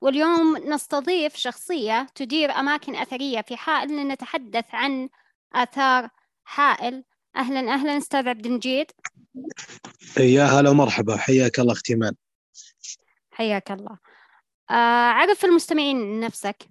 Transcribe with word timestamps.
واليوم 0.00 0.56
نستضيف 0.56 1.36
شخصية 1.36 2.06
تدير 2.14 2.50
أماكن 2.50 2.96
أثرية 2.96 3.40
في 3.40 3.56
حائل 3.56 3.96
لنتحدث 3.96 4.64
عن 4.72 5.08
آثار 5.54 6.08
حائل. 6.44 7.04
أهلا 7.36 7.74
أهلا 7.74 7.98
أستاذ 7.98 8.28
عبد 8.28 8.46
المجيد. 8.46 8.86
يا 10.18 10.44
هلا 10.44 10.70
ومرحبا. 10.70 11.16
حياك 11.16 11.60
الله 11.60 11.72
أختي 11.72 11.92
ايمان 11.92 12.14
حياك 13.30 13.70
الله. 13.70 13.98
آه 14.70 15.10
عرف 15.10 15.44
المستمعين 15.44 16.20
نفسك. 16.20 16.68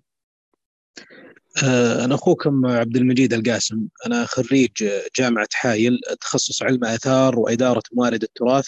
آه 1.64 2.06
أنا 2.06 2.16
أخوكم 2.16 2.66
عبد 2.66 2.98
المجيد 2.98 3.34
القاسم. 3.34 3.88
أنا 4.06 4.26
خريج 4.26 4.72
جامعة 5.18 5.48
حايل 5.54 6.00
تخصص 6.22 6.64
علم 6.64 6.86
آثار 6.86 7.40
وإدارة 7.40 7.84
موارد 7.94 8.24
التراث. 8.24 8.68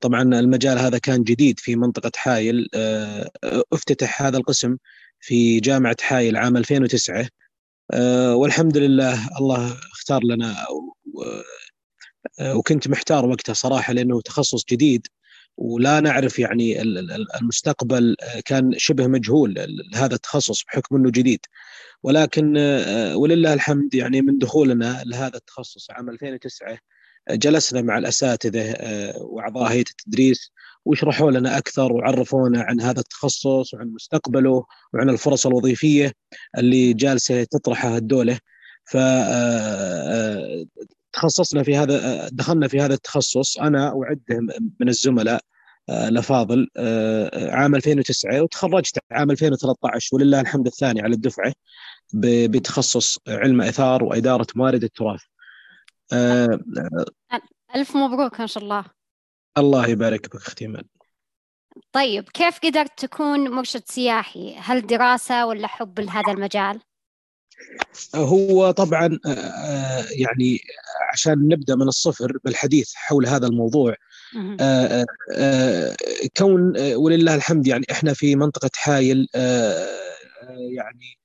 طبعا 0.00 0.22
المجال 0.22 0.78
هذا 0.78 0.98
كان 0.98 1.22
جديد 1.22 1.60
في 1.60 1.76
منطقة 1.76 2.12
حايل. 2.16 2.68
آه 2.74 3.30
افتتح 3.72 4.22
هذا 4.22 4.36
القسم 4.38 4.76
في 5.20 5.60
جامعة 5.60 5.96
حايل 6.00 6.36
عام 6.36 6.56
2009 6.56 7.28
آه 7.92 8.34
والحمد 8.36 8.76
لله 8.76 9.38
الله 9.38 9.76
اختار 9.92 10.24
لنا 10.24 10.56
وكنت 12.40 12.88
محتار 12.88 13.26
وقتها 13.26 13.52
صراحة 13.52 13.92
لأنه 13.92 14.20
تخصص 14.20 14.64
جديد 14.70 15.06
ولا 15.56 16.00
نعرف 16.00 16.38
يعني 16.38 16.82
المستقبل 17.40 18.16
كان 18.44 18.72
شبه 18.76 19.06
مجهول 19.06 19.54
لهذا 19.92 20.14
التخصص 20.14 20.64
بحكم 20.64 20.96
إنه 20.96 21.10
جديد. 21.10 21.40
ولكن 22.02 22.56
ولله 23.14 23.54
الحمد 23.54 23.94
يعني 23.94 24.22
من 24.22 24.38
دخولنا 24.38 25.02
لهذا 25.06 25.36
التخصص 25.36 25.90
عام 25.90 26.10
2009 26.10 26.78
جلسنا 27.30 27.82
مع 27.82 27.98
الأساتذة 27.98 28.74
وأعضاء 29.20 29.72
هيئة 29.72 29.84
التدريس 29.90 30.52
وشرحوا 30.84 31.30
لنا 31.30 31.58
أكثر 31.58 31.92
وعرفونا 31.92 32.62
عن 32.62 32.80
هذا 32.80 33.00
التخصص 33.00 33.74
وعن 33.74 33.86
مستقبله 33.86 34.64
وعن 34.94 35.10
الفرص 35.10 35.46
الوظيفية 35.46 36.12
اللي 36.58 36.92
جالسة 36.92 37.44
تطرحها 37.44 37.96
الدولة 37.98 38.38
ف 38.84 38.96
تخصصنا 41.12 41.62
في 41.62 41.76
هذا 41.76 42.28
دخلنا 42.28 42.68
في 42.68 42.80
هذا 42.80 42.94
التخصص 42.94 43.58
أنا 43.58 43.92
وعده 43.92 44.40
من 44.80 44.88
الزملاء 44.88 45.40
لفاضل 45.90 46.68
عام 47.50 47.74
2009 47.74 48.42
وتخرجت 48.42 48.98
عام 49.12 49.30
2013 49.30 50.16
ولله 50.16 50.40
الحمد 50.40 50.66
الثاني 50.66 51.00
على 51.02 51.14
الدفعة 51.14 51.52
بتخصص 52.14 53.18
علم 53.28 53.60
آثار 53.62 54.04
وإدارة 54.04 54.46
موارد 54.54 54.84
التراث. 54.84 55.20
ألف 57.74 57.96
مبروك 57.96 58.40
ما 58.40 58.46
شاء 58.46 58.62
الله. 58.62 58.84
الله 59.58 59.88
يبارك 59.88 60.26
بك 60.26 60.36
أختي 60.36 60.64
إيمان. 60.64 60.84
طيب 61.92 62.28
كيف 62.28 62.58
قدرت 62.58 63.04
تكون 63.04 63.50
مرشد 63.50 63.82
سياحي؟ 63.86 64.56
هل 64.58 64.86
دراسة 64.86 65.46
ولا 65.46 65.66
حب 65.66 66.00
لهذا 66.00 66.32
المجال؟ 66.32 66.80
هو 68.14 68.70
طبعا 68.70 69.18
يعني 70.10 70.60
عشان 71.12 71.48
نبدأ 71.48 71.74
من 71.74 71.88
الصفر 71.88 72.38
بالحديث 72.44 72.94
حول 72.94 73.26
هذا 73.26 73.46
الموضوع 73.46 73.94
كون 76.38 76.72
ولله 76.94 77.34
الحمد 77.34 77.66
يعني 77.66 77.86
إحنا 77.90 78.14
في 78.14 78.36
منطقة 78.36 78.70
حايل 78.74 79.28
يعني 80.56 81.19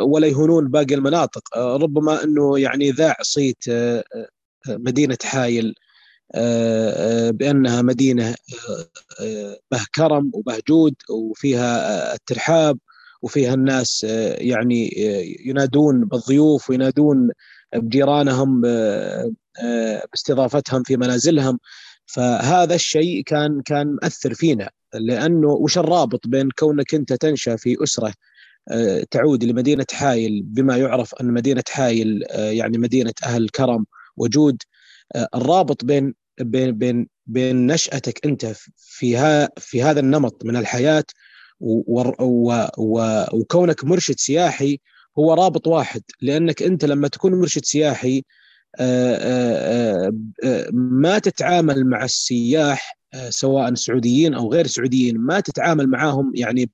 ولا 0.00 0.26
يهونون 0.26 0.68
باقي 0.68 0.94
المناطق. 0.94 1.58
ربما 1.58 2.24
إنه 2.24 2.58
يعني 2.58 2.90
ذاع 2.90 3.16
صيت 3.22 3.64
مدينة 4.68 5.18
حايل 5.24 5.74
بأنها 7.30 7.82
مدينة 7.82 8.34
به 9.72 9.84
كرم 9.94 10.30
وبه 10.34 10.58
جود 10.68 10.94
وفيها 11.10 12.14
الترحاب 12.14 12.78
وفيها 13.22 13.54
الناس 13.54 14.04
يعني 14.38 14.94
ينادون 15.46 16.04
بالضيوف 16.04 16.70
وينادون 16.70 17.30
بجيرانهم 17.74 18.60
باستضافتهم 20.12 20.82
في 20.82 20.96
منازلهم. 20.96 21.58
فهذا 22.06 22.74
الشيء 22.74 23.22
كان 23.22 23.62
كان 23.62 23.86
مؤثر 24.02 24.34
فينا 24.34 24.70
لأنه 24.94 25.48
وش 25.48 25.78
الرابط 25.78 26.26
بين 26.26 26.48
كونك 26.58 26.94
أنت 26.94 27.12
تنشأ 27.12 27.56
في 27.56 27.82
أسرة 27.82 28.12
تعود 29.10 29.44
لمدينة 29.44 29.86
حايل 29.92 30.42
بما 30.42 30.76
يعرف 30.76 31.14
أن 31.14 31.26
مدينة 31.26 31.62
حايل 31.68 32.24
يعني 32.34 32.78
مدينة 32.78 33.12
أهل 33.24 33.48
كرم 33.48 33.86
وجود 34.16 34.62
الرابط 35.34 35.84
بين 35.84 36.14
بين 36.40 36.78
بين 36.78 37.08
بين 37.26 37.66
نشأتك 37.66 38.26
أنت 38.26 38.52
في 38.76 39.16
ها 39.16 39.48
في 39.58 39.82
هذا 39.82 40.00
النمط 40.00 40.44
من 40.44 40.56
الحياة 40.56 41.04
وكونك 43.32 43.84
مرشد 43.84 44.18
سياحي 44.18 44.80
هو 45.18 45.34
رابط 45.34 45.66
واحد 45.66 46.02
لأنك 46.20 46.62
أنت 46.62 46.84
لما 46.84 47.08
تكون 47.08 47.34
مرشد 47.34 47.64
سياحي 47.64 48.24
ما 50.72 51.18
تتعامل 51.22 51.86
مع 51.86 52.04
السياح 52.04 52.98
سواء 53.28 53.74
سعوديين 53.74 54.34
أو 54.34 54.52
غير 54.52 54.66
سعوديين 54.66 55.18
ما 55.18 55.40
تتعامل 55.40 55.86
معاهم 55.86 56.32
يعني 56.34 56.70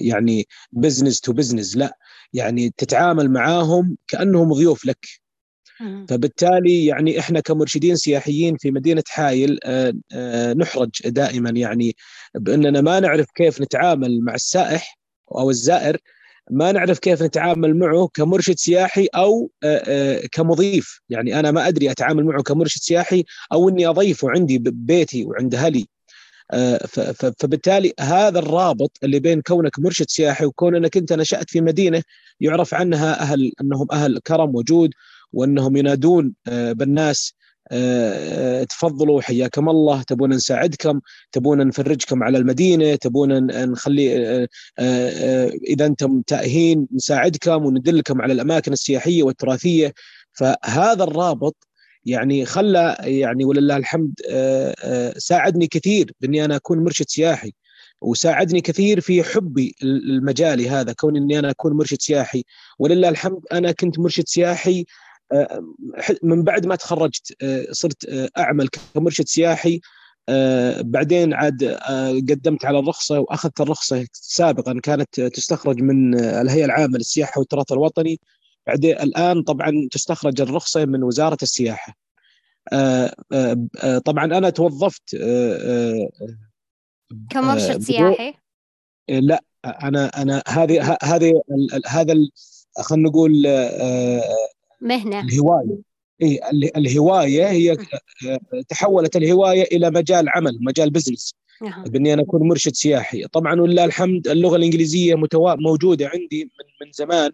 يعني 0.00 0.46
business 0.72 1.20
to 1.20 1.32
business 1.32 1.76
لا 1.76 1.98
يعني 2.32 2.74
تتعامل 2.76 3.30
معاهم 3.30 3.96
كأنهم 4.08 4.52
ضيوف 4.52 4.86
لك. 4.86 5.06
فبالتالي 6.08 6.86
يعني 6.86 7.18
إحنا 7.18 7.40
كمرشدين 7.40 7.96
سياحيين 7.96 8.56
في 8.56 8.70
مدينة 8.70 9.02
حايل 9.08 9.58
نحرج 10.56 10.90
دائما 11.04 11.50
يعني 11.50 11.96
بأننا 12.34 12.80
ما 12.80 13.00
نعرف 13.00 13.26
كيف 13.34 13.60
نتعامل 13.60 14.20
مع 14.20 14.34
السائح 14.34 14.98
أو 15.32 15.50
الزائر 15.50 15.96
ما 16.50 16.72
نعرف 16.72 16.98
كيف 16.98 17.22
نتعامل 17.22 17.76
معه 17.76 18.08
كمرشد 18.14 18.58
سياحي 18.58 19.06
أو 19.06 19.50
كمضيف. 20.32 21.00
يعني 21.08 21.40
أنا 21.40 21.50
ما 21.50 21.68
أدري 21.68 21.90
أتعامل 21.90 22.24
معه 22.24 22.42
كمرشد 22.42 22.80
سياحي 22.80 23.24
أو 23.52 23.68
إني 23.68 23.86
أضيفه 23.86 24.30
عندي 24.30 24.58
ببيتي 24.58 25.24
وعند 25.24 25.54
أهلي. 25.54 25.86
فبالتالي 27.38 27.92
هذا 28.00 28.38
الرابط 28.38 28.98
اللي 29.02 29.20
بين 29.20 29.40
كونك 29.40 29.78
مرشد 29.78 30.10
سياحي 30.10 30.44
وكون 30.44 30.76
انك 30.76 30.96
انت 30.96 31.12
نشأت 31.12 31.50
في 31.50 31.60
مدينة 31.60 32.02
يعرف 32.40 32.74
عنها 32.74 33.20
أهل 33.20 33.52
أنهم 33.60 33.86
أهل 33.92 34.18
كرم 34.18 34.56
وجود 34.56 34.90
وأنهم 35.32 35.76
ينادون 35.76 36.34
بالناس 36.46 37.34
تفضلوا 38.68 39.20
حياكم 39.20 39.68
الله 39.68 40.02
تبون 40.02 40.30
نساعدكم 40.30 41.00
تبون 41.32 41.66
نفرجكم 41.66 42.22
على 42.22 42.38
المدينة 42.38 42.94
تبون 42.94 43.46
نخلي 43.70 44.48
إذا 45.68 45.86
أنتم 45.86 46.22
تائهين 46.22 46.88
نساعدكم 46.94 47.64
وندلكم 47.64 48.22
على 48.22 48.32
الأماكن 48.32 48.72
السياحية 48.72 49.22
والتراثية. 49.22 49.94
فهذا 50.32 51.04
الرابط 51.04 51.56
يعني 52.06 52.44
خلى 52.44 52.96
يعني 53.00 53.44
ولله 53.44 53.76
الحمد 53.76 54.14
ساعدني 55.16 55.66
كثير 55.66 56.12
بإني 56.20 56.44
أنا 56.44 56.56
أكون 56.56 56.84
مرشد 56.84 57.08
سياحي 57.08 57.52
وساعدني 58.00 58.60
كثير 58.60 59.00
في 59.00 59.22
حبي 59.22 59.74
المجالي 59.82 60.68
هذا 60.68 60.92
كون 60.92 61.16
إني 61.16 61.38
أنا 61.38 61.50
أكون 61.50 61.72
مرشد 61.72 62.00
سياحي. 62.00 62.44
ولله 62.78 63.08
الحمد 63.08 63.40
أنا 63.52 63.72
كنت 63.72 63.98
مرشد 63.98 64.28
سياحي 64.28 64.84
من 66.22 66.42
بعد 66.42 66.66
ما 66.66 66.76
تخرجت 66.76 67.36
صرت 67.70 68.30
أعمل 68.38 68.68
كمرشد 68.68 69.26
سياحي. 69.26 69.80
بعدين 70.80 71.34
عاد 71.34 71.64
قدمت 72.30 72.64
على 72.64 72.78
الرخصة 72.78 73.20
وأخذت 73.20 73.60
الرخصة 73.60 74.06
سابقا 74.12 74.80
كانت 74.82 75.20
تستخرج 75.20 75.80
من 75.80 76.18
الهيئة 76.18 76.64
العامة 76.64 76.98
للسياحة 76.98 77.38
والتراث 77.38 77.72
الوطني. 77.72 78.20
بعدين 78.66 78.90
الآن 78.90 79.42
طبعا 79.42 79.88
تستخرج 79.90 80.40
الرخصة 80.40 80.84
من 80.84 81.02
وزارة 81.02 81.38
السياحة. 81.42 81.96
طبعا 84.04 84.24
أنا 84.24 84.50
توظفت 84.50 85.16
كمرشد 87.30 87.82
سياحي؟ 87.82 88.34
لا 89.08 89.44
أنا 89.64 90.22
أنا 90.22 90.42
هذه 90.48 90.96
هذه 91.02 91.42
هذا 91.86 92.14
خلينا 92.80 93.08
نقول 93.08 93.42
مهنة. 94.80 95.20
الهواية. 95.20 95.78
اي 96.22 96.40
الهواية 96.76 97.48
هي 97.48 97.76
تحولت 98.68 99.16
الهواية 99.16 99.62
إلى 99.62 99.90
مجال 99.90 100.28
عمل 100.28 100.58
مجال 100.60 100.90
بزنس 100.90 101.34
باني 101.86 102.14
أنا 102.14 102.22
أكون 102.22 102.48
مرشد 102.48 102.74
سياحي. 102.74 103.24
طبعا 103.24 103.60
ولله 103.60 103.84
الحمد 103.84 104.28
اللغة 104.28 104.56
الإنجليزية 104.56 105.14
متوا... 105.14 105.54
موجودة 105.54 106.08
عندي 106.08 106.44
من 106.44 106.86
من 106.86 106.92
زمان 106.92 107.30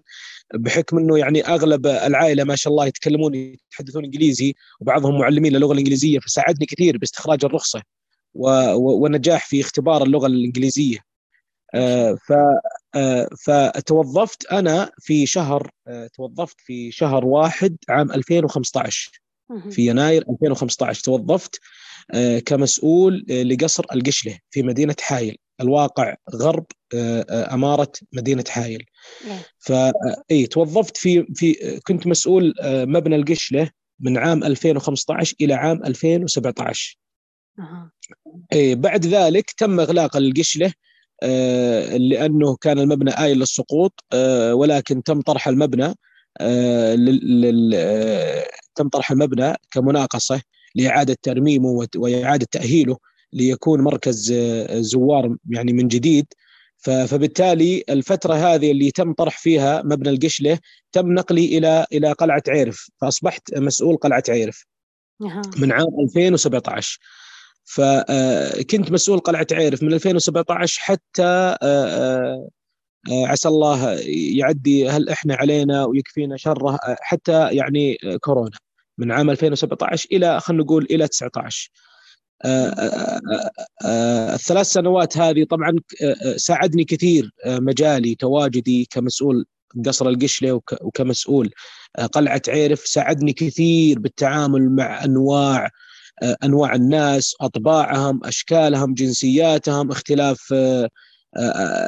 بحكم 0.54 0.98
إنه 0.98 1.18
يعني 1.18 1.46
أغلب 1.46 1.86
العائلة 1.86 2.44
ما 2.44 2.56
شاء 2.56 2.70
الله 2.70 2.86
يتكلمون 2.86 3.34
يتحدثون 3.34 4.04
إنجليزي 4.04 4.54
وبعضهم 4.80 5.18
معلمين 5.18 5.52
للغه 5.52 5.72
الإنجليزية 5.72 6.18
فساعدني 6.18 6.66
كثير 6.66 6.98
باستخراج 6.98 7.44
الرخصة 7.44 7.82
و... 8.34 8.48
والنجاح 9.02 9.46
في 9.46 9.60
اختبار 9.60 10.02
اللغة 10.02 10.26
الإنجليزية. 10.26 10.98
آه 11.74 12.14
ف 12.14 12.32
آه 12.94 13.28
فتوظفت 13.44 14.46
أنا 14.52 14.90
في 14.98 15.26
شهر 15.26 15.70
آه 15.86 16.06
توظفت 16.06 16.56
في 16.60 16.90
شهر 16.90 17.24
واحد 17.24 17.76
عام 17.88 18.12
2015 18.12 19.10
في 19.70 19.86
يناير 19.86 20.24
2015 20.30 21.02
توظفت. 21.02 21.54
آه، 21.54 21.79
كمسؤول 22.46 23.26
آه، 23.30 23.42
لقصر 23.42 23.84
القشلة 23.94 24.38
في 24.50 24.62
مدينة 24.62 24.96
حايل 25.00 25.36
الواقع 25.60 26.14
غرب 26.34 26.66
آه، 26.94 27.54
أمارة 27.54 27.92
مدينة 28.12 28.44
حايل 28.48 28.84
نعم. 29.28 29.38
ف 29.58 29.72
إي 30.30 30.46
توظفت 30.46 30.96
في 30.96 31.26
في 31.34 31.80
كنت 31.86 32.06
مسؤول 32.06 32.54
مبنى 32.64 33.16
القشلة 33.16 33.70
من 34.00 34.18
عام 34.18 34.44
2015 34.44 35.34
إلى 35.40 35.54
عام 35.54 35.84
2017 35.84 36.98
أه. 37.58 37.90
إي 38.52 38.74
بعد 38.74 39.06
ذلك 39.06 39.50
تم 39.50 39.80
إغلاق 39.80 40.16
القشلة 40.16 40.72
لأنه 41.96 42.56
كان 42.56 42.78
المبنى 42.78 43.10
آيل 43.10 43.38
للسقوط 43.38 44.04
ولكن 44.52 45.02
تم 45.02 45.20
طرح 45.20 45.48
المبنى 45.48 45.94
تم 48.74 48.88
طرح 48.88 49.10
المبنى 49.10 49.54
كمناقصة 49.70 50.42
لإعادة 50.74 51.16
ترميمه 51.22 51.86
وإعادة 51.96 52.46
تأهيله 52.50 52.96
ليكون 53.32 53.80
مركز 53.80 54.32
آه، 54.32 54.80
زوار 54.80 55.36
يعني 55.50 55.72
من 55.72 55.88
جديد. 55.88 56.26
فبالتالي 56.82 57.84
الفترة 57.88 58.34
هذه 58.34 58.70
اللي 58.70 58.90
تم 58.90 59.12
طرح 59.12 59.38
فيها 59.38 59.82
مبنى 59.82 60.10
القشلة 60.10 60.58
تم 60.92 61.12
نقلي 61.12 61.58
إلى 61.58 61.86
إلى 61.92 62.12
قلعة 62.12 62.42
عيرف 62.48 62.90
فأصبحت 63.00 63.58
مسؤول 63.58 63.96
قلعة 63.96 64.22
عيرف 64.28 64.66
من 65.56 65.72
عام 65.72 66.00
2017 66.04 66.98
فكنت 67.64 68.88
آه، 68.88 68.92
مسؤول 68.92 69.18
قلعة 69.18 69.46
عيرف 69.52 69.82
من 69.82 69.92
2017 69.92 70.80
حتى 70.80 71.56
آه، 71.62 72.50
عسى 73.08 73.48
الله 73.48 74.00
يعدي 74.36 74.88
هل 74.88 75.08
إحنا 75.08 75.34
علينا 75.34 75.84
ويكفينا 75.84 76.36
شره 76.36 76.78
حتى 77.00 77.48
يعني 77.52 77.98
كورونا. 78.20 78.56
من 79.00 79.12
عام 79.12 79.30
2017 79.30 80.08
إلى 80.12 80.40
خلينا 80.40 80.62
نقول 80.62 80.86
إلى 80.90 81.08
19 81.08 81.70
آه، 82.44 82.68
آه، 82.68 83.50
آه، 83.84 84.34
الثلاث 84.34 84.66
سنوات 84.66 85.18
هذه 85.18 85.44
طبعا 85.44 85.76
ساعدني 86.36 86.84
كثير 86.84 87.30
مجالي 87.46 88.14
تواجدي 88.14 88.88
كمسؤول 88.90 89.46
قصر 89.86 90.08
القشلة 90.08 90.60
وكمسؤول 90.80 91.50
قلعة 92.12 92.42
عيرف 92.48 92.80
ساعدني 92.80 93.32
كثير 93.32 93.98
بالتعامل 93.98 94.70
مع 94.70 95.04
أنواع 95.04 95.70
أنواع 96.44 96.74
الناس 96.74 97.34
أطباعهم 97.40 98.20
أشكالهم 98.24 98.94
جنسياتهم 98.94 99.90
اختلاف 99.90 100.54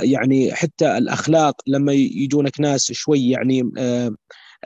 يعني 0.02 0.54
حتى 0.54 0.98
الأخلاق 0.98 1.62
لما 1.66 1.92
يجونك 1.92 2.60
ناس 2.60 2.92
شوي 2.92 3.30
يعني 3.30 3.62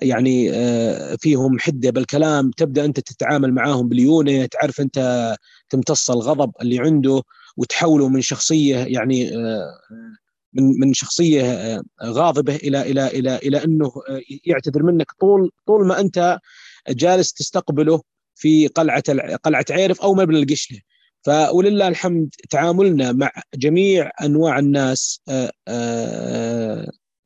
يعني 0.03 0.51
آه، 0.53 1.17
فيهم 1.17 1.59
حدة 1.59 1.91
بالكلام 1.91 2.51
تبدأ 2.51 2.85
أنت 2.85 3.01
تتعامل 3.01 3.55
معاهم 3.55 3.89
بليونه 3.89 4.47
تعرف 4.47 4.81
أنت 4.81 5.37
تمتص 5.71 6.11
الغضب 6.11 6.53
اللي 6.63 6.79
عنده 6.81 7.23
وتحوله 7.57 8.09
من 8.09 8.21
شخصية 8.21 8.77
يعني 8.77 9.37
آه، 9.37 9.79
من 10.53 10.81
من 10.81 10.93
شخصية 10.93 11.43
آه، 11.43 11.83
غاضبة 12.05 12.57
إلى 12.57 12.83
إلى 12.83 13.07
إلى 13.07 13.37
إلى 13.37 13.65
أنه 13.65 13.93
يعتذر 14.45 14.83
منك 14.83 15.13
طول 15.21 15.51
طول 15.67 15.87
ما 15.87 16.01
أنت 16.01 16.39
جالس 16.89 17.33
تستقبله 17.33 18.03
في 18.35 18.67
قلعة 18.67 19.03
قلعة 19.45 19.65
عيرف 19.71 20.01
أو 20.01 20.15
مبنى 20.15 20.39
القشلة. 20.39 20.81
فولله 21.23 21.89
الحمد 21.89 22.31
تعاملنا 22.51 23.13
مع 23.13 23.31
جميع 23.55 24.11
أنواع 24.23 24.59
الناس 24.59 25.21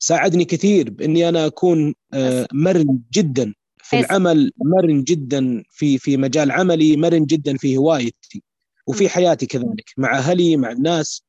ساعدني 0.02 0.44
كثير 0.44 0.90
بإني 0.90 1.28
أنا 1.28 1.46
أكون 1.46 1.94
آه، 2.14 2.46
مرن 2.52 3.00
جدا 3.12 3.54
في 3.76 4.00
العمل 4.00 4.52
مرن 4.56 5.02
جدا 5.02 5.62
في 5.70 5.98
في 5.98 6.16
مجال 6.16 6.50
عملي 6.50 6.96
مرن 6.96 7.24
جدا 7.24 7.56
في 7.56 7.76
هوايتي 7.76 8.42
وفي 8.86 9.08
حياتي 9.08 9.46
كذلك 9.46 9.90
مع 9.96 10.18
أهلي 10.18 10.56
مع 10.56 10.70
الناس. 10.70 11.22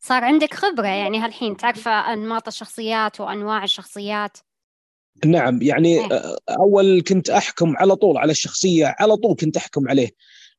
صار 0.00 0.24
عندك 0.24 0.54
خبرة 0.54 0.86
يعني 0.86 1.18
هالحين 1.18 1.56
تعرف 1.56 1.88
أنماط 1.88 2.46
الشخصيات 2.46 3.20
وأنواع 3.20 3.64
الشخصيات؟ 3.64 4.38
نعم 5.24 5.62
يعني 5.62 5.88
إيه. 5.88 6.12
آه، 6.12 6.38
أول 6.50 7.02
كنت 7.08 7.30
أحكم 7.30 7.76
على 7.76 7.96
طول 7.96 8.18
على 8.18 8.30
الشخصية 8.30 8.96
على 8.98 9.16
طول 9.16 9.36
كنت 9.36 9.56
أحكم 9.56 9.88
عليه. 9.88 10.10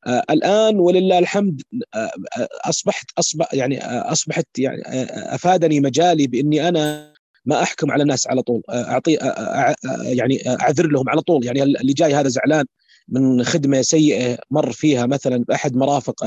الآن 0.08 0.80
ولله 0.80 1.20
الحمد 1.20 1.62
آه, 1.96 2.12
آه، 2.38 2.48
أصبحت 2.66 3.06
أصبح 3.18 3.54
يعني 3.54 3.84
آه 3.84 4.12
أصبحت 4.12 4.46
يعني 4.58 4.82
آه 4.86 5.36
أفادني 5.36 5.80
مجالي 5.80 6.28
بإني 6.28 6.68
أنا 6.70 7.14
ما 7.46 7.64
أحكم 7.64 7.92
على 7.92 8.04
الناس 8.04 8.28
على 8.28 8.42
طول 8.42 8.62
آه، 8.70 8.92
أعطي 8.92 9.18
آه، 9.22 9.26
آه، 9.26 9.76
يعني 10.04 10.50
أعذر 10.62 10.88
لهم 10.88 11.10
على 11.10 11.22
طول. 11.22 11.46
يعني 11.46 11.64
اللي 11.64 11.94
جاي 11.94 12.14
هذا 12.14 12.28
زعلان 12.28 12.66
من 13.08 13.44
خدمة 13.44 13.82
سيئة 13.82 14.38
مر 14.52 14.72
فيها 14.72 15.06
مثلا 15.06 15.38
بأحد 15.38 15.76
مرافق 15.76 16.26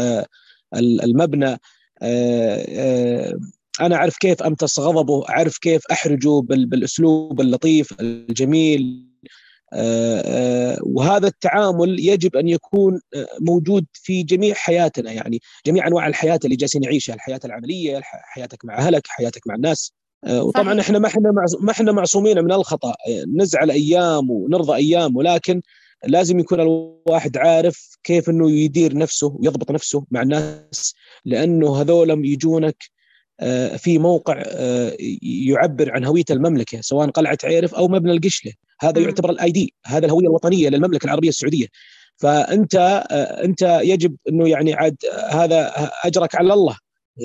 المبنى 0.75 1.59
أنا 3.81 3.97
أعرف 3.97 4.17
كيف 4.17 4.43
أمتص 4.43 4.81
غضبه 4.81 5.29
أعرف 5.29 5.59
كيف 5.59 5.83
أحرجه 5.93 6.41
بالأسلوب 6.41 7.41
اللطيف 7.41 8.01
الجميل. 8.01 8.81
آه، 8.81 9.07
آه، 9.07 9.16
وهذا 10.83 11.27
التعامل 11.27 12.01
يجب 12.01 12.37
أن 12.37 12.49
يكون 12.49 13.01
آه، 13.15 13.27
موجود 13.41 13.87
في 13.93 14.23
جميع 14.23 14.55
حياتنا 14.55 15.13
يعني 15.13 15.41
جميع 15.67 15.87
أنواع 15.87 16.07
الحياة 16.07 16.41
اللي 16.45 16.57
جالسين 16.57 16.81
نعيشها 16.81 17.15
الحياة 17.15 17.41
العملية 17.45 18.01
حياتك 18.03 18.65
مع 18.65 18.79
أهلك 18.79 19.07
حياتك 19.07 19.47
مع 19.47 19.55
الناس. 19.55 19.93
وطبعا 20.29 20.81
إحنا 20.81 20.99
ما 20.99 21.09
إحنا 21.09 21.33
ما 21.61 21.71
إحنا 21.71 21.93
معصومين 21.93 22.45
من 22.45 22.53
الخطأ. 22.53 22.95
نزعل 23.37 23.71
أيام 23.71 24.31
ونرضى 24.31 24.75
أيام 24.75 25.17
ولكن 25.17 25.63
لازم 26.05 26.39
يكون 26.39 26.61
الواحد 26.61 27.37
عارف 27.37 27.99
كيف 28.05 28.31
إنه 28.31 28.51
يدير 28.51 28.97
نفسه 28.97 29.37
ويضبط 29.41 29.71
نفسه 29.71 30.05
مع 30.11 30.23
الناس 30.23 30.95
لأنه 31.25 31.81
هذول 31.81 32.27
يجونك 32.27 32.77
آه، 33.41 33.77
في 33.77 33.99
موقع 33.99 34.43
آه، 34.47 34.97
يعبر 35.23 35.93
عن 35.93 36.05
هوية 36.05 36.25
المملكة 36.31 36.81
سواء 36.81 37.11
قلعة 37.11 37.39
عيرف 37.45 37.75
أو 37.75 37.89
مبنى 37.89 38.13
القشلة. 38.13 38.53
هذا 38.81 39.01
يعتبر 39.01 39.31
الاي 39.31 39.51
دي 39.51 39.75
هذا 39.87 40.07
الهوية 40.07 40.27
الوطنية 40.27 40.69
للمملكة 40.69 41.05
العربية 41.05 41.29
السعودية. 41.29 41.67
فأنت 42.17 42.75
آه، 43.11 43.45
أنت 43.45 43.63
يجب 43.83 44.17
إنه 44.29 44.49
يعني 44.49 44.75
عاد 44.75 44.97
هذا 45.31 45.73
أجرك 46.05 46.35
على 46.35 46.55
الله. 46.55 46.77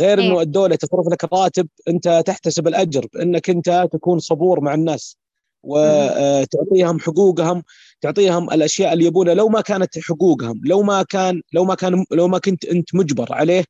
غير 0.01 0.19
إنه 0.19 0.35
إيه. 0.35 0.41
الدولة 0.41 0.75
تصرف 0.75 1.07
لك 1.11 1.33
راتب 1.33 1.67
أنت 1.87 2.23
تحتسب 2.25 2.67
الأجر 2.67 3.07
إنك 3.21 3.49
أنت 3.49 3.87
تكون 3.91 4.19
صبور 4.19 4.61
مع 4.61 4.73
الناس. 4.73 5.17
وتعطيهم 5.63 6.99
حقوقهم 6.99 7.63
تعطيهم 8.01 8.51
الأشياء 8.53 8.93
اللي 8.93 9.05
يبونها. 9.05 9.33
لو 9.33 9.49
ما 9.49 9.61
كانت 9.61 9.99
حقوقهم 9.99 10.61
لو 10.65 10.83
ما 10.83 11.03
كان 11.03 11.41
لو 11.53 11.65
ما 11.65 11.75
كان 11.75 12.05
لو 12.11 12.27
ما 12.27 12.37
كنت 12.39 12.65
أنت 12.65 12.95
مجبر 12.95 13.33
عليه 13.33 13.63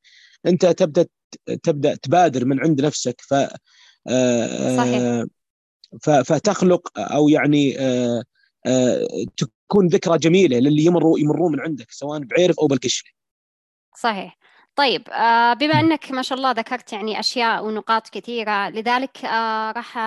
أنت 0.45 0.65
تبدأ 0.65 1.05
تبدأ 1.63 1.95
تبادر 1.95 2.45
من 2.45 2.59
عند 2.59 2.81
نفسك. 2.81 3.21
ف 3.21 3.33
آه، 4.07 4.77
صحيح. 4.77 5.25
فتخلق 5.99 6.99
أو 6.99 7.29
يعني 7.29 7.79
آه، 7.79 8.23
آه، 8.65 9.07
تكون 9.37 9.87
ذكرى 9.87 10.17
جميلة 10.17 10.59
للي 10.59 10.85
يمروا 10.85 11.19
يمرون 11.19 11.51
من 11.51 11.59
عندك 11.59 11.91
سواء 11.91 12.19
بعيرف 12.19 12.59
أو 12.59 12.67
بالكشف 12.67 13.03
صحيح. 13.97 14.37
طيب 14.75 15.03
بما 15.59 15.79
إنك 15.79 16.11
ما 16.11 16.21
شاء 16.21 16.37
الله 16.37 16.51
ذكرت 16.51 16.93
يعني 16.93 17.19
أشياء 17.19 17.65
ونقاط 17.65 18.09
كثيرة 18.09 18.69
لذلك 18.69 19.23
راح 19.75 19.97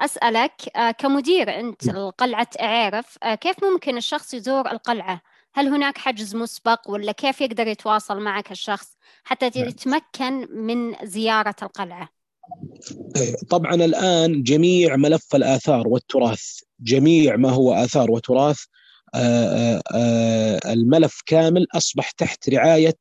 أسألك 0.00 0.52
كمدير 0.98 1.60
أنت 1.60 1.86
لقلعة 1.86 2.48
عيرف 2.60 3.18
كيف 3.24 3.64
ممكن 3.64 3.96
الشخص 3.96 4.34
يزور 4.34 4.70
القلعة؟ 4.70 5.22
هل 5.54 5.68
هناك 5.68 5.98
حجز 5.98 6.36
مسبق 6.36 6.90
ولا 6.90 7.12
كيف 7.12 7.40
يقدر 7.40 7.66
يتواصل 7.66 8.20
معك 8.20 8.50
الشخص 8.50 8.96
حتى 9.24 9.50
نعم. 9.56 9.68
يتمكن 9.68 10.48
من 10.50 11.06
زيارة 11.06 11.56
القلعة؟ 11.62 12.00
إيه، 12.00 12.17
طبعا 13.50 13.74
الآن 13.74 14.42
جميع 14.42 14.96
ملف 14.96 15.34
الآثار 15.34 15.88
والتراث 15.88 16.42
جميع 16.80 17.36
ما 17.36 17.50
هو 17.50 17.72
آثار 17.74 18.10
وتراث 18.10 18.58
آه، 19.14 19.18
آه، 19.18 19.82
آه، 19.94 20.72
الملف 20.72 21.22
كامل 21.26 21.66
أصبح 21.74 22.10
تحت 22.10 22.50
رعاية 22.50 22.98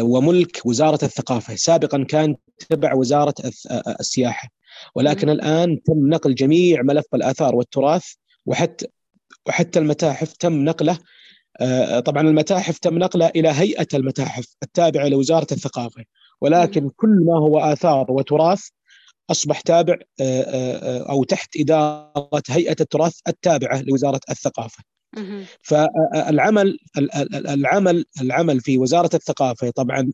وملك 0.00 0.66
وزارة 0.66 1.04
الثقافة. 1.04 1.54
سابقا 1.56 2.04
كان 2.04 2.36
تبع 2.68 2.94
وزارة 2.94 3.34
السياحة. 4.00 4.48
ولكن 4.94 5.30
الآن 5.30 5.82
تم 5.82 6.08
نقل 6.08 6.34
جميع 6.34 6.82
ملف 6.82 7.04
الآثار 7.14 7.54
والتراث 7.54 8.04
وحتى 8.46 8.86
وحتى 9.46 9.78
المتاحف 9.78 10.32
تم 10.32 10.64
نقله 10.64 10.98
طبعا 12.04 12.28
المتاحف 12.28 12.78
تم 12.78 12.98
نقلها 12.98 13.32
إلى 13.36 13.48
هيئة 13.48 13.86
المتاحف 13.94 14.46
التابعة 14.62 15.08
لوزارة 15.08 15.46
الثقافة. 15.52 16.04
ولكن 16.42 16.90
كل 16.96 17.24
ما 17.26 17.38
هو 17.38 17.58
آثار 17.58 18.06
وتراث 18.12 18.68
أصبح 19.30 19.60
تابع 19.60 19.96
أو 21.10 21.24
تحت 21.24 21.48
إدارة 21.60 22.42
هيئة 22.48 22.76
التراث 22.80 23.18
التابعة 23.28 23.82
لوزارة 23.82 24.20
الثقافة. 24.30 24.84
فالعمل 25.62 26.78
العمل 27.48 28.04
العمل 28.20 28.60
في 28.60 28.78
وزارة 28.78 29.10
الثقافة 29.14 29.70
طبعا 29.70 30.12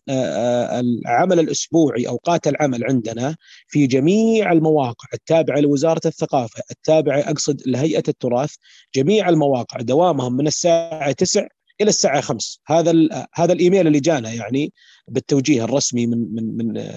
العمل 0.81 1.41
الأسبوعي 1.41 2.09
أوقات 2.09 2.49
العمل 2.49 2.85
عندنا 2.85 3.37
في 3.69 3.87
جميع 3.87 4.53
المواقع 4.53 5.09
التابعة 5.15 5.59
لوزارة 5.61 6.01
الثقافة 6.07 6.63
التابعة 6.71 7.21
أقصد 7.21 7.63
لهيئة 7.67 8.03
التراث 8.09 8.55
جميع 8.95 9.29
المواقع 9.29 9.81
دوامهم 9.81 10.37
من 10.37 10.47
الساعة 10.47 11.13
9 11.13 11.49
إلى 11.81 11.89
الساعة 11.89 12.21
5 12.21 12.61
هذا 12.67 12.93
هذا 13.35 13.53
الإيميل 13.53 13.87
اللي 13.87 14.01
جانا 14.01 14.33
يعني 14.33 14.73
بالتوجيه 15.09 15.65
الرسمي 15.65 16.07
من 16.07 16.35
من 16.35 16.57
من 16.57 16.91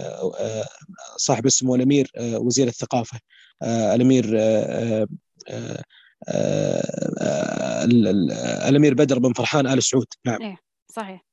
صاحب 1.18 1.46
اسمه 1.46 1.76
الأمير 1.76 2.12
وزير 2.18 2.68
الثقافة 2.68 3.20
الأمير 3.64 4.38
آه، 6.28 7.84
الأمير 8.70 8.94
بدر 8.94 9.20
بن 9.20 9.34
فرحان 9.34 9.68
آل 9.68 9.84
سعود. 9.84 10.08
نعم. 10.26 10.42
إيه 10.42 10.58
صحيح. 10.96 11.26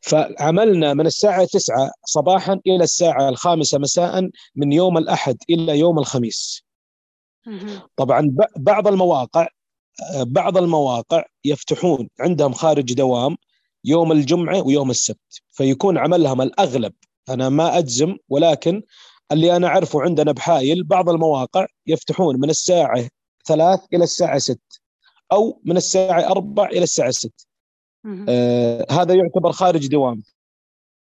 فعملنا 0.00 0.94
من 0.94 1.06
الساعة 1.06 1.44
9 1.44 1.90
صباحا 2.04 2.60
إلى 2.66 2.84
الساعة 2.84 3.28
الخامسة 3.28 3.78
مساء 3.78 4.30
من 4.56 4.72
يوم 4.72 4.98
الأحد 4.98 5.36
إلى 5.50 5.78
يوم 5.78 5.98
الخميس. 5.98 6.64
طبعا 7.96 8.36
بعض 8.56 8.88
المواقع 8.88 9.42
آه، 9.42 9.48
بعض 10.20 10.56
المواقع 10.56 11.24
يفتحون 11.44 12.08
عندهم 12.20 12.52
خارج 12.52 12.92
دوام 12.92 13.36
يوم 13.84 14.12
الجمعة 14.12 14.62
ويوم 14.62 14.90
السبت 14.90 15.42
فيكون 15.52 15.98
عملهم 15.98 16.42
الأغلب. 16.42 16.92
أنا 17.28 17.48
ما 17.48 17.78
أجزم 17.78 18.16
ولكن 18.28 18.82
اللي 19.32 19.56
أنا 19.56 19.66
أعرفه 19.66 20.02
عندنا 20.02 20.32
بحايل 20.32 20.84
بعض 20.84 21.08
المواقع 21.08 21.66
يفتحون 21.86 22.40
من 22.40 22.50
الساعة 22.50 23.08
ثلاث 23.46 23.80
إلى 23.92 24.04
الساعة 24.04 24.38
ست 24.38 24.80
أو 25.32 25.60
من 25.64 25.76
الساعة 25.76 26.30
أربع 26.30 26.66
إلى 26.66 26.82
الساعة 26.82 27.10
ست. 27.10 27.46
آه 28.28 28.86
هذا 28.90 29.14
يعتبر 29.14 29.52
خارج 29.52 29.86
دوام 29.86 30.22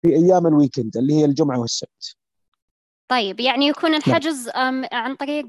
في 0.01 0.15
أيام 0.15 0.47
الويكند 0.47 0.97
اللي 0.97 1.13
هي 1.13 1.25
الجمعة 1.25 1.59
والسبت. 1.59 2.15
طيب 3.07 3.39
يعني 3.39 3.67
يكون 3.67 3.91
نعم. 3.91 3.99
الحجز 3.99 4.49
عن 4.91 5.15
طريق 5.15 5.45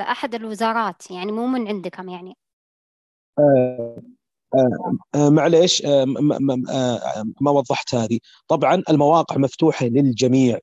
أحد 0.00 0.34
الوزارات 0.34 1.10
يعني 1.10 1.32
مو 1.32 1.46
من 1.46 1.68
عندكم 1.68 2.08
يعني؟ 2.08 2.36
معليش 5.16 5.82
آه 5.86 6.04
ما, 6.04 6.62
آه 6.70 7.24
ما 7.40 7.50
وضحت 7.50 7.94
هذه. 7.94 8.18
طبعا 8.48 8.82
المواقع 8.90 9.36
مفتوحة 9.36 9.86
للجميع. 9.86 10.58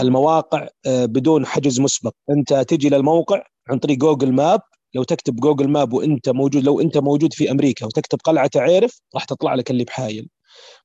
المواقع 0.00 0.68
آه 0.86 1.06
بدون 1.06 1.46
حجز 1.46 1.80
مسبق. 1.80 2.12
أنت 2.30 2.54
تجي 2.54 2.88
للموقع 2.88 3.42
عن 3.68 3.78
طريق 3.78 3.98
Google 3.98 4.32
Map. 4.32 4.60
لو 4.94 5.02
تكتب 5.02 5.36
Google 5.36 5.68
Map 5.68 5.92
وأنت 5.92 6.28
موجود 6.28 6.64
لو 6.64 6.80
أنت 6.80 6.98
موجود 6.98 7.32
في 7.32 7.50
أمريكا 7.50 7.86
وتكتب 7.86 8.18
قلعة 8.24 8.50
أعيرف 8.56 9.00
راح 9.14 9.24
تطلع 9.24 9.54
لك 9.54 9.70
اللي 9.70 9.84
بحايل. 9.84 10.28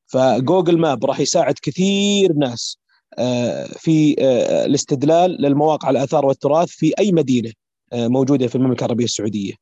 ف 0.05 0.16
Google 0.16 0.77
Map 0.77 1.05
راح 1.05 1.19
يساعد 1.19 1.55
كثير 1.61 2.33
ناس 2.33 2.77
آه، 3.17 3.65
في 3.65 4.15
آه، 4.19 4.65
الاستدلال 4.65 5.41
للمواقع 5.41 5.89
الآثار 5.89 6.25
والتراث 6.25 6.69
في 6.69 6.93
أي 6.99 7.11
مدينة 7.11 7.51
آه، 7.93 8.07
موجودة 8.07 8.47
في 8.47 8.55
المملكة 8.55 8.85
العربية 8.85 9.05
السعودية. 9.05 9.53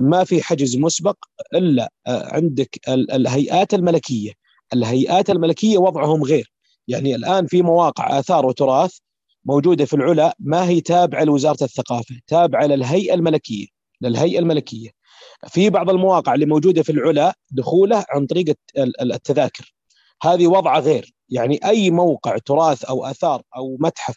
ما 0.00 0.24
في 0.24 0.42
حجز 0.42 0.76
مسبق 0.76 1.16
إلا 1.54 1.92
عندك 2.08 2.80
الهيئات 2.88 3.74
الملكية. 3.74 4.32
الهيئات 4.72 5.30
الملكية 5.30 5.78
وضعهم 5.78 6.22
غير. 6.22 6.52
يعني 6.88 7.14
الآن 7.14 7.46
في 7.46 7.62
مواقع 7.62 8.18
آثار 8.18 8.46
وتراث 8.46 8.98
موجودة 9.44 9.84
في 9.84 9.94
العلا 9.94 10.36
ما 10.38 10.68
هي 10.68 10.80
تابعة 10.80 11.24
لوزارة 11.24 11.64
الثقافة، 11.64 12.14
تابعة 12.26 12.66
للهيئة 12.66 13.14
الملكية، 13.14 13.66
للهيئة 14.00 14.38
الملكية. 14.38 14.90
في 15.48 15.70
بعض 15.70 15.90
المواقع 15.90 16.34
اللي 16.34 16.46
موجودة 16.46 16.82
في 16.82 16.92
العلا 16.92 17.34
دخوله 17.50 18.04
عن 18.10 18.26
طريق 18.26 18.56
التذاكر. 19.00 19.74
هذه 20.22 20.46
وضعه 20.46 20.80
غير، 20.80 21.14
يعني 21.28 21.60
أي 21.64 21.90
موقع 21.90 22.38
تراث 22.38 22.84
أو 22.84 23.04
آثار 23.04 23.42
أو 23.56 23.76
متحف 23.80 24.16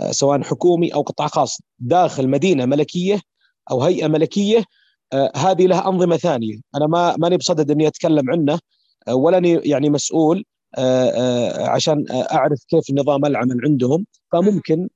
آه، 0.00 0.10
سواء 0.10 0.42
حكومي 0.42 0.94
أو 0.94 1.02
قطاع 1.02 1.26
خاص 1.26 1.60
داخل 1.78 2.28
مدينة 2.28 2.66
ملكية 2.66 3.20
أو 3.70 3.82
هيئة 3.82 4.06
ملكية 4.08 4.64
آه، 5.12 5.32
هذه 5.36 5.66
لها 5.66 5.88
أنظمة 5.88 6.16
ثانية، 6.16 6.58
أنا 6.76 6.86
ما 6.86 7.16
ماني 7.18 7.36
بصدد 7.36 7.70
إني 7.70 7.86
أتكلم 7.86 8.30
عنه 8.30 8.58
آه، 9.08 9.14
ولا 9.14 9.60
يعني 9.64 9.90
مسؤول 9.90 10.44
عشان 11.58 12.04
أعرف 12.10 12.64
كيف 12.68 12.90
نظام 12.90 13.24
العمل 13.26 13.60
عندهم. 13.64 14.06
فممكن 14.32 14.88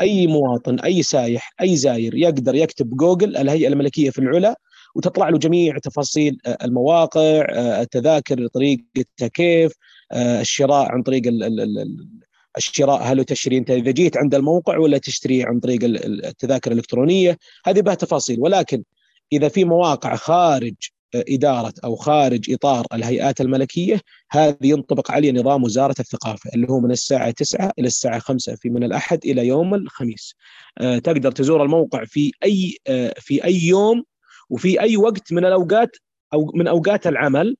أي 0.00 0.26
مواطن 0.26 0.80
أي 0.80 1.02
سايح 1.02 1.54
أي 1.60 1.76
زاير 1.76 2.14
يقدر 2.14 2.54
يكتب 2.54 2.96
جوجل 2.96 3.36
الهيئة 3.36 3.68
الملكية 3.68 4.10
في 4.10 4.18
العلا 4.18 4.56
وتطلع 4.94 5.28
له 5.28 5.38
جميع 5.38 5.78
تفاصيل 5.78 6.38
المواقع 6.64 7.46
التذاكر 7.80 8.46
طريقتها 8.46 9.28
كيف 9.28 9.72
الشراء 10.12 10.92
عن 10.92 11.02
طريق 11.02 11.22
الشراء 12.58 13.02
هل 13.02 13.24
تشتري 13.24 13.58
أنت 13.58 13.70
إذا 13.70 13.90
جيت 13.90 14.16
عند 14.16 14.34
الموقع 14.34 14.78
ولا 14.78 14.98
تشتري 14.98 15.44
عن 15.44 15.60
طريق 15.60 15.80
التذاكر 15.84 16.72
الإلكترونية؟ 16.72 17.38
هذه 17.66 17.80
بها 17.80 17.94
تفاصيل 17.94 18.40
ولكن 18.40 18.82
إذا 19.32 19.48
في 19.48 19.64
مواقع 19.64 20.16
خارج 20.16 20.74
إدارة 21.14 21.72
أو 21.84 21.96
خارج 21.96 22.52
إطار 22.52 22.86
الهيئات 22.92 23.40
الملكية 23.40 24.00
هذه 24.30 24.56
ينطبق 24.62 25.10
عليه 25.10 25.32
نظام 25.32 25.64
وزارة 25.64 25.94
الثقافة 26.00 26.50
اللي 26.54 26.66
هو 26.70 26.80
من 26.80 26.90
الساعة 26.90 27.30
9 27.30 27.72
إلى 27.78 27.86
الساعة 27.86 28.18
5 28.18 28.56
في 28.56 28.70
من 28.70 28.84
الأحد 28.84 29.24
إلى 29.24 29.46
يوم 29.46 29.74
الخميس. 29.74 30.34
آه، 30.78 30.98
تقدر 30.98 31.32
تزور 31.32 31.62
الموقع 31.62 32.04
في 32.04 32.32
أي 32.44 32.76
آه، 32.86 33.14
في 33.18 33.44
أي 33.44 33.60
يوم 33.64 34.04
وفي 34.50 34.80
أي 34.80 34.96
وقت 34.96 35.32
من 35.32 35.44
الأوقات 35.44 35.96
أو 36.32 36.52
من 36.54 36.68
أوقات 36.68 37.06
العمل. 37.06 37.56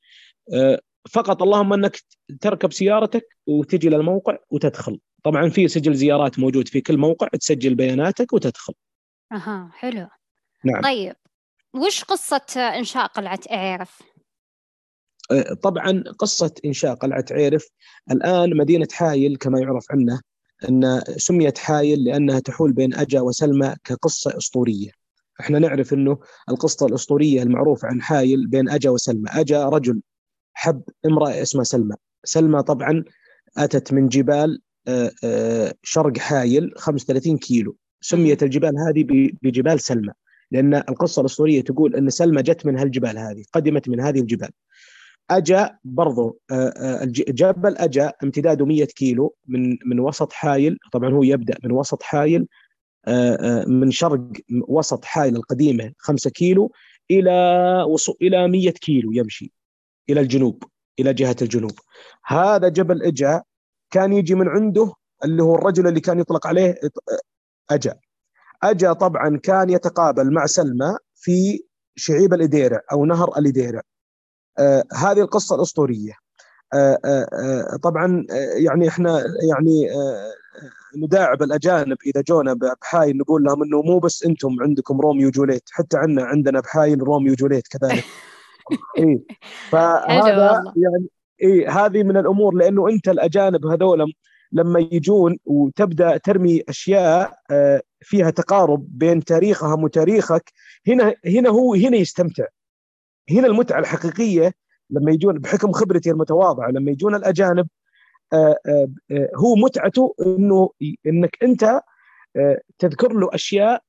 آه، 0.55 0.81
فقط 1.11 1.43
اللهم 1.43 1.73
أنك 1.73 2.03
تركب 2.41 2.73
سيارتك 2.73 3.37
وتجي 3.47 3.89
للموقع 3.89 4.39
وتدخل. 4.51 5.01
طبعا 5.25 5.49
في 5.49 5.69
سجل 5.69 5.95
زيارات 5.95 6.39
موجود 6.39 6.69
في 6.69 6.81
كل 6.81 6.99
موقع 6.99 7.29
تسجل 7.29 7.75
بياناتك 7.75 8.33
وتدخل. 8.33 8.75
أها 9.33 9.71
حلو. 9.73 10.09
نعم. 10.65 10.83
طيب 10.83 11.17
وش 11.75 12.05
قصة 12.05 12.47
إنشاء 12.59 13.07
قلعة 13.07 13.41
عيرف؟ 13.51 14.03
أه، 15.31 15.55
طبعا 15.55 16.05
قصة 16.19 16.55
إنشاء 16.65 16.95
قلعة 16.95 17.25
عيرف 17.31 17.69
الآن 18.11 18.57
مدينة 18.57 18.89
حايل 18.93 19.37
كما 19.37 19.61
يعرف 19.61 19.87
عنه 19.91 20.21
أن 20.69 21.01
سميت 21.17 21.59
حايل 21.59 22.05
لأنها 22.05 22.41
تحول 22.41 22.73
بين 22.73 22.95
أجا 22.95 23.21
وسلمى 23.21 23.75
كقصة 23.85 24.37
أسطورية. 24.37 24.91
إحنا 25.41 25.59
نعرف 25.59 25.93
أنه 25.93 26.19
القصة 26.49 26.87
الأسطورية 26.87 27.43
المعروفة 27.43 27.89
عن 27.89 28.03
حايل 28.03 28.47
بين 28.47 28.69
أجا 28.69 28.91
وسلمى. 28.91 29.31
أجا 29.31 29.65
رجل 29.65 30.01
حب 30.59 30.83
امرأة 31.07 31.43
اسمها 31.43 31.65
سلمى. 31.65 31.95
سلمى 32.25 32.63
طبعا 32.63 33.05
أتت 33.59 33.93
من 33.93 34.09
جبال 34.09 34.61
أه، 34.89 35.11
أه، 35.25 35.75
شرق 35.83 36.19
حايل 36.19 36.73
35 36.77 37.39
كيلو. 37.39 37.77
سميت 38.01 38.43
الجبال 38.43 38.73
هذه 38.79 39.07
بجبال 39.43 39.81
سلمى 39.81 40.13
لأن 40.51 40.75
القصة 40.75 41.21
الأسطورية 41.21 41.61
تقول 41.61 41.95
أن 41.97 42.11
سلمى 42.11 42.43
جت 42.43 42.67
من 42.67 42.79
هالجبال 42.79 43.19
هذه 43.19 43.45
قدمت 43.53 43.89
من 43.89 44.01
هذه 44.01 44.21
الجبال. 44.21 44.49
أجا 45.31 45.79
برضو 45.85 46.41
آه، 46.51 46.55
آه، 46.55 47.05
جبل 47.29 47.77
أجا 47.77 48.13
امتداده 48.23 48.67
100 48.67 48.85
كيلو 48.85 49.35
من 49.47 49.77
من 49.87 50.01
وسط 50.01 50.33
حايل. 50.33 50.79
طبعا 50.93 51.11
هو 51.11 51.23
يبدأ 51.23 51.55
من 51.65 51.73
وسط 51.73 52.03
حايل 52.03 52.47
آه، 53.07 53.65
من 53.65 53.91
شرق 53.91 54.21
وسط 54.69 55.05
حايل 55.05 55.37
القديمة 55.37 55.93
5 55.99 56.31
كيلو 56.31 56.73
إلى 57.11 57.33
إلى 58.23 58.49
100 58.49 58.71
كيلو 58.71 59.13
يمشي. 59.13 59.53
إلى 60.11 60.21
الجنوب 60.21 60.65
إلى 61.01 61.15
جهة 61.15 61.37
الجنوب. 61.43 61.79
هذا 62.27 62.69
جبل 62.69 63.03
إجا 63.03 63.43
كان 63.91 64.13
يجي 64.13 64.35
من 64.35 64.49
عنده 64.49 64.93
اللي 65.25 65.43
هو 65.43 65.55
الرجل 65.55 65.87
اللي 65.87 66.01
كان 66.01 66.19
يطلق 66.19 66.47
عليه 66.47 66.75
إجا. 67.71 67.95
إجا 68.63 68.93
طبعا 68.93 69.37
كان 69.43 69.71
يتقابل 69.71 70.33
مع 70.33 70.47
سلمى 70.47 70.97
في 71.15 71.65
شعيب 71.97 72.35
الإديرع 72.35 72.81
أو 72.93 73.05
نهر 73.05 73.39
الإديرع 73.39 73.83
آه 74.59 74.85
هذه 74.95 75.21
القصة 75.21 75.57
الأسطورية. 75.57 76.13
آه 76.75 76.99
آه, 77.05 77.29
آه، 77.33 77.77
طبعا 77.77 78.27
آه، 78.31 78.35
يعني 78.65 78.89
إحنا 78.89 79.25
يعني 79.51 79.91
آه 79.93 80.33
نداعب 80.97 81.43
الأجانب 81.43 81.97
إذا 82.07 82.21
جونا 82.29 82.55
بحايل 82.55 83.17
نقول 83.19 83.43
لهم 83.43 83.63
إنه 83.63 83.83
مو 83.83 83.99
بس 83.99 84.25
أنتم 84.25 84.57
عندكم 84.61 85.01
روميو 85.01 85.31
جوليت 85.31 85.63
حتى 85.73 85.97
عندنا 85.99 86.25
عندنا 86.25 86.61
بحايل 86.61 87.01
روميو 87.01 87.35
جوليت 87.35 87.69
كذلك. 87.69 88.05
اي 88.99 89.21
فهذا 89.71 90.73
يعني 90.77 91.09
اي 91.43 91.67
هذه 91.67 92.03
من 92.03 92.17
الأمور 92.17 92.55
لأنه 92.55 92.89
أنت 92.89 93.09
الأجانب 93.09 93.67
هذول 93.67 94.13
لما 94.53 94.81
يجون 94.93 95.39
وتبدأ 95.45 96.17
ترمي 96.17 96.63
أشياء 96.69 97.39
آه، 97.51 97.83
فيها 98.01 98.31
تقارب 98.31 98.99
بين 98.99 99.25
تاريخهم 99.25 99.85
وتاريخك 99.85 100.53
هنا 100.89 101.15
هنا 101.27 101.49
هو 101.49 101.75
هنا 101.75 101.97
يستمتع. 101.97 102.45
هنا 103.31 103.47
المتعة 103.47 103.79
الحقيقية 103.79 104.53
لما 104.91 105.13
يجون 105.13 105.39
بحكم 105.39 105.73
خبرتي 105.73 106.11
المتواضعة 106.11 106.71
لما 106.71 106.91
يجون 106.91 107.15
الأجانب 107.15 107.69
آه، 108.33 108.57
آه، 108.67 108.89
هو 109.37 109.55
متعته 109.55 110.15
إنه 110.27 110.71
إنك 111.07 111.37
أنت 111.43 111.81
تذكر 112.79 113.13
له 113.13 113.29
أشياء 113.33 113.83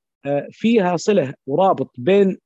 فيها 0.50 0.96
صلة 0.96 1.34
ورابط 1.46 1.90
بين 1.98 2.38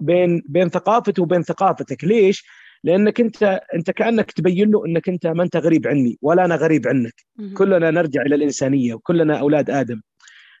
بين 0.00 0.42
بين 0.46 0.68
ثقافته 0.68 1.22
وبين 1.22 1.42
ثقافتك. 1.42 2.04
ليش؟ 2.04 2.44
لأنك 2.84 3.20
أنت 3.20 3.60
أنت 3.74 3.90
كأنك 3.90 4.32
تبين 4.32 4.70
له 4.70 4.86
إنك 4.86 5.08
أنت 5.08 5.26
ما 5.26 5.42
أنت 5.42 5.56
غريب 5.56 5.86
عني 5.86 6.18
ولا 6.22 6.44
أنا 6.44 6.56
غريب 6.56 6.88
عنك. 6.88 7.14
كلنا 7.54 7.90
نرجع 7.90 8.22
إلى 8.22 8.34
الإنسانية 8.34 8.94
وكلنا 8.94 9.38
أولاد 9.40 9.70
آدم. 9.70 10.00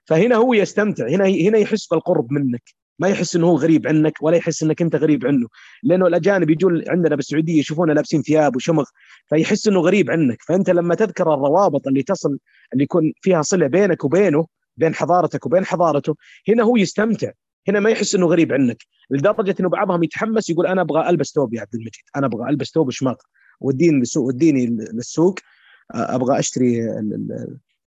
فهنا 0.04 0.36
هو 0.36 0.54
يستمتع. 0.54 1.08
هنا 1.08 1.24
هنا 1.26 1.58
يحس 1.58 1.86
بالقرب 1.86 2.32
منك. 2.32 2.62
ما 2.98 3.08
يحس 3.08 3.36
إنه 3.36 3.46
هو 3.46 3.56
غريب 3.56 3.86
عنك 3.86 4.22
ولا 4.22 4.36
يحس 4.36 4.62
إنك 4.62 4.82
أنت 4.82 4.96
غريب 4.96 5.26
عنه. 5.26 5.48
لأنه 5.82 6.06
الأجانب 6.06 6.50
يجون 6.50 6.84
عندنا 6.88 7.16
بالسعودية 7.16 7.58
يشوفونا 7.58 7.92
لابسين 7.92 8.22
ثياب 8.22 8.56
وشمغ 8.56 8.84
فيحس 9.26 9.68
إنه 9.68 9.80
غريب 9.80 10.10
عنك. 10.10 10.42
فأنت 10.42 10.70
لما 10.70 10.94
تذكر 10.94 11.34
الروابط 11.34 11.86
اللي 11.86 12.02
تصل 12.02 12.38
اللي 12.72 12.84
يكون 12.84 13.12
فيها 13.20 13.42
صلة 13.42 13.66
بينك 13.66 14.04
وبينه 14.04 14.46
بين 14.76 14.94
حضارتك 14.94 15.46
وبين 15.46 15.64
حضارته 15.64 16.16
هنا 16.48 16.62
هو 16.62 16.76
يستمتع. 16.76 17.30
هنا 17.68 17.80
ما 17.80 17.90
يحس 17.90 18.14
إنه 18.14 18.26
غريب 18.26 18.52
عنك 18.52 18.82
لدرجة 19.10 19.54
إنه 19.60 19.68
بعضهم 19.68 20.02
يتحمس 20.02 20.50
يقول 20.50 20.66
أنا 20.66 20.80
أبغى 20.80 21.08
ألبس 21.08 21.32
ثوب 21.34 21.54
يا 21.54 21.60
عبد 21.60 21.74
المجيد 21.74 22.04
أنا 22.16 22.26
أبغى 22.26 22.50
ألبس 22.50 22.70
ثوب 22.74 22.90
شماغ 22.90 23.16
وديني 23.60 23.98
للسوق 23.98 24.24
وديني 24.26 24.66
للسوق 24.66 25.38
أبغى 25.90 26.38
أشتري 26.38 26.80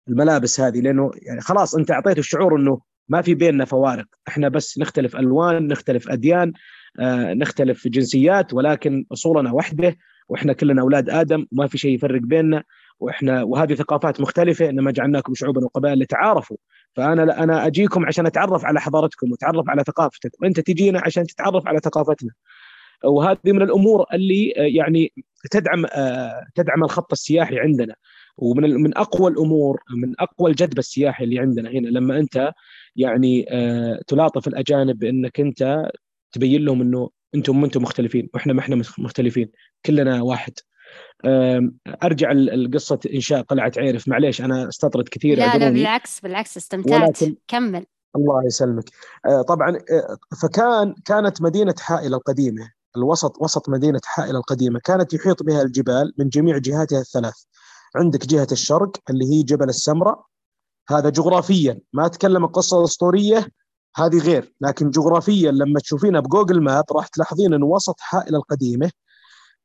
الملابس 0.07 0.59
هذه 0.59 0.79
لأنه 0.79 1.11
يعني 1.21 1.41
خلاص 1.41 1.75
أنت 1.75 1.91
اعطيته 1.91 2.19
الشعور 2.19 2.55
إنه 2.55 2.81
ما 3.09 3.21
في 3.21 3.35
بيننا 3.35 3.65
فوارق 3.65 4.05
إحنا 4.27 4.49
بس 4.49 4.79
نختلف 4.79 5.15
ألوان 5.15 5.67
نختلف 5.67 6.09
أديان 6.09 6.53
آه، 6.99 7.33
نختلف 7.33 7.87
جنسيات 7.87 8.53
ولكن 8.53 9.05
أصولنا 9.11 9.51
وحدة 9.51 9.97
وإحنا 10.29 10.53
كلنا 10.53 10.81
أولاد 10.81 11.09
آدم 11.09 11.45
وما 11.51 11.67
في 11.67 11.77
شيء 11.77 11.95
يفرق 11.95 12.21
بيننا 12.21 12.63
وإحنا 12.99 13.43
وهذه 13.43 13.73
ثقافات 13.73 14.21
مختلفة 14.21 14.69
إنما 14.69 14.91
جعلناكم 14.91 15.33
شعوبا 15.33 15.65
وقبائل 15.65 15.99
لتعارفوا. 15.99 16.57
فأنا 16.95 17.43
أنا 17.43 17.67
أجيكم 17.67 18.05
عشان 18.05 18.25
أتعرف 18.25 18.65
على 18.65 18.81
حضارتكم 18.81 19.31
وأتعرف 19.31 19.69
على 19.69 19.83
ثقافتك 19.83 20.31
وأنت 20.41 20.59
تجينا 20.59 21.01
عشان 21.05 21.23
تتعرف 21.23 21.67
على 21.67 21.79
ثقافتنا. 21.79 22.31
وهذه 23.03 23.37
من 23.45 23.61
الأمور 23.61 24.05
اللي 24.13 24.53
آه، 24.57 24.61
يعني 24.61 25.13
تدعم 25.51 25.85
آه، 25.93 26.45
تدعم 26.55 26.83
الخط 26.83 27.11
السياحي 27.11 27.59
عندنا. 27.59 27.95
ومن 28.37 28.73
من 28.73 28.97
أقوى 28.97 29.31
الأمور 29.31 29.79
من 29.95 30.13
أقوى 30.19 30.51
الجذب 30.51 30.79
السياحي 30.79 31.23
اللي 31.23 31.39
عندنا 31.39 31.69
هنا 31.69 31.87
لما 31.87 32.19
أنت 32.19 32.51
يعني 32.95 33.45
آه، 33.49 34.01
تلاطف 34.07 34.47
الأجانب 34.47 34.99
بأنك 34.99 35.39
أنت 35.39 35.91
تبين 36.31 36.65
لهم 36.65 36.81
إنه 36.81 37.09
أنتم 37.35 37.59
ما 37.59 37.65
أنتم 37.65 37.81
مختلفين 37.81 38.29
وإحنا 38.33 38.53
ما 38.53 38.59
إحنا 38.59 38.75
مختلفين. 38.97 39.51
كلنا 39.85 40.21
واحد. 40.21 40.53
أرجع 42.03 42.31
لقصه 42.31 42.99
إنشاء 43.13 43.41
قلعة 43.41 43.71
عيرف 43.77 44.07
معليش 44.07 44.41
أنا 44.41 44.67
استطرد 44.69 45.09
كثير 45.09 45.37
لا 45.37 45.57
لا 45.57 45.69
بالعكس 45.69 46.19
بالعكس 46.19 46.57
استمتعت. 46.57 47.19
كمل. 47.47 47.85
الله 48.15 48.45
يسلمك. 48.45 48.83
آه، 49.25 49.41
طبعا 49.41 49.69
آه، 49.69 50.17
فكان 50.41 50.95
كانت 51.05 51.41
مدينة 51.41 51.75
حائل 51.79 52.13
القديمة 52.13 52.71
الوسط 52.97 53.41
وسط 53.41 53.69
مدينة 53.69 53.99
حائل 54.05 54.35
القديمة 54.35 54.79
كانت 54.83 55.13
يحيط 55.13 55.43
بها 55.43 55.61
الجبال 55.61 56.13
من 56.17 56.29
جميع 56.29 56.57
جهاتها 56.57 56.99
الثلاث. 56.99 57.43
عندك 57.95 58.25
جهة 58.25 58.47
الشرق 58.51 58.91
اللي 59.09 59.25
هي 59.25 59.43
جبل 59.43 59.69
السمرة. 59.69 60.25
هذا 60.89 61.09
جغرافيا 61.09 61.79
ما 61.93 62.05
أتكلم 62.05 62.43
القصة 62.43 62.79
الاسطوريه 62.79 63.47
هذه 63.95 64.17
غير. 64.17 64.53
لكن 64.61 64.89
جغرافيا 64.89 65.51
لما 65.51 65.79
تشوفينها 65.79 66.21
بجوجل 66.21 66.61
ماب 66.61 66.83
راح 66.91 67.07
تلاحظين 67.07 67.53
إن 67.53 67.63
وسط 67.63 67.95
حائل 67.99 68.35
القديمة 68.35 68.91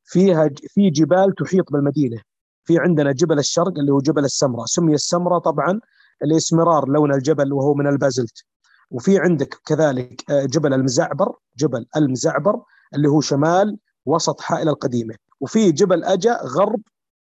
فيها 0.07 0.51
في 0.69 0.91
جبال 0.91 1.35
تحيط 1.35 1.73
بالمدينة. 1.73 2.23
في 2.65 2.79
عندنا 2.79 3.13
جبل 3.13 3.39
الشرق 3.39 3.79
اللي 3.79 3.93
هو 3.93 3.99
جبل 3.99 4.25
السمرة. 4.25 4.65
سمي 4.67 4.95
السمرة 4.95 5.39
طبعا 5.39 5.81
لإسمرار 6.23 6.89
لون 6.89 7.15
الجبل 7.15 7.53
وهو 7.53 7.75
من 7.75 7.87
البازلت. 7.87 8.45
وفي 8.91 9.19
عندك 9.19 9.61
كذلك 9.67 10.31
آه، 10.31 10.45
جبل 10.45 10.75
المزعبر 10.75 11.33
جبل 11.57 11.87
المزعبر 11.97 12.63
اللي 12.95 13.09
هو 13.09 13.21
شمال 13.21 13.79
وسط 14.07 14.41
حائل 14.41 14.69
القديمة. 14.69 15.15
وفي 15.41 15.73
جبل 15.73 16.05
أجا 16.05 16.39
غرب 16.43 16.81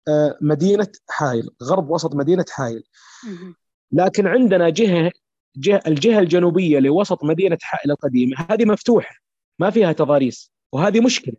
آه، 0.07 0.37
مدينة 0.41 0.87
حائل. 1.09 1.49
غرب 1.63 1.89
وسط 1.89 2.15
مدينة 2.15 2.45
حائل. 2.49 2.83
لكن 3.91 4.27
عندنا 4.27 4.69
جهة 4.69 5.11
جهة 5.57 5.81
الجهة 5.87 6.19
الجنوبية 6.19 6.79
لوسط 6.79 7.23
مدينة 7.23 7.57
حائل 7.61 7.91
القديمة 7.91 8.45
هذه 8.49 8.65
مفتوحة 8.65 9.15
ما 9.59 9.69
فيها 9.69 9.91
تضاريس 9.91 10.51
وهذه 10.71 10.99
مشكلة. 10.99 11.35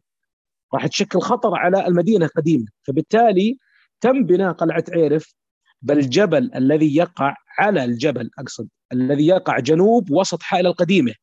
راح 0.75 0.87
تشكل 0.87 1.21
خطر 1.21 1.55
على 1.55 1.87
المدينة 1.87 2.27
القديمه 2.27 2.67
فبالتالي 2.83 3.59
تم 4.01 4.25
بناء 4.25 4.53
قلعة 4.53 4.85
عيرف 4.89 5.35
بالجبل 5.83 6.51
الذي 6.55 6.97
يقع 6.97 7.37
على 7.59 7.85
الجبل 7.85 8.31
أقصد 8.39 8.69
الذي 8.93 9.27
يقع 9.27 9.59
جنوب 9.59 10.11
وسط 10.11 10.43
حائل 10.43 10.67
القديمة. 10.67 11.15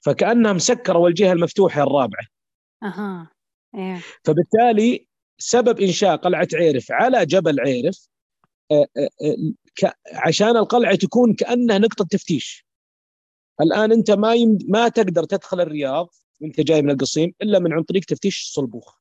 فكأنها 0.00 0.52
مسكرة 0.52 1.06
الجهه 1.06 1.32
المفتوحة 1.32 1.82
الرابعة. 1.82 2.24
أها 2.82 3.30
إيه. 3.74 4.00
فبالتالي 4.24 5.08
سبب 5.38 5.80
إنشاء 5.80 6.16
قلعة 6.16 6.48
عيرف 6.54 6.86
على 6.90 7.26
جبل 7.26 7.60
عيرف 7.60 8.08
آه، 8.70 8.86
آه، 8.96 9.08
آه، 9.84 9.92
عشان 10.14 10.56
القلعة 10.56 10.94
تكون 10.94 11.34
كأنها 11.34 11.78
نقطة 11.78 12.04
تفتيش. 12.10 12.66
الآن 13.60 13.92
أنت 13.92 14.10
ما 14.10 14.34
يم... 14.34 14.58
ما 14.68 14.88
تقدر 14.88 15.24
تدخل 15.24 15.60
الرياض 15.60 16.08
وانت 16.40 16.60
جاي 16.60 16.82
من 16.82 16.90
القصيم 16.90 17.32
إلا 17.42 17.58
من 17.58 17.72
عن 17.72 17.82
طريق 17.82 18.04
تفتيش 18.04 18.42
الصلبوخ 18.42 18.96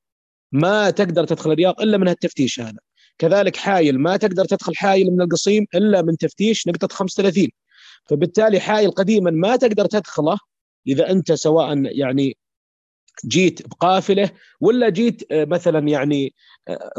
ما 0.52 0.89
تقدر 0.89 1.26
تدخل 1.28 1.52
الرياض 1.52 1.82
إلا 1.82 1.98
من 1.98 2.08
هالتفتيش 2.08 2.60
هذا. 2.60 2.80
كذلك 3.17 3.56
حايل 3.56 4.00
ما 4.00 4.17
تقدر 4.17 4.45
تدخل 4.45 4.76
حايل 4.76 5.12
من 5.12 5.21
القصيم 5.21 5.65
إلا 5.76 6.02
من 6.02 6.17
تفتيش 6.17 6.67
نقطة 6.67 6.88
35 6.88 7.50
فبالتالي 8.06 8.60
حايل 8.60 8.91
قديما 8.91 9.32
ما 9.32 9.56
تقدر 9.56 9.86
تدخله 9.86 10.38
إذا 10.88 11.12
أنت 11.12 11.32
سواء 11.32 11.78
يعني 11.86 12.38
جيت 13.26 13.67
بقافلة 13.67 14.32
ولا 14.62 14.89
جيت 14.89 15.24
مثلا 15.32 15.88
يعني 15.88 16.34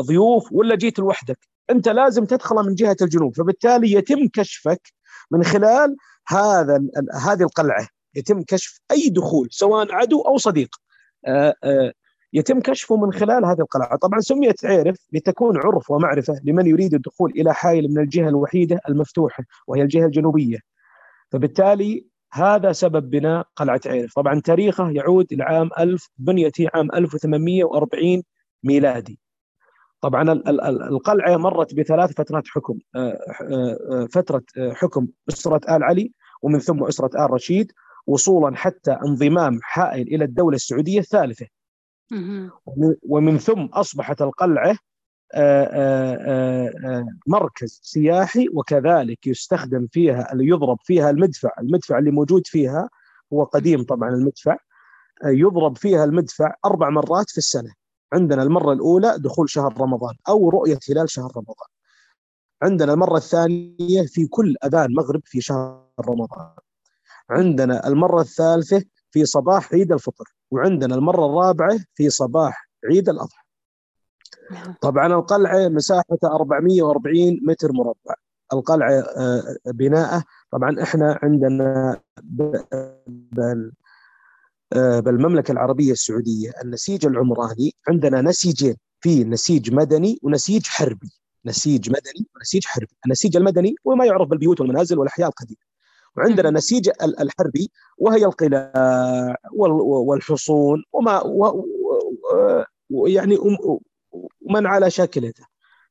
ضيوف 0.00 0.52
ولا 0.52 0.76
جيت 0.76 0.98
لوحدك. 0.98 1.38
أنت 1.70 1.88
لازم 1.88 2.24
تدخله 2.24 2.62
من 2.62 2.74
جهة 2.74 2.96
الجنوب. 3.02 3.36
فبالتالي 3.36 3.92
يتم 3.92 4.28
كشفك 4.28 4.92
من 5.30 5.44
خلال 5.44 5.96
هذا 6.28 6.80
هذه 7.14 7.42
القلعة. 7.42 7.88
يتم 8.16 8.42
كشف 8.42 8.80
أي 8.90 9.08
دخول 9.08 9.48
سواء 9.50 9.94
عدو 9.94 10.20
أو 10.20 10.36
صديق. 10.38 10.76
آه، 11.26 11.54
آه، 11.64 11.92
يتم 12.32 12.60
كشفه 12.60 12.96
من 12.96 13.12
خلال 13.12 13.44
هذه 13.44 13.60
القلعة. 13.60 13.96
طبعا 13.96 14.20
سميت 14.20 14.64
عيرف 14.64 14.96
لتكون 15.12 15.56
عرف 15.56 15.90
ومعرفة 15.90 16.40
لمن 16.44 16.66
يريد 16.66 16.94
الدخول 16.94 17.30
إلى 17.30 17.54
حائل 17.54 17.88
من 17.88 17.98
الجهة 17.98 18.28
الوحيدة 18.28 18.80
المفتوحة 18.88 19.44
وهي 19.66 19.82
الجهة 19.82 20.06
الجنوبية. 20.06 20.58
فبالتالي 21.32 22.06
هذا 22.32 22.72
سبب 22.72 23.10
بناء 23.10 23.46
قلعة 23.56 23.80
عيرف 23.86 24.14
طبعا 24.14 24.40
تاريخه 24.40 24.90
يعود 24.90 25.26
إلى 25.32 25.42
عام 25.44 25.70
1000 25.78 26.08
بنيته 26.18 26.66
عام 26.74 26.88
1840 26.94 28.22
ميلادي. 28.64 29.20
طبعا 30.00 30.32
القلعة 30.88 31.36
مرت 31.36 31.74
بثلاث 31.74 32.12
فترات 32.12 32.48
حكم 32.48 32.78
آه، 32.96 34.08
فترة 34.12 34.42
حكم 34.72 35.08
أسرة 35.28 35.76
آل 35.76 35.84
علي 35.84 36.12
ومن 36.42 36.58
ثم 36.58 36.84
أسرة 36.84 37.24
آل 37.24 37.30
رشيد 37.30 37.72
وصولا 38.06 38.56
حتى 38.56 38.90
انضمام 38.92 39.58
حائل 39.62 40.14
إلى 40.14 40.24
الدولة 40.24 40.56
السعودية 40.56 40.98
الثالثة. 40.98 41.46
ومن 43.02 43.38
ثم 43.38 43.64
أصبحت 43.64 44.22
القلعة 44.22 44.78
مركز 47.26 47.80
سياحي 47.82 48.48
وكذلك 48.52 49.26
يستخدم 49.26 49.86
فيها 49.92 50.28
يضرب 50.34 50.78
فيها 50.82 51.10
المدفع. 51.10 51.50
المدفع 51.60 51.98
اللي 51.98 52.10
موجود 52.10 52.46
فيها 52.46 52.88
هو 53.32 53.44
قديم 53.44 53.84
طبعا 53.84 54.10
المدفع. 54.10 54.56
يضرب 55.24 55.76
فيها 55.76 56.04
المدفع 56.04 56.54
أربع 56.64 56.90
مرات 56.90 57.30
في 57.30 57.38
السنة. 57.38 57.72
عندنا 58.12 58.42
المرة 58.42 58.72
الأولى 58.72 59.16
دخول 59.18 59.50
شهر 59.50 59.80
رمضان 59.80 60.14
أو 60.28 60.48
رؤية 60.48 60.78
هلال 60.90 61.10
شهر 61.10 61.32
رمضان. 61.36 61.68
عندنا 62.62 62.92
المرة 62.92 63.16
الثانية 63.16 64.02
في 64.06 64.26
كل 64.26 64.54
أذان 64.64 64.94
مغرب 64.94 65.22
في 65.24 65.40
شهر 65.40 65.88
رمضان. 66.00 66.50
عندنا 67.30 67.88
المرة 67.88 68.20
الثالثة 68.20 68.82
في 69.10 69.24
صباح 69.24 69.72
عيد 69.74 69.92
الفطر 69.92 70.34
وعندنا 70.50 70.94
المرة 70.94 71.26
الرابعة 71.26 71.78
في 71.94 72.10
صباح 72.10 72.68
عيد 72.90 73.08
الأضحى. 73.08 73.42
طبعا 74.80 75.06
القلعة 75.06 75.68
مساحتها 75.68 76.34
440 76.34 77.40
متر 77.46 77.72
مربع. 77.72 78.14
القلعة 78.52 78.92
آه، 78.92 79.56
بناءة. 79.66 80.24
طبعا 80.50 80.82
إحنا 80.82 81.18
عندنا 81.22 82.00
آه، 84.72 85.00
بالمملكة 85.00 85.52
العربية 85.52 85.92
السعودية 85.92 86.50
النسيج 86.64 87.06
العمراني 87.06 87.74
عندنا 87.88 88.22
نسيجين 88.22 88.76
في 89.00 89.24
نسيج 89.24 89.74
مدني 89.74 90.18
ونسيج 90.22 90.66
حربي. 90.66 91.10
نسيج 91.46 91.90
مدني 91.90 92.26
ونسيج 92.36 92.66
حربي. 92.66 92.96
النسيج 93.06 93.36
المدني 93.36 93.74
وما 93.84 94.04
يعرف 94.04 94.28
بالبيوت 94.28 94.60
والمنازل 94.60 94.98
والأحياء 94.98 95.28
القديمة. 95.28 95.60
وعندنا 96.16 96.50
نسيج 96.50 96.90
الحربي 97.02 97.70
وهي 97.98 98.24
القلاع 98.24 99.36
والحصون 100.06 100.84
وما 100.92 101.22
ويعني 102.90 103.38
ومن 104.40 104.66
على 104.66 104.90
شكلته 104.90 105.44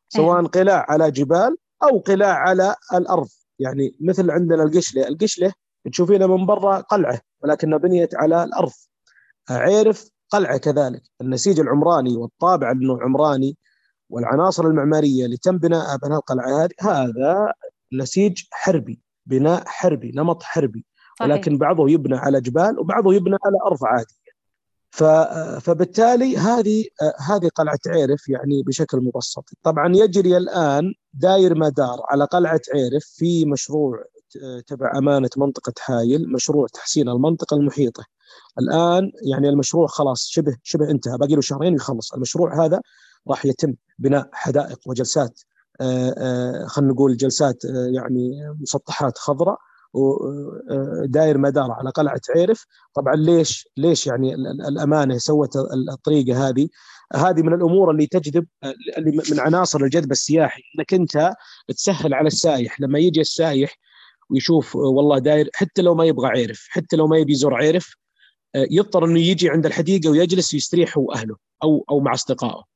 سواء 0.10 0.42
إيه. 0.42 0.48
قلاع 0.48 0.86
على 0.90 1.12
جبال 1.12 1.58
أو 1.84 2.00
قلاع 2.00 2.34
على 2.34 2.76
الأرض. 2.94 3.28
يعني 3.60 3.96
مثل 4.00 4.32
عندنا 4.32 4.64
القشلة، 4.64 5.08
القشلة 5.08 5.54
تشوفينها 5.92 6.28
من 6.28 6.46
برا 6.46 6.80
قلعه 6.80 7.22
ولكنها 7.44 7.78
بنيت 7.78 8.16
على 8.16 8.44
الأرض. 8.44 8.72
عيرف 9.50 10.10
قلعه 10.30 10.58
كذلك، 10.58 11.02
النسيج 11.22 11.60
العمراني 11.60 12.18
والطابع 12.18 12.72
انه 12.72 13.02
عمراني 13.02 13.58
والعناصر 14.10 14.68
المعمارية 14.68 15.26
اللي 15.26 15.38
تم 15.38 15.58
بناء 15.58 15.98
بناء 15.98 16.18
القلعة 16.18 16.64
هذه 16.64 16.72
هذا 16.82 17.54
نسيج 17.94 18.44
حربي، 18.52 19.02
بناء 19.26 19.64
حربي، 19.66 20.12
نمط 20.16 20.44
حربي، 20.44 20.86
صحيح. 21.20 21.32
ولكن 21.32 21.58
بعضه 21.58 21.90
يبنى 21.90 22.16
على 22.16 22.42
جبال 22.42 22.80
وبعضه 22.80 23.14
يبنى 23.14 23.38
على 23.46 23.58
أرض 23.66 23.86
عادية. 23.86 24.26
فبالتالي 25.60 26.38
هذه 26.38 26.86
هذه 27.20 27.50
قلعة 27.56 27.80
عيرف 27.88 28.30
يعني 28.30 28.64
بشكل 28.64 28.98
مبسط 28.98 29.50
طبعا 29.64 29.96
يجري 29.96 30.38
الآن 30.38 30.94
داير 31.14 31.56
مدار 31.56 32.00
على 32.10 32.26
قلعة 32.26 32.62
عيرف 32.74 33.04
في 33.06 33.46
مشروع 33.46 34.04
تبع 34.68 34.98
أمانة 34.98 35.30
منطقة 35.38 35.74
حايل 35.80 36.32
مشروع 36.32 36.68
تحسين 36.74 37.10
المنطقة 37.10 37.58
المحيطة 37.58 38.06
الآن 38.60 39.12
يعني 39.32 39.50
المشروع 39.50 39.88
خلاص 39.88 40.28
شبه 40.28 40.58
شبه 40.64 40.92
انتهى 40.92 41.18
باقي 41.18 41.36
له 41.36 41.42
شهرين 41.42 41.74
ويخلص 41.74 42.14
المشروع 42.14 42.66
هذا 42.66 42.82
راح 43.28 43.46
يتم 43.46 43.74
بناء 44.00 44.30
حدائق 44.34 44.80
وجلسات 44.86 45.42
خلينا 46.68 46.94
نقول 46.94 47.18
جلسات 47.18 47.64
يعني 47.66 48.54
مسطحات 48.62 49.18
خضراء 49.18 49.58
وداير 49.94 51.38
مدار 51.38 51.72
على 51.72 51.90
قلعه 51.90 52.22
عيرف 52.36 52.66
طبعا 52.94 53.16
ليش 53.16 53.68
ليش 53.78 54.08
يعني 54.08 54.36
الأمانة 54.68 55.18
سوت 55.18 55.56
الطريقة 55.92 56.50
هذه؟ 56.50 56.68
هذه 57.16 57.42
من 57.42 57.54
الأمور 57.54 57.92
اللي 57.92 58.08
تجذب 58.08 58.46
اللي 58.98 59.12
من 59.32 59.40
عناصر 59.40 59.82
الجذب 59.82 60.12
السياحي. 60.12 60.62
إنك 60.80 60.94
أنت 60.94 61.32
تسهل 61.68 62.14
على 62.14 62.28
السايح. 62.28 62.82
لما 62.82 63.00
يجي 63.00 63.22
السايح 63.22 63.76
ويشوف 64.30 64.76
والله 64.76 65.20
داير 65.20 65.50
حتى 65.54 65.82
لو 65.82 65.96
ما 65.96 66.06
يبغى 66.06 66.28
عيرف 66.28 66.68
حتى 66.70 66.96
لو 66.96 67.08
ما 67.08 67.18
يبي 67.18 67.34
يزور 67.34 67.54
عيرف 67.54 67.96
يضطر 68.56 69.06
إنه 69.06 69.20
يجي 69.20 69.50
عند 69.50 69.66
الحديقة 69.66 70.10
ويجلس 70.10 70.54
ويستريح 70.54 70.98
هو 70.98 71.04
وأهله 71.04 71.36
أو 71.64 71.86
أو 71.90 72.00
مع 72.00 72.14
أصدقائه. 72.14 72.75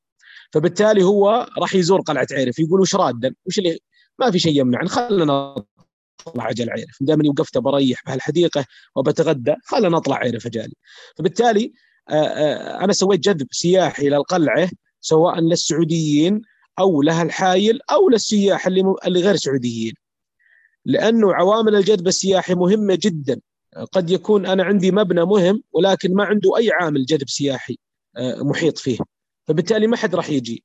فبالتالي 0.53 1.03
هو 1.03 1.47
راح 1.57 1.75
يزور 1.75 2.01
قلعة 2.01 2.27
عيرف 2.31 2.59
يقول 2.59 2.81
وش 2.81 2.95
رادا؟ 2.95 3.35
وش 3.45 3.59
اللي 3.59 3.79
ما 4.19 4.31
في 4.31 4.39
شيء 4.39 4.59
يمنع 4.59 4.85
خلنا 4.85 5.55
اطلع 6.27 6.43
عجل 6.43 6.69
عيرف 6.69 6.97
دائما 7.01 7.29
وقفت 7.29 7.57
بريح 7.57 8.03
بهالحديقة 8.05 8.65
وبتغدى 8.95 9.55
خلنا 9.63 9.97
اطلع 9.97 10.15
عيرف 10.15 10.45
اجالي 10.45 10.73
فبالتالي 11.17 11.73
أنا 12.81 12.93
سويت 12.93 13.19
جذب 13.19 13.47
سياحي 13.51 14.09
للقلعة 14.09 14.69
سواء 15.01 15.39
للسعوديين 15.39 16.41
أو 16.79 17.01
لها 17.01 17.23
الحايل 17.23 17.79
أو 17.91 18.09
للسياح 18.09 18.67
اللي 18.67 18.95
اللي 19.07 19.21
غير 19.21 19.35
سعوديين. 19.35 19.93
لأنه 20.85 21.33
عوامل 21.33 21.75
الجذب 21.75 22.07
السياحي 22.07 22.53
مهمة 22.53 22.97
جدا. 23.01 23.41
قد 23.91 24.09
يكون 24.09 24.45
أنا 24.45 24.63
عندي 24.63 24.91
مبنى 24.91 25.25
مهم 25.25 25.63
ولكن 25.71 26.13
ما 26.13 26.23
عنده 26.23 26.57
أي 26.57 26.69
عامل 26.71 27.05
جذب 27.05 27.29
سياحي 27.29 27.77
محيط 28.41 28.77
فيه. 28.77 28.97
فبالتالي 29.49 29.88
ما 29.88 29.97
حد 29.97 30.15
راح 30.15 30.29
يجي. 30.29 30.63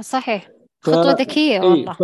صحيح. 0.00 0.50
خطوة 0.80 1.12
ذكية 1.12 1.60
والله. 1.60 1.96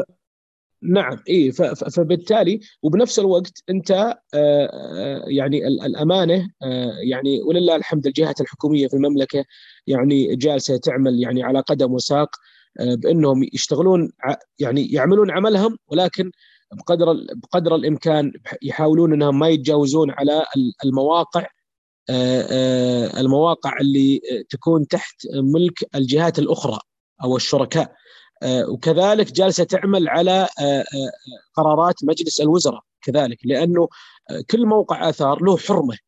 نعم 0.82 1.18
اي 1.28 1.52
فبالتالي 1.96 2.60
وبنفس 2.82 3.18
الوقت 3.18 3.62
أنت 3.70 3.90
آه، 3.90 4.16
آه، 4.34 5.24
يعني 5.26 5.66
الأمانة 5.66 6.50
آه، 6.62 6.92
يعني 7.08 7.42
ولله 7.42 7.76
الحمد 7.76 8.06
الجهات 8.06 8.40
الحكومية 8.40 8.88
في 8.88 8.94
المملكة 8.94 9.44
يعني 9.86 10.36
جالسة 10.36 10.76
تعمل 10.76 11.22
يعني 11.22 11.42
على 11.42 11.60
قدم 11.60 11.92
وساق 11.92 12.36
بأنهم 12.80 13.42
يشتغلون 13.52 14.12
يعني 14.58 14.86
يعملون 14.86 15.30
عملهم 15.30 15.78
ولكن 15.88 16.30
بقدر 16.72 17.06
بقدر 17.34 17.74
الإمكان 17.74 18.32
يحاولون 18.62 19.12
إنهم 19.12 19.38
ما 19.38 19.48
يتجاوزون 19.48 20.10
على 20.10 20.44
المواقع 20.84 21.46
المواقع 22.10 23.76
اللي 23.80 24.20
تكون 24.50 24.88
تحت 24.88 25.14
ملك 25.34 25.84
الجهات 25.94 26.38
الأخرى 26.38 26.78
أو 27.24 27.36
الشركاء. 27.36 27.92
آه، 28.42 28.70
وكذلك 28.70 29.32
جالسة 29.32 29.64
تعمل 29.64 30.08
على 30.08 30.48
آه، 30.60 30.80
آه، 30.80 30.84
قرارات 31.54 31.94
مجلس 32.04 32.40
الوزراء 32.40 32.80
كذلك 33.02 33.38
لأنه 33.44 33.88
كل 34.50 34.66
موقع 34.66 35.08
آثار 35.08 35.42
له 35.42 35.56
حرمة. 35.56 35.98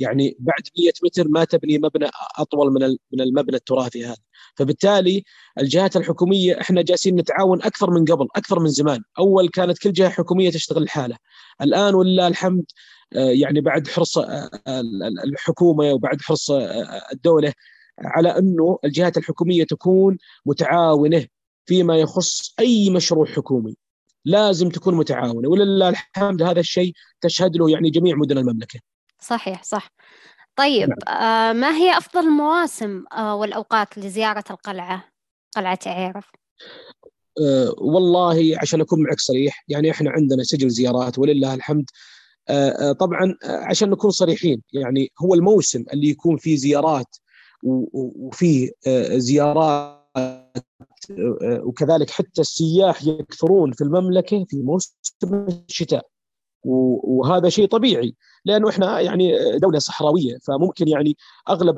يعني 0.00 0.36
بعد 0.38 0.62
100 0.78 0.92
متر 1.04 1.28
ما 1.28 1.44
تبني 1.44 1.78
مبنى 1.78 2.10
أطول 2.38 2.72
من 2.72 2.96
من 3.12 3.20
المبنى 3.20 3.56
التراثي 3.56 4.06
هذا. 4.06 4.16
فبالتالي 4.56 5.24
الجهات 5.58 5.96
الحكومية 5.96 6.60
إحنا 6.60 6.82
جالسين 6.82 7.16
نتعاون 7.16 7.62
أكثر 7.62 7.90
من 7.90 8.04
قبل 8.04 8.28
أكثر 8.36 8.60
من 8.60 8.68
زمان. 8.68 9.02
أول 9.18 9.48
كانت 9.48 9.78
كل 9.78 9.92
جهة 9.92 10.08
حكومية 10.08 10.50
تشتغل 10.50 10.84
لحالها. 10.84 11.18
الآن 11.62 11.94
ولله 11.94 12.26
الحمد 12.26 12.64
يعني 13.12 13.60
بعد 13.60 13.88
حرص 13.88 14.18
الحكومة 15.24 15.92
وبعد 15.92 16.20
حرص 16.22 16.50
الدولة 17.12 17.52
على 17.98 18.38
أنه 18.38 18.78
الجهات 18.84 19.16
الحكومية 19.16 19.64
تكون 19.64 20.18
متعاونة 20.46 21.26
فيما 21.66 21.96
يخص 21.98 22.54
أي 22.60 22.90
مشروع 22.90 23.26
حكومي. 23.26 23.76
لازم 24.24 24.68
تكون 24.68 24.94
متعاونة. 24.94 25.48
ولله 25.48 25.88
الحمد 25.88 26.42
هذا 26.42 26.60
الشيء 26.60 26.92
تشهد 27.20 27.56
له 27.56 27.70
يعني 27.70 27.90
جميع 27.90 28.16
مدن 28.16 28.38
المملكة. 28.38 28.80
صحيح 29.20 29.62
صح. 29.62 29.88
طيب 30.56 30.88
نعم. 30.88 31.16
آه 31.18 31.52
ما 31.52 31.76
هي 31.76 31.98
أفضل 31.98 32.20
المواسم 32.20 33.04
آه 33.12 33.34
والأوقات 33.34 33.98
لزيارة 33.98 34.44
القلعة؟ 34.50 35.04
قلعة 35.56 35.78
عيرف. 35.86 36.30
آه 37.42 37.74
والله 37.78 38.58
عشان 38.62 38.80
أكون 38.80 39.02
معك 39.02 39.20
صريح 39.20 39.64
يعني 39.68 39.90
إحنا 39.90 40.10
عندنا 40.10 40.42
سجل 40.42 40.68
زيارات 40.68 41.18
ولله 41.18 41.54
الحمد. 41.54 41.84
طبعا 42.98 43.36
عشان 43.44 43.90
نكون 43.90 44.10
صريحين 44.10 44.62
يعني 44.72 45.12
هو 45.22 45.34
الموسم 45.34 45.84
اللي 45.92 46.08
يكون 46.08 46.36
فيه 46.36 46.56
زيارات 46.56 47.16
وفيه 47.62 48.70
زيارات 49.16 50.00
وكذلك 51.42 52.10
حتى 52.10 52.40
السياح 52.40 53.04
يكثرون 53.06 53.72
في 53.72 53.84
المملكة 53.84 54.44
في 54.48 54.56
موسم 54.56 54.94
الشتاء. 55.68 56.06
وهذا 56.64 57.48
شيء 57.48 57.68
طبيعي 57.68 58.14
لأنه 58.44 58.68
إحنا 58.68 59.00
يعني 59.00 59.58
دولة 59.58 59.78
صحراوية 59.78 60.38
فممكن 60.42 60.88
يعني 60.88 61.16
أغلب 61.48 61.74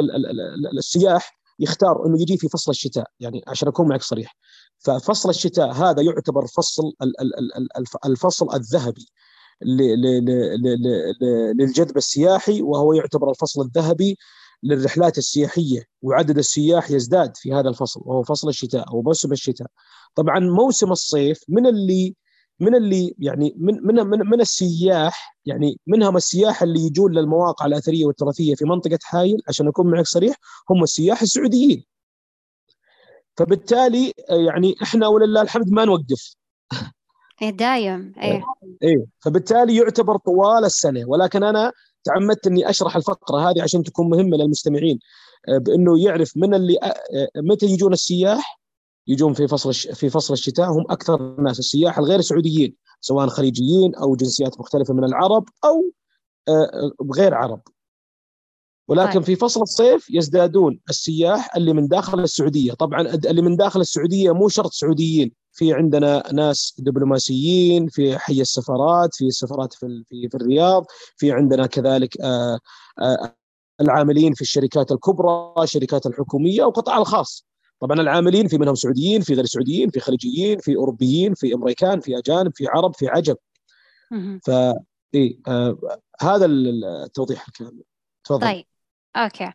السياح 0.78 1.38
يختار 1.58 2.06
إنه 2.06 2.20
يجي 2.22 2.36
في 2.36 2.48
فصل 2.48 2.70
الشتاء 2.70 3.06
يعني 3.20 3.44
عشان 3.46 3.68
أكون 3.68 3.88
معك 3.88 4.02
صريح 4.02 4.36
ففصل 4.78 5.30
الشتاء 5.30 5.72
هذا 5.72 6.02
يعتبر 6.02 6.46
فصل 6.46 6.92
الفصل 8.06 8.54
الذهبي 8.54 9.06
للجذب 11.58 11.96
السياحي 11.96 12.62
وهو 12.62 12.92
يعتبر 12.92 13.30
الفصل 13.30 13.62
الذهبي 13.62 14.18
للرحلات 14.62 15.18
السياحية 15.18 15.86
وعدد 16.02 16.38
السياح 16.38 16.90
يزداد 16.90 17.36
في 17.36 17.52
هذا 17.52 17.68
الفصل 17.68 18.00
وهو 18.04 18.22
فصل 18.22 18.48
الشتاء 18.48 18.88
أو 18.88 19.02
موسم 19.02 19.32
الشتاء. 19.32 19.66
طبعا 20.14 20.38
موسم 20.38 20.92
الصيف 20.92 21.44
من 21.48 21.66
اللي 21.66 22.14
من 22.60 22.74
اللي 22.74 23.14
يعني 23.18 23.54
من 23.56 23.86
من 23.86 24.06
من, 24.06 24.18
من 24.18 24.40
السياح 24.40 25.36
يعني 25.46 25.78
منهم 25.86 26.16
السياح 26.16 26.62
اللي 26.62 26.80
يجون 26.80 27.12
للمواقع 27.12 27.66
الأثرية 27.66 28.06
والتراثية 28.06 28.54
في 28.54 28.64
منطقة 28.64 28.98
حايل 29.02 29.42
عشان 29.48 29.68
أكون 29.68 29.90
معك 29.90 30.06
صريح 30.06 30.36
هم 30.70 30.82
السياح 30.82 31.22
السعوديين. 31.22 31.84
فبالتالي 33.36 34.12
يعني 34.28 34.74
إحنا 34.82 35.06
ولله 35.08 35.42
الحمد 35.42 35.68
ما 35.70 35.84
نوقف. 35.84 36.34
إيه 37.42 37.50
دايم 37.50 38.12
إيه. 38.22 38.42
إيه. 38.82 39.04
فبالتالي 39.20 39.76
يعتبر 39.76 40.16
طوال 40.16 40.64
السنة. 40.64 41.04
ولكن 41.06 41.42
أنا 41.42 41.72
تعمدت 42.04 42.46
إني 42.46 42.70
أشرح 42.70 42.96
الفقرة 42.96 43.50
هذه 43.50 43.62
عشان 43.62 43.82
تكون 43.82 44.10
مهمة 44.10 44.36
للمستمعين 44.36 44.98
آه، 45.48 45.58
بإنه 45.58 46.04
يعرف 46.04 46.36
من 46.36 46.54
اللي 46.54 46.78
آه، 46.82 46.86
آه، 46.86 47.28
متى 47.36 47.66
يجون 47.66 47.92
السياح 47.92 48.62
يجون 49.06 49.34
في 49.34 49.48
فصل 49.48 49.74
في 49.74 50.10
فصل 50.10 50.34
الشتاء 50.34 50.70
هم 50.70 50.84
أكثر 50.90 51.34
الناس 51.38 51.58
السياح 51.58 51.98
الغير 51.98 52.20
سعوديين 52.20 52.76
سواء 53.00 53.28
خليجيين 53.28 53.94
أو 53.94 54.16
جنسيات 54.16 54.60
مختلفة 54.60 54.94
من 54.94 55.04
العرب 55.04 55.44
أو 55.64 55.92
غير 57.16 57.34
عرب. 57.34 57.60
ولكن 58.88 59.12
طيب. 59.12 59.22
في 59.22 59.36
فصل 59.36 59.62
الصيف 59.62 60.10
يزدادون 60.10 60.80
السياح 60.90 61.56
اللي 61.56 61.72
من 61.72 61.88
داخل 61.88 62.20
السعودية. 62.20 62.72
طبعا 62.72 63.00
اللي 63.00 63.42
من 63.42 63.56
داخل 63.56 63.80
السعودية 63.80 64.32
مو 64.32 64.48
شرط 64.48 64.72
سعوديين. 64.72 65.32
في 65.52 65.72
عندنا 65.72 66.32
ناس 66.32 66.74
دبلوماسيين 66.78 67.88
في 67.88 68.18
حي 68.18 68.40
السفارات 68.40 69.14
في 69.14 69.26
السفارات 69.26 69.74
في 69.74 70.04
في, 70.08 70.28
في 70.28 70.34
الرياض 70.34 70.84
في 71.16 71.32
عندنا 71.32 71.66
كذلك 71.66 72.20
آآ 72.20 72.58
آآ 72.98 73.34
العاملين 73.80 74.34
في 74.34 74.40
الشركات 74.40 74.92
الكبرى 74.92 75.54
الشركات 75.62 76.06
الحكومية 76.06 76.64
والقطاع 76.64 76.98
الخاص. 76.98 77.46
طبعا 77.82 78.00
العاملين 78.00 78.48
في 78.48 78.58
منهم 78.58 78.74
سعوديين 78.74 79.20
في 79.20 79.34
غير 79.34 79.44
سعوديين 79.44 79.90
في 79.90 80.00
خليجيين 80.00 80.58
في 80.58 80.76
أوروبيين 80.76 81.34
في 81.34 81.54
أمريكان 81.54 82.00
في 82.00 82.18
اجانب 82.18 82.52
في 82.54 82.66
عرب 82.68 82.94
في 82.94 83.08
عجب 83.08 83.36
ف 84.46 84.50
إيه 85.14 85.38
آه 85.48 85.78
هذا 86.20 86.46
التوضيح 86.46 87.46
الكامل 87.48 87.82
تفضل. 88.24 88.46
طيب 88.46 88.64
أوكي. 89.16 89.52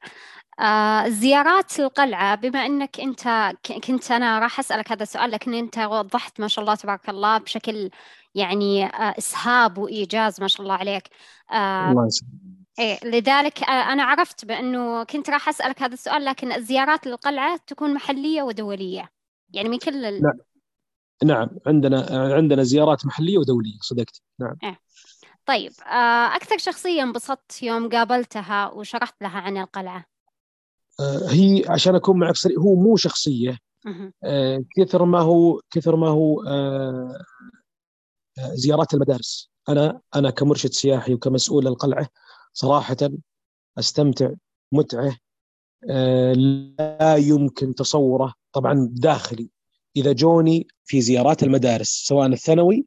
آه 0.60 1.08
زيارات 1.08 1.80
القلعة 1.80 2.36
بما 2.36 2.66
أنك 2.66 3.00
أنت 3.00 3.54
كنت 3.84 4.12
أنا 4.12 4.40
راح 4.40 4.60
أسألك 4.60 4.92
هذا 4.92 5.04
السؤال 5.04 5.32
لكن 5.32 5.54
أنت 5.54 5.78
وضحت 5.78 6.40
ما 6.40 6.48
شاء 6.48 6.64
الله 6.64 6.76
تبارك 6.76 7.10
الله 7.10 7.38
بشكل 7.38 7.90
يعني 8.36 8.86
آه 8.86 9.16
إسهاب 9.18 9.78
وإيجاز 9.78 10.42
ما 10.42 10.48
شاء 10.48 10.62
الله 10.62 10.74
عليك. 10.74 11.04
آه 11.52 11.92
الله 11.92 12.10
إيه 12.80 13.00
لذلك 13.04 13.64
آه 13.64 13.94
أنا 13.94 14.04
عرفت 14.04 14.46
بأنه 14.46 15.04
كنت 15.04 15.30
راح 15.30 15.50
أسألك 15.50 15.82
هذا 15.82 15.94
السؤال 15.94 16.26
لكن 16.26 16.52
الزيارات 16.52 17.08
للقلعة 17.08 17.60
تكون 17.68 17.94
محلية 17.94 18.44
ودولية. 18.44 19.10
يعني 19.54 19.70
من 19.70 19.78
كل 19.78 20.06
ال... 20.06 20.22
نعم. 20.24 20.38
نعم 21.24 21.50
عندنا 21.68 22.06
عندنا 22.36 22.64
زيارات 22.64 23.06
محلية 23.06 23.38
ودولية 23.38 23.78
صدقت 23.82 24.22
نعم. 24.40 24.56
إيه. 24.64 24.80
طيب 25.46 25.72
آه 25.86 26.36
أكثر 26.36 26.58
شخصية 26.58 27.04
انبسطت 27.04 27.64
يوم 27.64 27.90
قابلتها 27.90 28.68
وشرحت 28.68 29.22
لها 29.22 29.40
عن 29.40 29.58
القلعة؟ 29.58 30.06
آه، 31.00 31.30
هي 31.30 31.64
عشان 31.70 31.96
أكون 31.96 32.20
معك 32.20 32.36
صريح 32.36 32.58
هو 32.58 32.76
مو 32.76 32.96
شخصية. 32.96 33.58
آه، 34.24 34.64
كثر 34.78 35.06
ما 35.06 35.20
هو 35.20 35.62
كثر 35.72 35.96
ما 35.96 36.08
هو 36.08 36.44
زيارات 38.54 38.94
المدارس. 38.94 39.52
أنا 39.70 40.02
أنا 40.16 40.30
كمرشد 40.30 40.72
سياحي 40.72 41.14
وكمسؤول 41.14 41.66
للقلعة 41.66 42.10
صراحة 42.58 42.98
أستمتع 43.80 44.32
متعة 44.72 45.18
لا 46.34 47.16
يمكن 47.16 47.76
تصوره 47.76 48.34
طبعا 48.54 48.90
داخلي. 48.92 49.50
إذا 49.96 50.12
جوني 50.12 50.68
في 50.86 51.02
زيارات 51.02 51.44
المدارس 51.44 51.88
سواء 51.88 52.28
الثانوي 52.28 52.86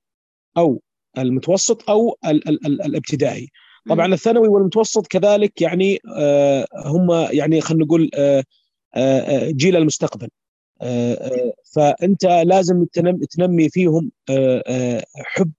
أو 0.57 0.83
المتوسط 1.19 1.91
أو 1.91 2.17
ال 2.27 2.49
ال 2.49 2.67
ال 2.67 2.83
الابتدائي. 2.83 3.49
طبعا 3.89 4.07
الثانوي 4.15 4.49
والمتوسط 4.49 5.07
كذلك 5.07 5.63
يعني 5.63 5.99
آه، 6.17 6.67
هم 6.87 7.11
يعني 7.11 7.61
خلينا 7.61 7.85
نقول 7.85 8.11
آه، 8.15 8.45
آه، 8.95 9.51
جيل 9.51 9.77
المستقبل. 9.77 10.29
فأنت 11.75 12.25
لازم 12.25 12.85
تنمي 13.31 13.69
فيهم 13.69 14.11
حب 15.25 15.53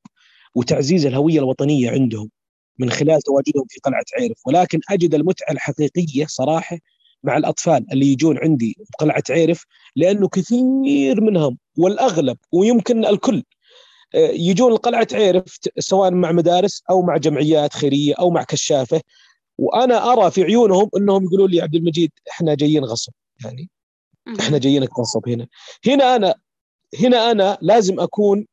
وتعزيز 0.55 1.05
الهوية 1.05 1.39
الوطنية 1.39 1.91
عندهم. 1.91 2.29
من 2.79 2.89
خلال 2.89 3.21
تواجدهم 3.21 3.65
في 3.69 3.79
قلعة 3.83 4.03
عيرف 4.19 4.37
ولكن 4.45 4.79
أجد 4.89 5.15
المتعة 5.15 5.51
الحقيقية 5.51 6.25
صراحة 6.25 6.77
مع 7.23 7.37
الأطفال 7.37 7.85
اللي 7.93 8.05
يجون 8.05 8.37
عندي 8.37 8.75
بقلعة 8.93 9.23
عيرف 9.29 9.65
لأنه 9.95 10.27
كثير 10.27 11.21
منهم 11.21 11.57
والأغلب 11.77 12.37
ويمكن 12.51 13.05
الكل 13.05 13.43
يجون 14.15 14.73
لقلعة 14.73 15.07
عيرف 15.13 15.59
سواء 15.79 16.11
مع 16.11 16.31
مدارس 16.31 16.83
أو 16.89 17.01
مع 17.01 17.17
جمعيات 17.17 17.73
خيرية 17.73 18.13
أو 18.19 18.29
مع 18.29 18.43
كشافة. 18.43 19.01
وأنا 19.57 20.13
أرى 20.13 20.31
في 20.31 20.43
عيونهم 20.43 20.89
إنهم 20.97 21.23
يقولوا 21.23 21.47
لي 21.47 21.61
عبد 21.61 21.75
المجيد 21.75 22.11
إحنا 22.31 22.55
جايين 22.55 22.83
غصب. 22.83 23.13
يعني 23.43 23.69
إحنا 24.39 24.57
جايينك 24.57 24.99
غصب 24.99 25.29
هنا. 25.29 25.47
هنا 25.87 26.15
أنا 26.15 26.35
هنا 26.99 27.31
أنا 27.31 27.57
لازم 27.61 27.99
أكون 27.99 28.47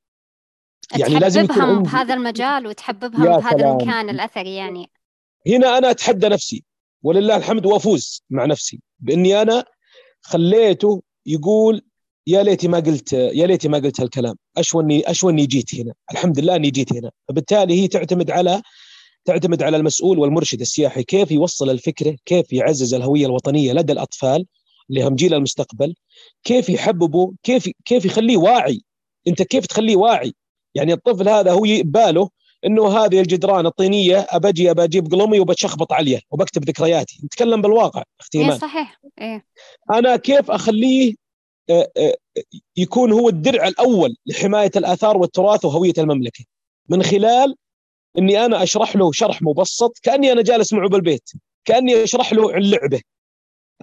يعني 0.97 1.19
لازم 1.19 1.45
يكون 1.45 1.83
بهذا 1.83 2.15
المجال 2.15 2.67
وتحببهم 2.67 3.25
بهذا 3.25 3.71
المكان 3.71 4.11
الأثري 4.11 4.55
يعني. 4.55 4.91
هنا 5.47 5.79
أنا 5.79 5.91
أتحدى 5.91 6.29
نفسي 6.29 6.65
ولله 7.03 7.37
الحمد 7.37 7.67
وأفوز 7.67 8.23
مع 8.31 8.45
نفسي 8.45 8.81
بإني 8.99 9.43
أنا 9.43 9.65
خليته 10.21 11.03
يقول 11.27 11.83
يا 12.27 12.43
ليتي 12.43 12.69
ما 12.69 12.79
قلت 12.79 13.13
يا 13.13 13.47
ليتي 13.47 13.69
ما 13.69 13.79
قلت 13.79 14.01
هالكلام 14.01 14.35
أشو 14.57 14.81
إني 14.81 15.11
أشو 15.11 15.31
إني 15.31 15.47
جيت 15.47 15.75
هنا؟ 15.75 15.93
الحمد 16.13 16.41
لله 16.41 16.57
إني 16.57 16.71
جيت 16.71 16.93
هنا. 16.93 17.11
فبالتالي 17.29 17.83
هي 17.83 17.89
تعتمد 17.89 18.31
على 18.31 18.63
تعتمد 19.25 19.63
على 19.63 19.77
المسؤول 19.77 20.19
والمرشد 20.19 20.61
السياحي 20.61 21.03
كيف 21.03 21.31
يوصل 21.31 21.71
الفكرة 21.71 22.17
كيف 22.25 22.53
يعزز 22.53 22.95
الهوية 22.95 23.27
الوطنية 23.27 23.73
لدى 23.73 23.93
الأطفال 23.93 24.47
اللي 24.91 25.03
هم 25.03 25.15
جيل 25.15 25.35
المستقبل 25.35 25.95
كيف 26.45 26.69
يحببه 26.69 27.33
كيف 27.43 27.71
كيف 27.85 28.05
يخليه 28.05 28.37
واعي. 28.37 28.83
أنت 29.29 29.43
كيف 29.43 29.67
تخليه 29.67 29.97
واعي؟ 29.97 30.35
يعني 30.79 30.93
الطفل 30.93 31.29
هذا 31.29 31.53
هو 31.53 31.65
باله 31.85 32.31
إنه 32.67 32.89
هذه 32.89 33.21
الجدران 33.21 33.67
الطينية 33.67 34.27
أبجي 34.31 34.71
أجيب 34.71 35.13
قلمي 35.13 35.41
وبتشخبط 35.41 35.93
عليه 35.93 36.21
وبكتب 36.31 36.65
ذكرياتي. 36.65 37.21
نتكلم 37.25 37.63
بالواقع 37.63 38.03
أختي 38.21 38.39
إيه 38.39 38.59
صحيح. 38.59 39.01
إيه. 39.21 39.45
أنا 39.93 40.17
كيف 40.17 40.51
أخليه 40.51 41.15
آه، 41.71 41.91
آه، 41.97 42.15
يكون 42.77 43.13
هو 43.13 43.29
الدرع 43.29 43.69
الأول 43.69 44.17
لحماية 44.27 44.71
الآثار 44.77 45.17
والتراث 45.17 45.65
وهوية 45.65 45.93
المملكة؟ 45.99 46.45
من 46.89 47.03
خلال 47.03 47.55
إني 48.19 48.45
أنا 48.45 48.63
أشرح 48.63 48.97
له 48.97 49.13
شرح 49.13 49.43
مبسط 49.43 49.99
كأني 50.03 50.33
أنا 50.33 50.43
جالس 50.43 50.73
معه 50.73 50.89
بالبيت 50.89 51.31
كأني 51.65 52.05
أشرح 52.05 52.33
له 52.33 52.53
عن 52.53 52.63
لعبه 52.63 53.01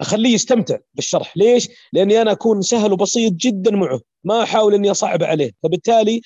أخليه 0.00 0.34
يستمتع 0.34 0.78
بالشرح. 0.94 1.36
ليش؟ 1.36 1.68
لأني 1.92 2.22
أنا 2.22 2.32
أكون 2.32 2.62
سهل 2.62 2.92
وبسيط 2.92 3.32
جدا 3.32 3.70
معه 3.70 4.00
ما 4.24 4.42
أحاول 4.42 4.74
إني 4.74 4.90
أصعب 4.90 5.22
عليه. 5.22 5.52
فبالتالي 5.62 6.20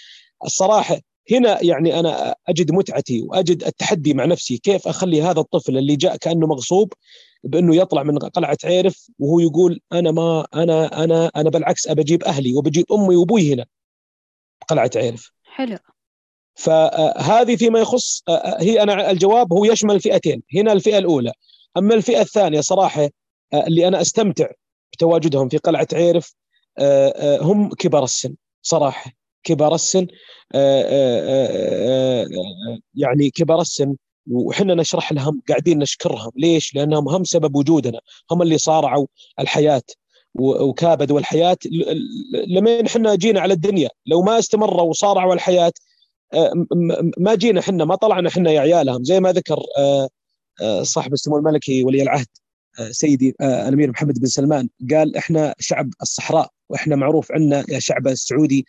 الصراحة 0.45 1.01
هنا 1.31 1.65
يعني 1.65 2.01
أنا 2.01 2.35
أجد 2.49 2.73
متعتي 2.73 3.23
وأجد 3.23 3.65
التحدي 3.65 4.15
مع 4.15 4.25
نفسي 4.25 4.59
كيف 4.59 4.89
أخلي 4.89 5.23
هذا 5.23 5.41
الطفل 5.41 5.79
اللي 5.79 5.97
جاء 5.97 6.17
كأنه 6.17 6.47
مغصوب 6.47 6.93
بأنه 7.45 7.77
يطلع 7.77 8.03
من 8.03 8.19
قلعة 8.19 8.59
عيرف 8.65 9.11
وهو 9.19 9.41
يقول 9.41 9.81
أنا 9.93 10.11
ما 10.11 10.47
أنا 10.55 11.05
أنا 11.05 11.31
أنا 11.37 11.51
بالعكس 11.51 11.89
ابى 11.89 12.03
أجيب 12.03 12.25
أهلي 12.25 12.55
وبجيب 12.55 12.85
أمي 12.93 13.17
وأبوي 13.17 13.55
هنا 13.55 13.67
قلعه 14.69 14.91
عيرف 14.97 15.33
حلو. 15.45 15.79
فهذه 16.55 17.57
فيما 17.57 17.81
يخص 17.81 18.23
هي 18.59 18.83
أنا 18.83 19.11
الجواب 19.11 19.53
هو 19.53 19.65
يشمل 19.65 19.95
الفئتين 19.95 20.43
هنا 20.55 20.73
الفئة 20.73 20.99
الأولى. 20.99 21.33
أما 21.77 21.95
الفئة 21.95 22.21
الثانية 22.21 22.61
صراحة 22.61 23.09
اللي 23.55 23.89
أنا 23.89 24.01
أستمتع 24.01 24.47
بتواجدهم 24.93 25.49
في 25.49 25.57
قلعة 25.57 25.89
عيرف 25.93 26.35
هم 27.41 27.69
كبار 27.69 28.05
السن 28.05 28.35
صراحة. 28.63 29.20
كبار 29.45 29.75
السن 29.75 30.07
يعني 32.95 33.31
كبار 33.31 33.61
السن. 33.61 33.97
وحنا 34.31 34.75
نشرح 34.75 35.13
لهم 35.13 35.43
قاعدين 35.49 35.79
نشكرهم. 35.79 36.31
ليش؟ 36.37 36.75
لأنهم 36.75 37.09
هم 37.09 37.25
سبب 37.25 37.57
وجودنا. 37.57 38.01
هم 38.31 38.43
اللي 38.43 38.59
صارعوا 38.59 39.07
الحياة 39.41 39.83
وكابدوا 40.35 41.19
الحياة. 41.19 41.57
لمين 42.49 42.87
إحنا 42.87 43.15
جينا 43.15 43.41
على 43.41 43.55
الدنيا؟ 43.55 43.89
لو 44.07 44.23
ما 44.23 44.39
استمروا 44.39 44.83
وصارعوا 44.83 45.35
الحياة 45.35 45.73
آه، 46.35 46.53
ما 47.19 47.35
جينا 47.35 47.61
إحنا 47.61 47.85
ما 47.85 47.95
طلعنا 47.95 48.29
إحنا 48.29 48.51
يا 48.51 48.61
عيالهم. 48.61 49.05
زي 49.05 49.21
ما 49.21 49.33
ذكر 49.33 49.59
آه، 49.79 50.09
آه، 50.63 50.83
صاحب 50.83 51.13
السمو 51.13 51.39
الملكي 51.39 51.85
ولي 51.85 52.03
العهد 52.03 52.27
سيدي 52.91 53.35
الأمير 53.41 53.91
محمد 53.91 54.19
بن 54.19 54.27
سلمان 54.27 54.69
قال 54.91 55.17
إحنا 55.17 55.55
شعب 55.59 55.91
الصحراء 56.03 56.51
وإحنا 56.69 56.97
معروف 56.97 57.33
عنا 57.33 57.65
يا 57.69 57.79
شعب 57.79 58.09
السعودي. 58.09 58.67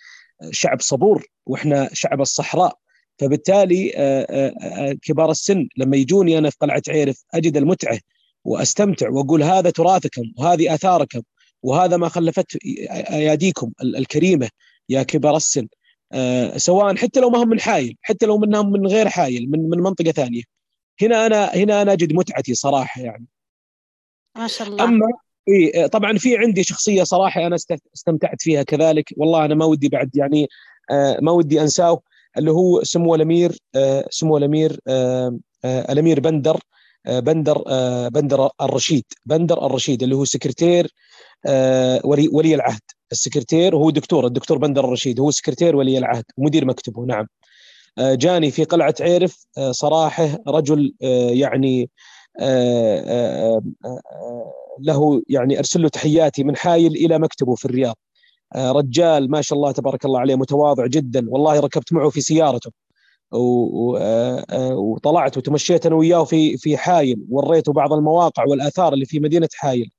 شعب 0.52 0.82
صبور 0.82 1.26
وإحنا 1.46 1.90
شعب 1.94 2.22
الصحراء. 2.22 2.82
فبالتالي 3.22 3.92
آه، 3.96 4.26
آه، 4.30 4.54
آه، 4.62 4.94
كبار 5.02 5.32
السن 5.32 5.68
لما 5.78 5.98
يجوني 5.98 6.38
أنا 6.38 6.50
في 6.50 6.58
قلعة 6.62 6.82
عيرف 6.90 7.24
أجد 7.34 7.58
المتعة 7.58 8.00
وأستمتع 8.46 9.10
وأقول 9.10 9.44
هذا 9.44 9.70
تراثكم 9.70 10.22
وهذه 10.38 10.74
آثاركم 10.74 11.22
وهذا 11.64 11.98
ما 11.98 12.10
خلفته 12.10 12.60
أياديكم 13.12 13.72
الكريمة 13.82 14.50
يا 14.90 15.04
كبار 15.04 15.36
السن. 15.36 15.68
سواء 16.58 16.96
حتى 16.96 17.20
لو 17.20 17.30
ما 17.30 17.44
هم 17.44 17.50
من 17.50 17.60
حايل 17.60 17.98
حتى 18.02 18.26
لو 18.26 18.38
منهم 18.38 18.72
من 18.72 18.88
غير 18.88 19.10
حايل 19.10 19.52
من 19.52 19.70
من 19.70 19.78
منطقة 19.78 20.12
ثانية. 20.12 20.42
هنا 21.02 21.26
أنا 21.26 21.46
هنا 21.46 21.82
أنا 21.82 21.94
أجد 21.94 22.14
متعتي 22.14 22.54
صراحة 22.54 23.02
يعني. 23.02 23.26
ما 24.38 24.48
شاء 24.48 24.68
الله. 24.68 24.84
أما 24.84 25.08
إي 25.50 25.88
طبعا 25.88 26.18
في 26.18 26.38
عندي 26.38 26.64
شخصية 26.64 27.04
صراحة 27.04 27.48
أنا 27.48 27.56
استمتعت 27.96 28.42
فيها 28.42 28.64
كذلك. 28.64 29.14
والله 29.18 29.46
أنا 29.46 29.56
ما 29.56 29.66
ودي 29.66 29.90
بعد 29.90 30.16
يعني 30.16 30.48
ما 31.22 31.32
ودي 31.32 31.62
أنساه 31.62 32.02
اللي 32.38 32.52
هو 32.52 32.84
سمو 32.84 33.16
الأمير 33.16 33.58
آه، 33.76 34.06
سمو 34.10 34.38
الأمير 34.38 34.80
آه، 34.88 35.38
آه، 35.66 35.92
الأمير 35.92 36.20
بندر 36.20 36.60
بندر 37.08 37.64
بندر 38.10 38.50
الرشيد 38.62 39.06
بندر 39.26 39.66
الرشيد 39.66 40.04
اللي 40.04 40.16
هو 40.16 40.26
سكرتير 40.26 40.94
ولي 42.04 42.30
ولي 42.32 42.56
العهد. 42.56 42.82
السكرتير 43.12 43.76
وهو 43.76 43.90
دكتور 43.90 44.26
الدكتور 44.26 44.58
بندر 44.58 44.86
الرشيد 44.86 45.20
هو 45.20 45.32
سكرتير 45.32 45.76
ولي 45.76 45.98
العهد 45.98 46.24
ومدير 46.38 46.66
مكتبه 46.66 47.06
نعم. 47.06 47.28
جاني 48.00 48.52
في 48.52 48.64
قلعة 48.64 48.96
عيرف 49.02 49.46
صراحة 49.72 50.38
رجل 50.48 50.94
يعني 51.32 51.90
له 54.80 55.22
يعني 55.30 55.60
أرسل 55.60 55.82
له 55.82 55.90
تحياتي 55.90 56.44
من 56.44 56.56
حايل 56.56 56.96
إلى 56.96 57.20
مكتبه 57.20 57.56
في 57.56 57.66
الرياض. 57.66 57.96
آه، 58.56 58.72
رجال 58.72 59.32
ما 59.32 59.42
شاء 59.42 59.58
الله 59.58 59.72
تبارك 59.72 60.06
الله 60.06 60.20
عليه 60.20 60.36
متواضع 60.36 60.86
جدا. 60.86 61.26
والله 61.30 61.60
ركبت 61.60 61.94
معه 61.94 62.10
في 62.10 62.22
سيارته. 62.22 62.72
آه، 63.34 64.46
آه، 64.50 64.76
وطلعت 64.76 65.38
وتمشيت 65.38 65.86
أنا 65.86 65.96
وياه 65.96 66.24
في 66.24 66.58
في 66.58 66.78
حايل. 66.78 67.26
وريته 67.30 67.74
بعض 67.74 67.94
المواقع 67.94 68.44
والآثار 68.48 68.94
اللي 68.94 69.06
في 69.06 69.20
مدينة 69.20 69.50
حايل. 69.54 69.92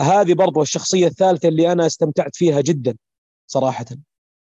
هذه 0.00 0.34
برضو 0.34 0.62
الشخصية 0.62 1.06
الثالثة 1.06 1.48
اللي 1.48 1.72
أنا 1.72 1.86
استمتعت 1.86 2.36
فيها 2.36 2.60
جدا 2.60 2.96
صراحة. 3.46 3.86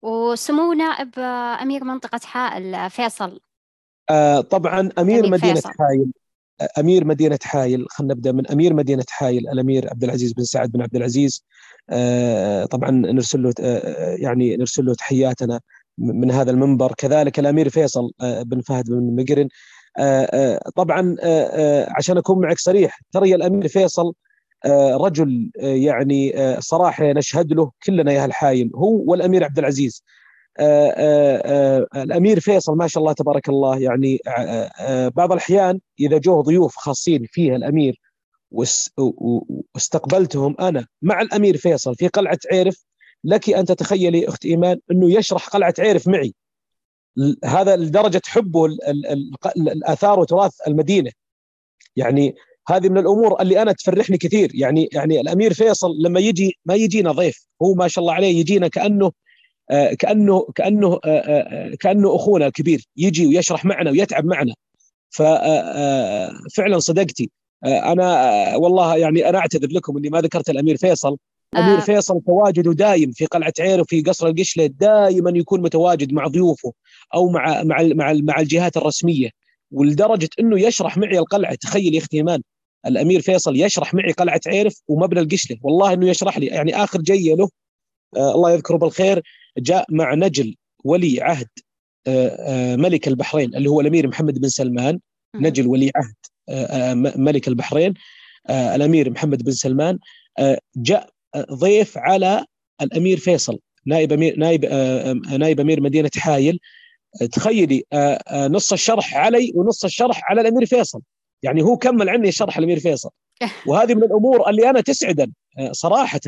وسمو 0.03 0.73
نائب 0.73 1.19
أمير 1.63 1.85
منطقة 1.85 2.21
حائل 2.25 2.91
فيصل. 2.91 3.41
طبعا 4.51 4.91
أمير 4.99 5.31
مدينة 5.31 5.55
فيصل. 5.55 5.71
حايل. 5.79 6.13
أمير 6.79 7.05
مدينة 7.05 7.39
حايل 7.43 7.87
خلينا 7.91 8.15
نبدأ 8.15 8.33
من 8.33 8.47
أمير 8.47 8.75
مدينة 8.75 9.05
حايل 9.09 9.49
الأمير 9.49 9.91
عبد 9.91 10.05
العزيز 10.05 10.33
بن 10.33 10.45
سعد 10.45 10.73
بن 10.73 10.83
عبد 10.83 10.97
العزيز. 10.97 11.45
طبعا 12.71 12.91
نرسل 12.91 13.43
له 13.43 13.53
يعني 14.19 14.57
نرسل 14.57 14.85
له 14.85 14.95
تحياتنا 14.95 15.61
من 15.99 16.31
هذا 16.31 16.51
المنبر. 16.51 16.95
كذلك 16.99 17.39
الأمير 17.39 17.69
فيصل 17.69 18.11
بن 18.21 18.61
فهد 18.61 18.91
بن 18.91 19.17
مقرن. 19.17 19.49
طبعا 20.77 21.17
عشان 21.97 22.19
أكون 22.19 22.41
معك 22.41 22.59
صريح 22.59 23.01
ترى 23.13 23.35
الأمير 23.35 23.69
فيصل 23.69 24.13
رجل 25.01 25.51
يعني 25.57 26.35
صراحة 26.61 27.13
نشهد 27.13 27.53
له 27.53 27.71
كلنا 27.87 28.13
يا 28.13 28.25
الحايل 28.25 28.71
هو 28.75 29.03
والأمير 29.07 29.45
عبد 29.45 29.59
العزيز. 29.59 30.03
آه، 30.03 30.03
آه، 30.03 30.15
آه، 30.15 30.18
الأمير 31.97 32.41
فيصل 32.41 32.77
ما 32.77 32.87
شاء 32.87 33.01
الله 33.03 33.13
تبارك 33.13 33.49
الله 33.49 33.79
يعني 33.79 34.21
بعض 35.17 35.33
الأحيان 35.33 35.81
إذا 36.01 36.19
جو 36.19 36.41
ضيوف 36.41 36.77
خاصين 36.77 37.27
فيها 37.31 37.57
الأمير 37.57 38.01
واستقبلتهم 39.75 40.57
أنا 40.61 40.87
مع 41.03 41.21
الأمير 41.21 41.57
فيصل 41.57 41.95
في 41.95 42.09
قلعة 42.09 42.39
عيرف 42.53 42.85
لك 43.25 43.51
أن 43.51 43.65
تتخيلي 43.65 44.29
أخت 44.29 44.45
إيمان 44.45 44.79
أنه 44.91 45.13
يشرح 45.13 45.49
قلعة 45.49 45.75
عيرف 45.79 46.09
معي. 46.09 46.35
هذا 47.45 47.77
لدرجة 47.77 48.23
حبه 48.27 48.67
الآثار 49.57 50.21
وتراث 50.21 50.53
المدينة. 50.67 51.11
يعني 51.97 52.35
هذه 52.69 52.89
من 52.89 52.99
الأمور 52.99 53.43
اللي 53.43 53.63
أنا 53.63 53.73
تفرحني 53.73 54.19
كثير. 54.19 54.51
يعني 54.55 54.89
يعني 54.93 55.21
الأمير 55.21 55.55
فيصل 55.55 55.91
لما 56.01 56.21
يجي 56.21 56.59
ما 56.65 56.75
يجينا 56.75 57.13
ضيف 57.13 57.47
هو 57.63 57.75
ما 57.75 57.89
شاء 57.89 58.03
الله 58.03 58.15
عليه 58.15 58.41
يجينا 58.41 58.69
كأنه 58.69 59.07
آه، 59.07 59.13
كأنه 59.99 60.47
كأنه 60.55 61.01
آه، 61.05 61.09
آه، 61.09 61.75
كأنه 61.81 62.17
أخونا 62.17 62.47
الكبير 62.47 62.85
يجي 62.97 63.27
ويشرح 63.27 63.65
معنا 63.65 63.91
ويتعب 63.91 64.25
معنا. 64.25 64.55
ففعلا 65.11 66.79
صدقتي. 66.79 67.31
أنا 67.65 68.57
والله 68.57 68.97
يعني 68.97 69.29
أنا 69.29 69.39
أعتذر 69.39 69.69
لكم 69.69 69.97
إني 69.97 70.11
ما 70.11 70.21
ذكرت 70.21 70.51
الأمير 70.51 70.77
فيصل. 70.77 71.17
الامير 71.55 71.81
فيصل 71.81 72.21
تواجده 72.27 72.73
دايم 72.73 73.11
في 73.13 73.27
قلعة 73.27 73.53
عير 73.61 73.81
وفي 73.81 74.01
قصر 74.01 74.27
القشلة 74.27 74.67
دائما 74.67 75.31
يكون 75.31 75.63
متواجد 75.63 76.13
مع 76.13 76.27
ضيوفه 76.27 76.73
أو 77.15 77.29
مع 77.29 77.63
مع 77.63 77.83
مع, 77.83 78.13
مع 78.13 78.41
الجهات 78.41 78.77
الرسمية. 78.77 79.31
ولدرجة 79.73 80.29
إنه 80.41 80.61
يشرح 80.61 80.99
معي 80.99 81.19
القلعة 81.19 81.55
تخيل 81.55 81.95
يا 81.95 81.99
أختي 81.99 82.17
إيمان. 82.17 82.43
الأمير 82.87 83.21
فيصل 83.21 83.57
يشرح 83.57 83.95
معي 83.95 84.13
قلعة 84.13 84.41
عيرف 84.47 84.83
ومبنى 84.89 85.21
القشلة. 85.21 85.57
والله 85.63 85.93
إنه 85.93 86.09
يشرح 86.09 86.39
لي. 86.39 86.47
يعني 86.47 86.77
آخر 86.77 87.01
جيه 87.01 87.35
له 87.35 87.49
آه 88.17 88.35
الله 88.35 88.53
يذكره 88.53 88.77
بالخير 88.77 89.23
جاء 89.59 89.87
مع 89.91 90.15
نجل 90.15 90.57
ولي 90.85 91.23
عهد 91.23 91.49
آه، 92.07 92.29
آه، 92.29 92.77
ملك 92.77 93.09
البحرين 93.09 93.55
اللي 93.55 93.71
هو 93.71 93.81
الأمير 93.81 94.09
محمد 94.09 94.39
بن 94.39 94.49
سلمان. 94.49 95.01
نجل 95.35 95.67
ولي 95.67 95.91
عهد 95.97 96.15
آه، 96.49 96.95
ملك 96.95 97.49
البحرين 97.49 97.95
الأمير 98.51 99.11
محمد 99.11 99.43
بن 99.43 99.53
سلمان. 99.53 99.99
جاء 100.77 101.11
ضيف 101.53 101.99
على 101.99 102.45
الأمير 102.83 103.19
فيصل 103.19 103.59
نائب 103.87 104.13
أمير 104.13 104.39
نائب 104.39 104.65
نائب 105.39 105.61
أمير 105.61 105.81
مدينة 105.81 106.11
حايل. 106.17 106.59
تخيلي 107.33 107.85
نص 108.33 108.73
الشرح 108.73 109.17
علي 109.17 109.53
ونص 109.55 109.85
الشرح 109.85 110.31
على 110.31 110.41
الأمير 110.41 110.67
فيصل. 110.67 111.01
يعني 111.43 111.63
هو 111.63 111.77
كمل 111.77 112.09
عني 112.09 112.33
شرح 112.33 112.59
الأمير 112.59 112.79
فيصل. 112.81 113.11
وهذه 113.67 113.95
من 113.95 114.03
الأمور 114.03 114.51
اللي 114.51 114.71
أنا 114.71 114.81
تسعدن 114.81 115.33
صراحة. 115.71 116.21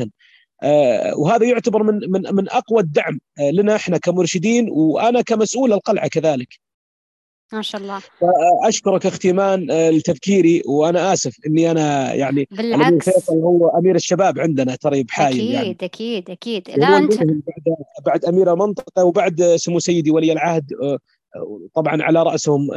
وهذا 1.17 1.45
يعتبر 1.45 1.83
من 1.83 2.11
من 2.11 2.35
من 2.35 2.49
أقوى 2.49 2.79
الدعم 2.79 3.19
آه، 3.39 3.51
لنا 3.51 3.75
إحنا 3.75 3.97
كمرشدين 3.97 4.69
وأنا 4.69 5.21
كمسؤول 5.21 5.73
القلعة 5.73 6.07
كذلك. 6.07 6.59
ما 7.53 7.61
شاء 7.61 7.81
الله 7.81 8.01
اشكرك 8.63 9.05
أختي 9.05 9.27
ايمان 9.27 9.71
آه، 9.71 9.89
لتذكيري 9.89 10.63
وأنا 10.65 11.13
آسف 11.13 11.35
إني 11.47 11.71
أنا 11.71 12.13
يعني 12.13 12.47
بالعكس 12.51 13.09
فيصل 13.09 13.33
هو 13.33 13.69
أمير 13.69 13.95
الشباب 13.95 14.39
عندنا 14.39 14.75
ترى 14.75 15.03
بحايل 15.03 15.35
أكيد 15.35 15.51
يعني. 15.51 15.77
أكيد 15.81 16.29
أكيد 16.29 16.69
لا 16.69 16.97
أنت 16.97 17.17
بعد, 17.17 17.75
بعد 18.05 18.25
أمير 18.25 18.53
المنطقة 18.53 19.03
وبعد 19.03 19.41
سمو 19.55 19.79
سيدي 19.79 20.11
ولي 20.11 20.31
العهد 20.31 20.71
طبعا 21.73 22.03
على 22.03 22.23
رأسهم 22.23 22.69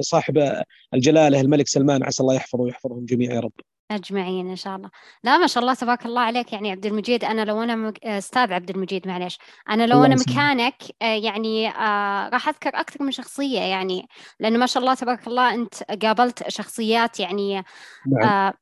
صاحب 0.00 0.62
الجلالة 0.94 1.40
الملك 1.40 1.68
سلمان 1.68 2.02
عسى 2.02 2.22
الله 2.22 2.34
يحفظه 2.34 2.62
ويحفظهم 2.62 3.04
جميعا 3.04 3.34
يا 3.34 3.40
رب. 3.40 3.52
أجمعين 3.90 4.50
إن 4.50 4.56
شاء 4.56 4.76
الله 4.76 4.90
لا 5.24 5.38
ما 5.38 5.46
شاء 5.46 5.62
الله 5.62 5.74
تبارك 5.74 6.06
الله 6.06 6.20
عليك 6.20 6.52
يعني 6.52 6.70
عبد 6.70 6.86
المجيد 6.86 7.24
أنا 7.24 7.44
لو 7.44 7.62
أنا 7.62 7.76
مك... 7.76 8.04
أستاذ 8.04 8.52
عبد 8.52 8.70
المجيد 8.70 9.08
معليش 9.08 9.38
أنا 9.70 9.86
لو 9.86 10.04
أنا 10.04 10.14
مكانك 10.14 10.82
آه، 11.02 11.04
يعني 11.04 11.68
آه 11.68 12.28
راح 12.28 12.48
أذكر 12.48 12.70
أكثر 12.74 13.02
من 13.04 13.10
شخصية 13.10 13.60
يعني 13.60 14.08
لأنه 14.40 14.58
ما 14.58 14.66
شاء 14.66 14.82
الله 14.82 14.94
تبارك 14.94 15.26
الله 15.26 15.54
أنت 15.54 15.82
قابلت 15.82 16.48
شخصيات 16.48 17.20
يعني 17.20 17.64
نعم. 18.06 18.28
آه 18.28 18.54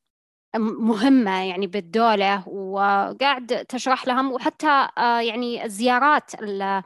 مهمة 0.59 1.45
يعني 1.45 1.67
بالدولة 1.67 2.49
وقاعد 2.49 3.67
تشرح 3.69 4.07
لهم 4.07 4.33
وحتى 4.33 4.89
آه 4.99 5.21
يعني 5.21 5.65
الزيارات 5.65 6.35
اللي 6.43 6.83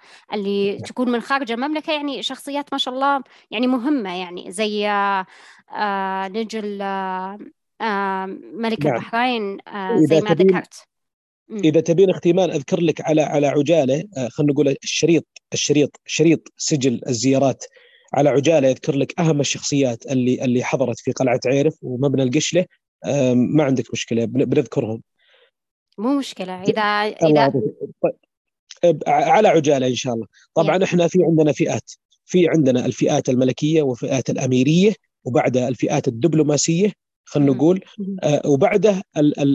نعم. 0.73 0.79
تكون 0.79 1.11
من 1.11 1.21
خارج 1.21 1.53
المملكة 1.53 1.93
يعني 1.93 2.23
شخصيات 2.23 2.73
ما 2.73 2.79
شاء 2.79 2.95
الله 2.95 3.23
يعني 3.51 3.67
مهمة 3.67 4.21
يعني 4.21 4.53
زي 4.53 4.89
آه, 4.89 5.27
آه، 5.73 6.29
نجل 6.29 6.79
آه 6.83 7.39
ملك 8.53 8.87
نعم. 8.87 8.95
البحرين 8.95 9.59
زي 9.97 10.21
ما 10.21 10.31
ذكرت. 10.31 10.75
إذا 11.65 11.81
تبين 11.81 12.11
اختيمان 12.11 12.51
أذكر 12.51 12.81
لك 12.81 13.01
على 13.01 13.23
على 13.23 13.47
عجالة 13.47 14.05
خلينا 14.29 14.53
نقول 14.53 14.77
الشريط 14.85 15.27
الشريط 15.53 16.01
شريط 16.07 16.53
سجل 16.57 17.01
الزيارات 17.09 17.65
على 18.15 18.29
عجالة 18.29 18.69
يذكر 18.69 18.97
لك 18.97 19.21
أهم 19.21 19.41
الشخصيات 19.41 20.07
اللي 20.07 20.45
اللي 20.45 20.65
حضرت 20.65 20.99
في 20.99 21.13
قلعة 21.13 21.41
عيرف 21.47 21.75
ومبنى 21.83 22.23
القشلة. 22.23 22.65
ما 23.35 23.65
عندك 23.65 23.85
مشكلة 23.93 24.25
بنذكرهم. 24.25 25.03
مو 25.99 26.19
مشكلة. 26.19 26.63
اذا 26.63 26.83
اذا 26.83 27.53
طيب، 28.83 29.03
على 29.07 29.49
عجالة 29.49 29.87
إن 29.87 29.95
شاء 29.95 30.15
الله. 30.15 30.27
طبعا 30.55 30.71
يعني. 30.71 30.85
إحنا 30.85 31.09
في 31.09 31.19
عندنا 31.23 31.53
فئات. 31.53 31.91
في 32.25 32.49
عندنا 32.49 32.87
الفئات 32.87 33.29
الملكية 33.29 33.83
وفئات 33.83 34.31
الأميرية 34.31 34.93
وبعدها 35.25 35.69
الفئات 35.69 36.09
الدبلوماسية. 36.09 36.93
خلينا 37.25 37.53
نقول 37.53 37.81
آه 38.23 38.43
وبعده 38.47 39.03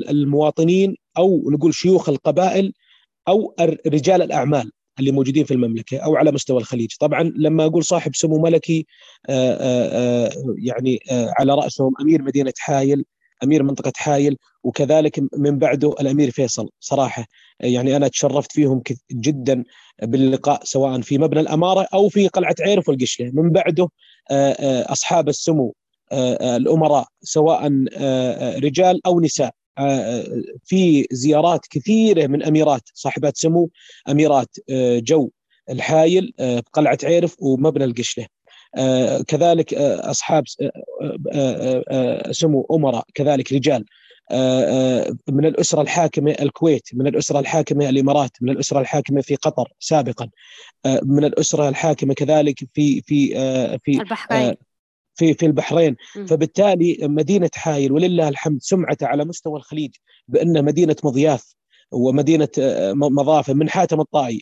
المواطنين 0.10 0.96
أو 1.18 1.50
نقول 1.52 1.74
شيوخ 1.74 2.10
القبائل 2.10 2.74
أو 3.28 3.56
رجال 3.88 4.22
الأعمال 4.22 4.72
اللي 5.00 5.12
موجودين 5.12 5.46
في 5.46 5.54
المملكة 5.54 5.98
أو 5.98 6.16
على 6.16 6.32
مستوى 6.32 6.58
الخليج، 6.58 6.90
طبعا 7.00 7.34
لما 7.36 7.66
أقول 7.66 7.84
صاحب 7.84 8.16
سمو 8.16 8.42
ملكي 8.42 8.86
آه، 9.30 9.58
آه، 9.62 10.32
يعني 10.58 11.00
على 11.40 11.54
رأسهم 11.56 11.94
أمير 12.02 12.22
مدينة 12.22 12.54
حايل، 12.58 13.06
أمير 13.44 13.64
منطقة 13.64 13.94
حايل 13.96 14.38
وكذلك 14.64 15.20
من 15.38 15.58
بعده 15.58 15.96
الأمير 16.02 16.32
فيصل. 16.32 16.70
صراحة 16.80 17.26
يعني 17.60 17.96
أنا 17.96 18.08
تشرفت 18.08 18.52
فيهم 18.52 18.82
جدا 19.12 19.64
باللقاء 20.04 20.64
سواء 20.64 21.02
في 21.02 21.18
مبنى 21.18 21.40
الأمارة 21.40 21.88
أو 21.94 22.10
في 22.10 22.28
قلعة 22.28 22.56
عيرف 22.60 22.90
والقشلة، 22.90 23.32
من 23.34 23.50
بعده 23.52 23.90
أصحاب 24.92 25.30
السمو 25.30 25.76
الأمراء 26.12 27.08
سواء 27.22 27.86
آه، 27.98 28.60
رجال 28.60 29.02
أو 29.06 29.20
نساء. 29.20 29.52
في 30.64 31.08
زيارات 31.12 31.62
كثيرة 31.70 32.28
من 32.28 32.44
أميرات 32.44 32.82
صاحبات 32.94 33.38
سمو 33.38 33.70
أميرات 34.10 34.56
جو 35.00 35.30
الحايل 35.70 36.34
بقلعة 36.40 36.98
عيرف 37.04 37.36
ومبنى 37.40 37.84
القشلة. 37.84 38.26
كذلك 39.28 39.74
أصحاب 39.74 40.44
سمو 42.32 42.68
أمراء 42.72 43.06
كذلك 43.14 43.54
رجال. 43.54 43.86
من 45.30 45.46
الأسرة 45.46 45.82
الحاكمة 45.82 46.32
الكويت، 46.32 46.90
من 46.94 47.08
الأسرة 47.08 47.40
الحاكمة 47.40 47.90
الإمارات، 47.90 48.32
من 48.42 48.50
الأسرة 48.50 48.80
الحاكمة 48.80 49.22
في 49.22 49.36
قطر 49.36 49.74
سابقا، 49.80 50.30
من 51.04 51.26
الأسرة 51.26 51.70
الحاكمة 51.70 52.14
كذلك 52.14 52.60
في 52.74 53.02
في 53.02 53.28
في 53.84 54.02
البحرين. 54.02 54.56
في 55.16 55.34
في 55.34 55.46
البحرين. 55.46 55.96
فبالتالي 56.28 56.98
مدينة 57.02 57.50
حايل 57.56 57.92
ولله 57.92 58.30
الحمد 58.30 58.62
سمعته 58.62 59.08
على 59.08 59.26
مستوى 59.26 59.58
الخليج 59.58 59.92
بانها 60.28 60.62
مدينة 60.62 60.96
مضياف 61.04 61.56
ومدينة 61.92 62.48
آه، 62.60 62.94
مضافة 62.94 63.54
من 63.54 63.70
حاتم 63.70 64.02
الطائي. 64.02 64.42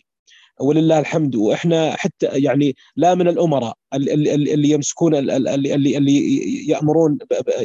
ولله 0.60 0.98
الحمد. 0.98 1.34
وإحنا 1.36 1.96
حتى 1.96 2.26
يعني 2.26 2.76
لا 2.96 3.14
من 3.14 3.28
الأمراء 3.28 3.74
اللي, 3.94 4.34
اللي 4.34 4.70
يمسكون 4.70 5.14
اللي, 5.14 5.36
اللي, 5.54 5.96
اللي 5.96 6.68
يأمرون 6.68 7.18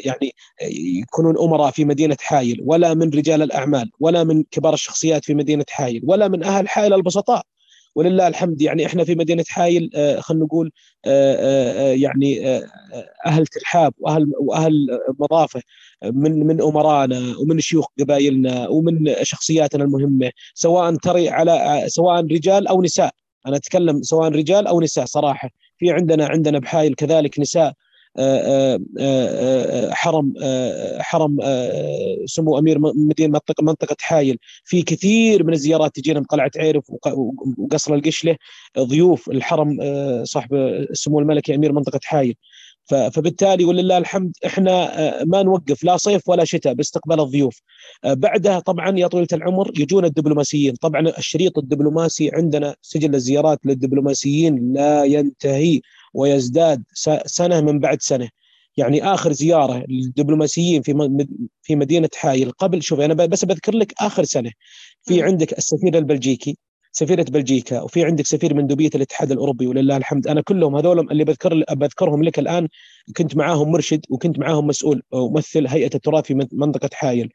يعني 0.06 0.34
يكونون 1.02 1.38
أمراء 1.40 1.72
في 1.72 1.86
مدينة 1.86 2.18
حايل 2.20 2.62
ولا 2.66 2.94
من 2.94 3.10
رجال 3.10 3.42
الأعمال 3.42 3.92
ولا 4.00 4.24
من 4.24 4.44
كبار 4.52 4.74
الشخصيات 4.74 5.26
في 5.26 5.34
مدينة 5.34 5.66
حايل 5.70 6.02
ولا 6.08 6.28
من 6.28 6.44
أهل 6.44 6.70
حايل 6.70 6.94
البسطاء. 6.94 7.44
ولله 7.96 8.28
الحمد. 8.28 8.62
يعني 8.62 8.86
إحنا 8.86 9.04
في 9.04 9.16
مدينة 9.16 9.44
حايل 9.50 9.90
آه، 9.96 10.20
خلينا 10.20 10.46
نقول 10.46 10.72
آه، 11.06 11.36
آه، 11.36 11.94
يعني 11.94 12.60
أهل 13.26 13.48
ترحاب 13.48 13.94
وأهل 14.00 14.32
وأهل 14.40 15.00
مضافة 15.20 15.62
من 16.06 16.48
من 16.48 16.62
أمرانا 16.62 17.36
ومن 17.40 17.60
شيوخ 17.60 17.86
قبائلنا 18.00 18.68
ومن 18.70 19.16
شخصياتنا 19.24 19.84
المهمة 19.84 20.32
سواء 20.54 20.96
تري 20.96 21.30
على 21.30 21.84
سواء 21.88 22.26
رجال 22.26 22.68
أو 22.68 22.82
نساء. 22.82 23.12
أنا 23.48 23.56
أتكلم 23.58 24.02
سواء 24.02 24.32
رجال 24.32 24.68
أو 24.68 24.82
نساء 24.82 25.06
صراحة. 25.06 25.50
في 25.78 25.92
عندنا 25.92 26.26
عندنا 26.28 26.60
بحايل 26.60 26.94
كذلك 26.94 27.40
نساء. 27.40 27.74
حرم 29.92 30.34
حرم 31.00 31.38
سمو 32.26 32.58
أمير 32.60 32.80
مدينة 32.80 33.30
منطقة 33.30 33.64
منطقة 33.64 33.96
حايل. 34.00 34.38
في 34.64 34.82
كثير 34.82 35.44
من 35.44 35.54
الزيارات 35.54 35.96
تجينا 35.96 36.20
من 36.20 36.26
قلعة 36.26 36.52
عيرف 36.58 36.84
وقصر 37.58 37.94
القشلة 37.94 38.36
ضيوف 38.80 39.30
الحرم 39.30 39.78
صاحب 40.24 40.86
سمو 40.94 41.20
الملكي 41.20 41.56
أمير 41.56 41.74
منطقة 41.74 42.00
حايل. 42.04 42.36
فبالتالي 42.86 43.66
ولله 43.66 43.98
الحمد 43.98 44.32
إحنا 44.46 44.94
ما 45.26 45.44
نوقف 45.44 45.84
لا 45.84 45.98
صيف 45.98 46.30
ولا 46.30 46.46
شتاء 46.46 46.74
باستقبال 46.74 47.20
الضيوف. 47.20 47.62
بعدها 48.06 48.60
طبعا 48.60 49.00
يا 49.00 49.08
طويلة 49.08 49.28
العمر 49.34 49.72
يجون 49.80 50.06
الدبلوماسيين. 50.06 50.74
طبعا 50.76 51.10
الشريط 51.18 51.58
الدبلوماسي 51.58 52.32
عندنا 52.34 52.76
سجل 52.82 53.16
الزيارات 53.16 53.60
للدبلوماسيين 53.66 54.74
لا 54.74 55.04
ينتهي. 55.04 55.82
ويزداد 56.14 56.84
سنة 57.26 57.62
من 57.62 57.80
بعد 57.80 58.02
سنة. 58.02 58.30
يعني 58.78 59.04
آخر 59.04 59.32
زيارة 59.32 59.86
للدبلوماسيين 59.90 60.82
في 60.82 61.28
في 61.62 61.76
مدينة 61.76 62.10
حايل 62.16 62.52
قبل 62.52 62.84
شوف 62.84 63.00
أنا 63.00 63.14
بس 63.14 63.46
بذكر 63.46 63.76
لك 63.76 63.94
آخر 64.02 64.24
سنة. 64.24 64.52
في 65.04 65.24
عندك 65.24 65.58
السفير 65.58 65.98
البلجيكي 65.98 66.58
سفيرة 66.92 67.24
بلجيكا 67.24 67.82
وفي 67.82 68.06
عندك 68.06 68.26
سفير 68.26 68.54
مندوبية 68.54 68.90
الاتحاد 68.96 69.32
الأوروبي 69.32 69.68
ولله 69.68 69.98
الحمد. 69.98 70.28
أنا 70.28 70.42
كلهم 70.42 70.76
هذول 70.76 71.12
اللي 71.12 71.24
بذكر 71.24 71.64
بذكرهم 71.72 72.24
لك 72.24 72.40
الآن 72.40 72.68
كنت 73.18 73.36
معاهم 73.36 73.72
مرشد 73.72 74.02
وكنت 74.10 74.40
معاهم 74.40 74.68
مسؤول 74.68 75.02
وممثل 75.12 75.68
هيئة 75.68 75.90
التراث 75.96 76.26
في 76.26 76.48
منطقة 76.52 76.90
حايل. 76.94 77.30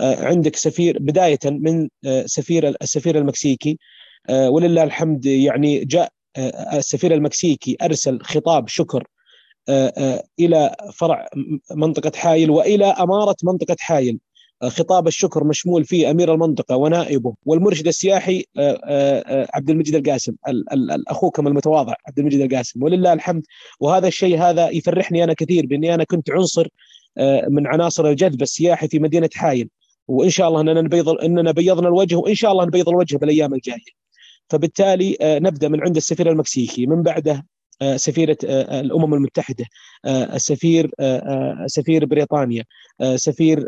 عندك 0.00 0.56
سفير 0.56 0.98
بداية 0.98 1.38
من 1.44 1.88
سفير 2.26 2.68
السفير 2.82 3.18
المكسيكي. 3.18 3.78
ولله 4.30 4.82
الحمد 4.82 5.26
يعني 5.26 5.84
جاء 5.84 6.12
السفير 6.72 7.14
المكسيكي 7.14 7.76
أرسل 7.82 8.20
خطاب 8.22 8.68
شكر 8.68 9.04
إلى 10.40 10.76
فرع 10.94 11.28
منطقة 11.74 12.12
حايل 12.14 12.50
وإلى 12.50 12.84
أمارة 12.84 13.36
منطقة 13.44 13.76
حايل. 13.80 14.18
خطاب 14.68 15.06
الشكر 15.06 15.44
مشمول 15.44 15.84
فيه 15.84 16.10
أمير 16.10 16.34
المنطقة 16.34 16.76
ونائبه 16.76 17.34
والمرشد 17.44 17.86
السياحي 17.86 18.44
آه، 18.58 18.80
آه، 18.84 19.24
آه، 19.26 19.48
عبد 19.54 19.70
المجيد 19.70 19.94
القاسم 19.94 20.34
أخوكم 21.08 21.46
المتواضع 21.46 21.94
عبد 22.08 22.18
المجيد 22.18 22.40
القاسم. 22.40 22.82
ولله 22.82 23.12
الحمد 23.12 23.42
وهذا 23.80 24.08
الشيء 24.08 24.38
هذا 24.38 24.70
يفرحني 24.70 25.24
أنا 25.24 25.32
كثير 25.32 25.66
بأني 25.66 25.94
أنا 25.94 26.04
كنت 26.04 26.30
عنصر 26.30 26.68
من 27.48 27.66
عناصر 27.66 28.06
الجذب 28.06 28.42
السياحي 28.42 28.88
في 28.88 28.98
مدينة 28.98 29.30
حايل. 29.34 29.68
وإن 30.08 30.30
شاء 30.30 30.48
الله 30.48 30.60
أننا 30.60 30.80
نبيض 30.82 31.08
أننا 31.08 31.52
بيضنا 31.52 31.88
الوجه 31.88 32.16
وإن 32.16 32.34
شاء 32.34 32.52
الله 32.52 32.64
نبيض 32.64 32.88
الوجه 32.88 33.16
بالأيام 33.16 33.54
الجاية. 33.54 34.03
فبالتالي 34.50 35.16
نبدأ 35.22 35.68
من 35.68 35.80
عند 35.80 35.96
السفير 35.96 36.30
المكسيكي. 36.30 36.86
من 36.86 37.02
بعده 37.02 37.44
آه، 37.82 37.96
سفيرة 37.96 38.36
آه، 38.46 38.80
الأمم 38.80 39.14
المتحدة 39.14 39.64
آه، 40.04 40.36
سفير 41.66 42.04
بريطانيا 42.04 42.64
سفير 43.14 43.66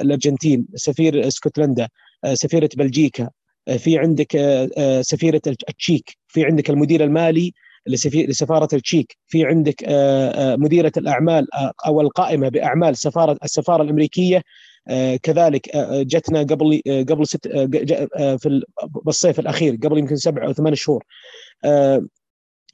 الأرجنتين 0.00 0.66
سفير 0.74 1.28
اسكتلندا 1.28 1.88
سفيرة 2.32 2.68
بلجيكا 2.76 3.30
في 3.78 3.98
عندك 3.98 4.36
سفيرة 5.00 5.40
التشيك 5.46 6.16
في 6.28 6.44
عندك 6.44 6.70
المدير 6.70 7.04
المالي 7.04 7.52
لسفارة 7.86 8.68
التشيك 8.72 9.16
في 9.26 9.44
عندك 9.44 9.84
مديرة 10.58 10.92
الأعمال 10.96 11.46
أو 11.86 12.00
القائمة 12.00 12.48
بأعمال 12.48 12.96
سفاره 12.96 13.38
السفارة 13.44 13.82
الأمريكية 13.82 14.42
كذلك 15.22 15.76
جتنا 16.06 16.40
قبل 16.40 16.82
قبل 17.08 17.26
ست 17.26 17.48
في 18.38 18.62
الصيف 19.08 19.40
الاخير 19.40 19.78
قبل 19.82 19.98
يمكن 19.98 20.16
سبع 20.16 20.46
أو 20.46 20.52
ثمان 20.52 20.74
شهور 20.74 21.04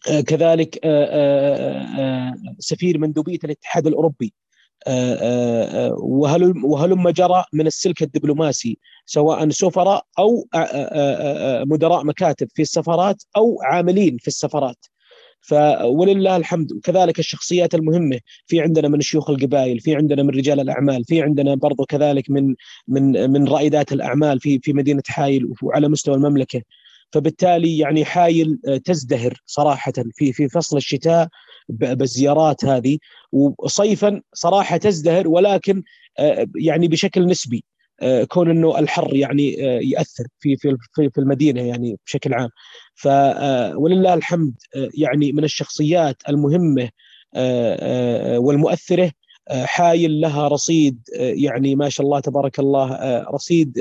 آه، 0.08 0.20
كذلك 0.20 0.78
آه، 0.84 1.04
آه، 1.04 2.34
سفير 2.58 2.98
مندوبيه 2.98 3.38
الاتحاد 3.44 3.86
الاوروبي 3.86 4.34
وهل 5.98 6.64
وهلم 6.64 7.10
جرى 7.10 7.44
من 7.52 7.66
السلك 7.66 8.02
الدبلوماسي 8.02 8.78
سواء 9.06 9.50
سفراء 9.50 10.06
أو 10.18 10.48
مدراء 11.66 12.04
مكاتب 12.04 12.48
في 12.54 12.62
السفارات 12.62 13.22
أو 13.36 13.62
عاملين 13.62 14.16
في 14.18 14.28
السفارات 14.28 14.86
فولله 15.44 16.36
الحمد. 16.36 16.72
وكذلك 16.72 17.18
الشخصيات 17.18 17.74
المهمة. 17.74 18.20
في 18.46 18.60
عندنا 18.60 18.88
من 18.88 19.00
شيوخ 19.00 19.30
القبائل 19.30 19.80
في 19.80 19.96
عندنا 19.96 20.22
من 20.22 20.30
رجال 20.30 20.60
الأعمال 20.60 21.04
في 21.04 21.22
عندنا 21.22 21.54
برضو 21.54 21.84
كذلك 21.84 22.30
من 22.30 22.54
من 22.88 23.30
من 23.30 23.48
رائدات 23.48 23.92
الأعمال 23.92 24.40
في 24.40 24.58
في 24.62 24.72
مدينة 24.72 25.02
حايل 25.08 25.48
وعلى 25.62 25.88
مستوى 25.88 26.14
المملكة. 26.14 26.62
فبالتالي 27.12 27.78
يعني 27.78 28.04
حايل 28.04 28.58
آه، 28.68 28.76
تزدهر 28.76 29.42
صراحة 29.46 29.92
في 30.14 30.32
في 30.32 30.48
فصل 30.48 30.76
الشتاء 30.76 31.28
بالزيارات 31.68 32.64
هذه. 32.64 32.98
وصيفا 33.32 34.20
صراحة 34.34 34.76
تزدهر 34.76 35.28
ولكن 35.28 35.82
آه، 36.18 36.46
يعني 36.56 36.88
بشكل 36.88 37.26
نسبي. 37.26 37.64
كون 38.28 38.50
إنه 38.50 38.78
الحر 38.78 39.16
يعني 39.16 39.52
يأثر 39.90 40.24
في 40.40 40.56
في 40.56 40.76
في 40.94 41.18
المدينة 41.18 41.62
يعني 41.62 41.98
بشكل 42.06 42.34
عام 42.34 42.48
ف 42.94 43.06
ولله 43.76 44.14
الحمد 44.14 44.54
يعني 44.74 45.32
من 45.32 45.44
الشخصيات 45.44 46.16
المهمة 46.28 46.90
والمؤثرة 48.38 49.10
حايل 49.50 50.20
لها 50.20 50.48
رصيد 50.48 51.00
يعني 51.18 51.74
ما 51.74 51.88
شاء 51.88 52.06
الله 52.06 52.20
تبارك 52.20 52.58
الله 52.58 53.20
رصيد 53.22 53.78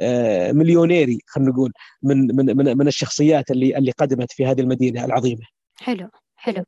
آه، 0.00 0.52
مليونيري 0.52 1.18
خلينا 1.26 1.50
نقول 1.50 1.72
من 2.02 2.36
من 2.36 2.56
من, 2.56 2.78
من 2.78 2.88
الشخصيات 2.88 3.50
اللي 3.50 3.78
اللي 3.78 3.90
قدمت 3.90 4.32
في 4.32 4.46
هذه 4.46 4.60
المدينة 4.60 5.04
العظيمة. 5.04 5.42
حلو 5.76 6.08
حلو. 6.36 6.64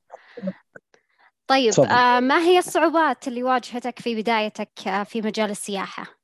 طيب 1.47 1.81
آه 1.81 2.21
ما 2.21 2.39
هي 2.41 2.59
الصعوبات 2.59 3.29
اللي 3.29 3.43
واجهتك 3.43 3.99
في 3.99 4.15
بدايتك 4.15 4.71
آه، 4.87 5.03
في 5.03 5.23
مجال 5.23 5.51
السياحة؟ 5.51 6.18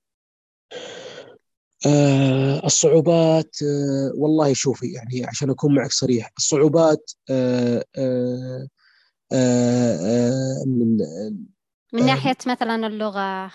آه 1.87 2.67
الصعوبات 2.67 3.57
آه 3.63 4.13
والله 4.15 4.53
شوفي 4.53 4.87
يعني 4.87 5.27
عشان 5.27 5.51
أكون 5.51 5.75
معك 5.75 5.93
صريح 5.93 6.31
الصعوبات 6.39 7.13
آه 7.31 7.85
آه 7.99 8.67
آه, 9.33 9.97
آه، 9.97 10.65
من 10.67 10.99
من 11.93 12.03
آه، 12.03 12.07
ناحية 12.07 12.37
مثلا 12.47 12.87
اللغة 12.87 13.51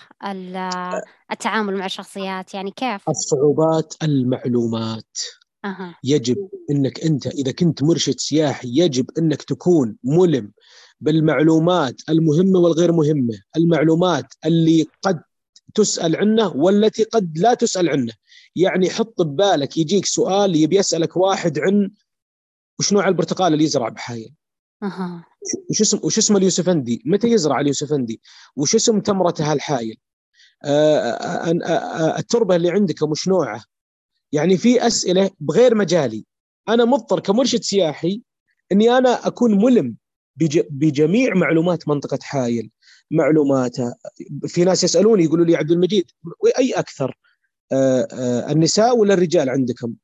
التعامل 1.32 1.76
مع 1.76 1.86
الشخصيات 1.86 2.54
يعني 2.54 2.70
كيف؟ 2.70 3.08
الصعوبات 3.08 3.94
المعلومات 4.02 5.18
أه. 5.64 5.94
يجب 6.04 6.48
إنك 6.70 7.00
أنت 7.04 7.26
إذا 7.26 7.52
كنت 7.52 7.82
مرشد 7.82 8.14
سياحي 8.18 8.68
يجب 8.68 9.06
إنك 9.18 9.42
تكون 9.42 9.96
ملم 10.04 10.52
بالمعلومات 11.00 11.94
المهمة 12.08 12.58
والغير 12.58 12.92
مهمة، 12.92 13.34
المعلومات 13.56 14.34
اللي 14.46 14.86
قد 15.02 15.22
تسأل 15.74 16.16
عنه 16.16 16.56
والتي 16.56 17.04
قد 17.04 17.38
لا 17.38 17.54
تسأل 17.54 17.88
عنه، 17.88 18.12
يعني 18.56 18.90
حط 18.90 19.22
ببالك 19.22 19.76
يجيك 19.76 20.06
سؤال 20.06 20.56
يبي 20.56 20.76
يسألك 20.76 21.16
واحد 21.16 21.58
عن 21.58 21.90
وش 22.78 22.92
نوع 22.92 23.08
البرتقال 23.08 23.52
اللي 23.52 23.64
يزرع 23.64 23.88
بحايل؟ 23.88 24.34
أها 24.82 25.24
وش 25.70 25.80
اسم 25.80 26.00
وش 26.02 26.18
اسم 26.18 26.36
اليوسفندي؟ 26.36 27.02
متى 27.06 27.28
يزرع 27.28 27.60
اليوسفندي؟ 27.60 28.20
وش 28.56 28.74
اسم 28.74 29.00
تمرته 29.00 29.52
هالحايل؟ 29.52 29.98
آه، 30.64 30.98
آه، 30.98 31.64
آه، 31.64 32.18
التربة 32.18 32.56
اللي 32.56 32.70
عندكم 32.70 33.10
وش 33.10 33.28
نوعه؟ 33.28 33.64
يعني 34.32 34.56
في 34.56 34.86
أسئلة 34.86 35.30
بغير 35.40 35.74
مجالي 35.74 36.24
أنا 36.68 36.84
مضطر 36.84 37.20
كمرشد 37.20 37.62
سياحي 37.62 38.22
إني 38.72 38.90
أنا 38.90 39.26
أكون 39.26 39.64
ملم 39.64 39.96
بجميع 40.70 41.34
معلومات 41.34 41.88
منطقة 41.88 42.18
حايل 42.22 42.70
معلوماتها 43.10 43.94
في 44.46 44.64
ناس 44.64 44.84
يسألوني 44.84 45.24
يقولوا 45.24 45.44
لي 45.44 45.56
عبد 45.56 45.70
المجيد 45.70 46.04
أي 46.58 46.72
أكثر؟ 46.72 47.18
النساء 48.50 48.96
ولا 48.96 49.14
الرجال 49.14 49.50
عندكم؟ 49.50 49.94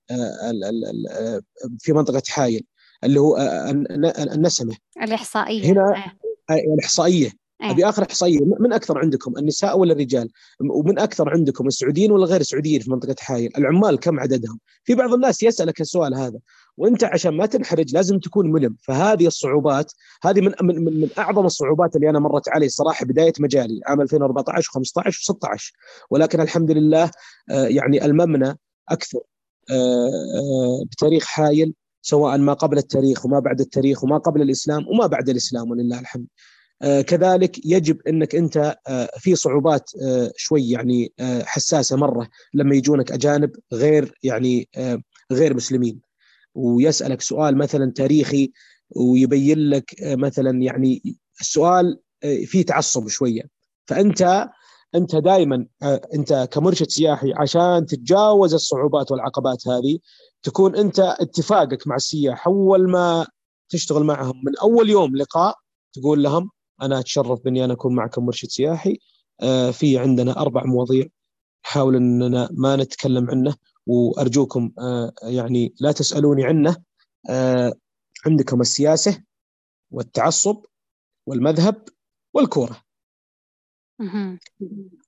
في 1.78 1.92
منطقة 1.92 2.22
حايل 2.28 2.64
اللي 3.04 3.20
هو 3.20 3.36
النسمة. 4.18 4.76
الإحصائية. 5.02 5.72
هنا 5.72 6.12
الإحصائية. 6.50 7.32
أيه. 7.62 7.70
أبي 7.70 7.88
آخر 7.88 8.02
إحصائية 8.02 8.38
من 8.60 8.72
أكثر 8.72 8.98
عندكم 8.98 9.38
النساء 9.38 9.78
ولا 9.78 9.92
الرجال؟ 9.92 10.30
ومن 10.70 10.98
أكثر 10.98 11.30
عندكم 11.30 11.66
السعوديين 11.66 12.12
ولا 12.12 12.26
غير 12.26 12.40
السعوديين 12.40 12.80
في 12.80 12.90
منطقة 12.90 13.14
حايل؟ 13.18 13.52
العمال 13.58 13.98
كم 13.98 14.20
عددهم؟ 14.20 14.58
في 14.84 14.94
بعض 14.94 15.12
الناس 15.14 15.42
يسألك 15.42 15.80
السؤال 15.80 16.14
هذا. 16.14 16.38
وانت 16.76 17.04
عشان 17.04 17.36
ما 17.36 17.46
تنحرج 17.46 17.94
لازم 17.94 18.18
تكون 18.18 18.52
ملم. 18.52 18.76
فهذه 18.82 19.26
الصعوبات 19.26 19.92
هذه 20.22 20.40
من 20.40 20.52
من 20.62 20.84
من, 20.84 21.00
من 21.00 21.08
أعظم 21.18 21.46
الصعوبات 21.46 21.96
اللي 21.96 22.10
أنا 22.10 22.18
مرت 22.18 22.48
علي 22.48 22.68
صراحة 22.68 23.06
بداية 23.06 23.32
مجالي 23.40 23.80
عام 23.86 24.00
2014 24.00 24.70
و15 24.70 25.12
و16 25.12 25.72
ولكن 26.10 26.40
الحمد 26.40 26.70
لله 26.70 27.10
آه، 27.50 27.66
يعني 27.66 28.04
ألممنا 28.04 28.56
أكثر 28.88 29.18
آه، 29.70 30.10
آه، 30.38 30.84
بتاريخ 30.90 31.26
حايل 31.26 31.74
سواء 32.02 32.38
ما 32.38 32.52
قبل 32.52 32.78
التاريخ 32.78 33.26
وما 33.26 33.38
بعد 33.38 33.60
التاريخ 33.60 34.04
وما 34.04 34.18
قبل 34.18 34.42
الإسلام 34.42 34.88
وما 34.88 35.06
بعد 35.06 35.28
الإسلام 35.28 35.70
ولله 35.70 36.00
الحمد. 36.00 36.26
كذلك 37.06 37.66
يجب 37.66 38.00
إنك 38.08 38.34
أنت 38.34 38.76
في 39.18 39.34
صعوبات 39.34 39.90
شوي 40.36 40.70
يعني 40.70 41.12
حساسة 41.44 41.96
مرة 41.96 42.28
لما 42.54 42.74
يجونك 42.74 43.12
أجانب 43.12 43.50
غير 43.72 44.18
يعني 44.22 44.68
غير 45.32 45.54
مسلمين. 45.54 46.05
ويسألك 46.56 47.20
سؤال 47.20 47.58
مثلا 47.58 47.92
تاريخي 47.92 48.52
ويبين 48.90 49.58
لك 49.58 50.02
آه 50.02 50.14
مثلا 50.14 50.62
يعني 50.62 51.16
السؤال 51.40 51.98
فيه 52.46 52.62
تعصب 52.64 53.08
شوية. 53.08 53.42
فأنت 53.86 54.48
أنت 54.94 55.16
دائما 55.16 55.66
أنت 56.14 56.48
كمرشد 56.52 56.88
سياحي 56.88 57.32
عشان 57.36 57.86
تتجاوز 57.86 58.54
الصعوبات 58.54 59.10
والعقبات 59.12 59.68
هذه 59.68 59.98
تكون 60.42 60.76
أنت 60.76 61.00
اتفاقك 61.00 61.86
مع 61.86 61.96
السياح 61.96 62.46
أول 62.46 62.90
ما 62.90 63.26
تشتغل 63.68 64.04
معهم. 64.04 64.36
من 64.44 64.58
أول 64.62 64.90
يوم 64.90 65.16
لقاء 65.16 65.54
تقول 65.92 66.22
لهم 66.22 66.50
أنا 66.82 67.00
أتشرف 67.00 67.40
بأني 67.44 67.64
أنا 67.64 67.72
أكون 67.72 67.94
معكم 67.94 68.26
مرشد 68.26 68.48
سياحي. 68.48 68.98
في 69.72 69.98
عندنا 69.98 70.40
أربع 70.40 70.64
مواضيع 70.64 71.06
نحاول 71.64 71.96
إننا 71.96 72.48
ما 72.52 72.76
نتكلم 72.76 73.30
عنه. 73.30 73.54
وأرجوكم 73.86 74.70
يعني 75.22 75.74
لا 75.80 75.92
تسألوني 75.92 76.44
عنه 76.44 76.76
عندكم 78.26 78.60
السياسة 78.60 79.22
والتعصب 79.90 80.64
والمذهب 81.26 81.84
والكورة. 82.34 82.82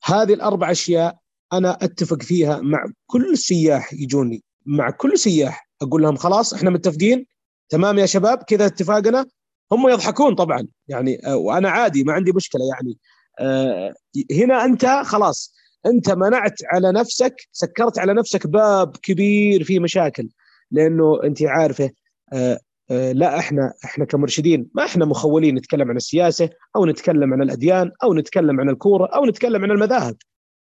هذه 0.05 0.35
الأربع 0.35 0.71
أشياء 0.71 1.19
أنا 1.53 1.79
أتفق 1.83 2.23
فيها 2.23 2.61
مع 2.61 2.87
كل 3.07 3.39
سياح 3.39 3.93
يجوني 3.93 4.43
مع 4.67 4.91
كل 4.91 5.19
سياح 5.19 5.69
أقول 5.83 6.03
لهم 6.03 6.17
خلاص 6.17 6.55
إحنا 6.55 6.71
متفقين 6.71 7.27
تمام 7.69 7.99
يا 7.99 8.07
شباب 8.07 8.39
كذا 8.39 8.67
اتفاقنا. 8.67 9.27
هم 9.73 9.89
يضحكون 9.89 10.35
طبعا 10.35 10.69
يعني 10.89 11.27
آه، 11.27 11.37
وأنا 11.37 11.71
عادي 11.71 12.05
ما 12.05 12.13
عندي 12.13 12.33
مشكلة 12.33 12.61
يعني. 12.75 12.99
آه، 13.41 13.95
هنا 14.33 14.65
أنت 14.65 14.87
خلاص 15.05 15.55
انت 15.87 16.11
منعت 16.11 16.55
على 16.73 16.93
نفسك 16.93 17.35
سكرت 17.53 17.99
على 17.99 18.15
نفسك 18.15 18.47
باب 18.47 18.97
كبير 18.97 19.65
فيه 19.65 19.81
مشاكل 19.81 20.29
لأنه 20.71 21.25
أنت 21.25 21.43
عارفة 21.43 21.91
آه، 22.33 22.59
آه، 22.91 23.13
لا 23.13 23.39
إحنا 23.39 23.73
إحنا 23.85 24.05
كمرشدين 24.05 24.69
ما 24.75 24.85
إحنا 24.85 25.05
مخولين 25.05 25.55
نتكلم 25.55 25.91
عن 25.91 25.97
السياسة 25.97 26.51
أو 26.77 26.87
نتكلم 26.87 27.33
عن 27.33 27.43
الأديان 27.43 27.93
أو 28.03 28.15
نتكلم 28.15 28.61
عن 28.61 28.69
الكورة 28.69 29.07
أو 29.07 29.27
نتكلم 29.27 29.65
عن 29.65 29.71
المذاهب. 29.71 30.17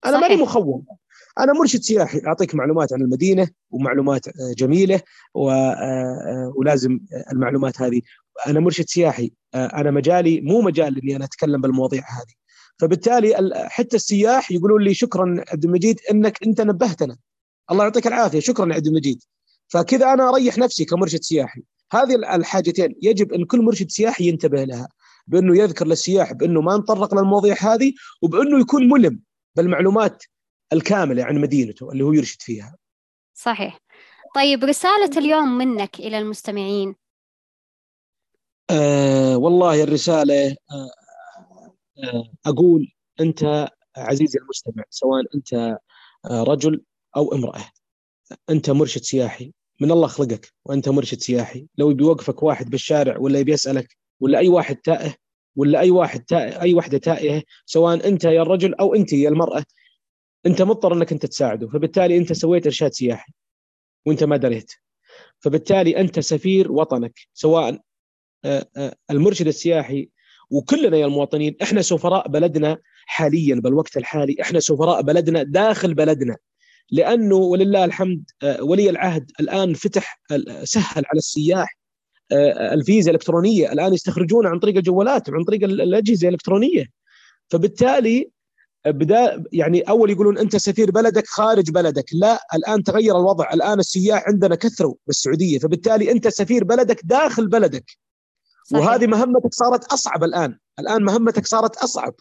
أنا 0.07 0.21
ماني 0.21 0.37
مخول. 0.37 0.83
أنا 1.39 1.53
مرشد 1.53 1.81
سياحي. 1.81 2.21
أعطيك 2.27 2.55
معلومات 2.55 2.93
عن 2.93 3.01
المدينة 3.01 3.49
ومعلومات 3.71 4.29
آه، 4.29 4.33
جميلة 4.59 5.01
آه، 5.37 6.53
ولازم 6.57 7.01
المعلومات 7.33 7.83
هذه. 7.83 8.01
أنا 8.47 8.61
مرشد 8.61 8.85
سياحي. 8.85 9.33
أنا 9.55 9.91
مجالي 9.91 10.41
مو 10.41 10.61
مجال 10.61 11.03
إني 11.03 11.17
أنا 11.17 11.25
أتكلم 11.25 11.61
بالمواضيع 11.61 12.01
هذه. 12.01 12.35
فبالتالي 12.79 13.53
حتى 13.69 13.97
السياح 13.97 14.51
يقولون 14.51 14.83
لي 14.83 14.95
شكرا 14.95 15.45
عبد 15.49 15.65
المجيد 15.65 16.01
إنك 16.11 16.43
أنت 16.43 16.61
نبهتنا 16.61 17.17
الله 17.71 17.85
يعطيك 17.85 18.07
العافية 18.07 18.41
شكرا 18.41 18.75
عبد 18.75 18.87
المجيد 18.87 19.23
فكذا 19.69 20.13
أنا 20.13 20.29
أريح 20.29 20.59
نفسي 20.59 20.85
كمرشد 20.85 21.23
سياحي 21.23 21.63
هذه 21.93 22.15
الحاجتين 22.15 22.95
يجب 23.03 23.33
إن 23.33 23.45
كل 23.45 23.63
مرشد 23.63 23.91
سياحي 23.91 24.29
ينتبه 24.29 24.65
لها 24.65 24.89
بأنه 25.27 25.59
يذكر 25.59 25.87
للسياح 25.87 26.33
بأنه 26.33 26.61
ما 26.61 26.77
نطرق 26.77 27.15
للمواضيع 27.15 27.57
هذه 27.61 27.93
وبأنه 28.23 28.61
يكون 28.61 28.89
ملم 28.89 29.21
بالمعلومات 29.57 30.25
الكاملة 30.73 31.25
عن 31.25 31.39
مدينته 31.39 31.93
اللي 31.93 32.05
هو 32.05 32.13
يرشد 32.13 32.43
فيها. 32.43 32.77
صحيح. 33.35 33.79
طيب 34.35 34.65
رسالة 34.65 35.19
اليوم 35.19 35.59
منك 35.59 35.99
إلى 35.99 36.19
المستمعين. 36.19 36.95
آه 38.71 39.37
والله 39.37 39.83
الرسالة 39.83 40.47
آه 40.49 40.55
آه 40.71 40.91
أقول 42.47 42.93
أنت 43.21 43.69
عزيزي 43.97 44.39
المستمع 44.39 44.85
سواء 44.91 45.25
أنت 45.35 45.53
آه 46.25 46.43
رجل 46.43 46.85
أو 47.17 47.35
امرأة 47.35 47.65
أنت 48.51 48.71
مرشد 48.71 49.03
سياحي 49.03 49.53
من 49.81 49.91
الله 49.91 50.07
خلقك 50.07 50.53
وأنت 50.65 50.89
مرشد 50.89 51.19
سياحي. 51.19 51.67
لو 51.79 51.95
بيوقفك 51.95 52.43
واحد 52.43 52.71
بالشارع 52.71 53.19
ولا 53.19 53.43
بيسالك 53.43 53.97
ولا 54.21 54.39
أي 54.39 54.49
واحد 54.49 54.77
تائه 54.77 55.15
ولا 55.57 55.81
أي 55.81 55.91
واحد 55.91 56.25
تائه 56.25 56.61
أي 56.61 56.75
وحدة 56.75 56.99
تائهة 56.99 57.43
سواء 57.67 58.09
أنت 58.09 58.25
يا 58.25 58.43
الرجل 58.43 58.75
أو 58.75 58.95
أنت 58.95 59.13
يا 59.13 59.29
المرأة 59.29 59.65
أنت 60.47 60.63
مضطر 60.63 60.93
أنك 60.95 61.13
أنت 61.13 61.27
تساعده. 61.27 61.69
فبالتالي 61.69 62.17
أنت 62.17 62.33
سويت 62.33 62.67
إرشاد 62.67 62.93
سياحي 62.93 63.33
وأنت 64.07 64.25
ما 64.25 64.37
دريت. 64.37 64.73
فبالتالي 65.41 66.01
أنت 66.01 66.21
سفير 66.21 66.73
وطنك 66.73 67.19
سواء 67.35 67.81
آه، 68.45 68.67
آه، 68.77 68.97
المرشد 69.11 69.47
السياحي 69.47 70.09
وكلنا 70.51 70.97
يا 70.97 71.07
المواطنين 71.07 71.57
إحنا 71.63 71.83
سفراء 71.83 72.29
بلدنا 72.29 72.79
حاليا 73.07 73.55
بالوقت 73.55 73.97
الحالي 73.97 74.37
إحنا 74.41 74.61
سفراء 74.61 75.03
بلدنا 75.03 75.43
داخل 75.43 75.95
بلدنا. 75.95 76.37
لأنه 76.91 77.37
ولله 77.37 77.85
الحمد 77.85 78.25
آه، 78.43 78.63
ولي 78.63 78.91
العهد 78.91 79.31
الآن 79.41 79.75
فتح 79.75 80.21
سهل 80.65 81.05
على 81.07 81.19
السياح 81.19 81.79
آه، 82.33 82.75
الفيزا 82.75 83.11
الإلكترونية. 83.11 83.73
الآن 83.73 83.95
يستخرجون 83.95 84.47
عن 84.47 84.59
طريق 84.59 84.77
الجوالات 84.77 85.29
وعن 85.29 85.45
طريق 85.45 85.65
الأجهزة 85.65 86.29
الإلكترونية. 86.29 86.85
فبالتالي 87.49 88.31
بدا 88.87 89.45
يعني 89.53 89.81
أول 89.81 90.11
يقولون 90.11 90.39
أنت 90.39 90.57
سفير 90.57 90.91
بلدك 90.91 91.27
خارج 91.27 91.71
بلدك. 91.71 92.05
لا 92.13 92.41
الآن 92.55 92.83
تغير 92.83 93.17
الوضع. 93.17 93.53
الآن 93.53 93.79
السياح 93.79 94.25
عندنا 94.29 94.55
كثروا 94.55 94.95
بالسعودية. 95.07 95.59
فبالتالي 95.59 96.13
أنت 96.13 96.29
سفير 96.29 96.65
بلدك 96.65 97.01
داخل 97.05 97.49
بلدك. 97.49 98.08
صحيح. 98.73 98.87
وهذه 98.87 99.07
مهمتك 99.07 99.55
صارت 99.55 99.85
أصعب 99.85 100.25
الآن. 100.25 100.59
الآن 100.79 101.03
مهمتك 101.03 101.47
صارت 101.47 101.77
أصعب. 101.77 102.15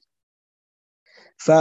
ف... 1.38 1.52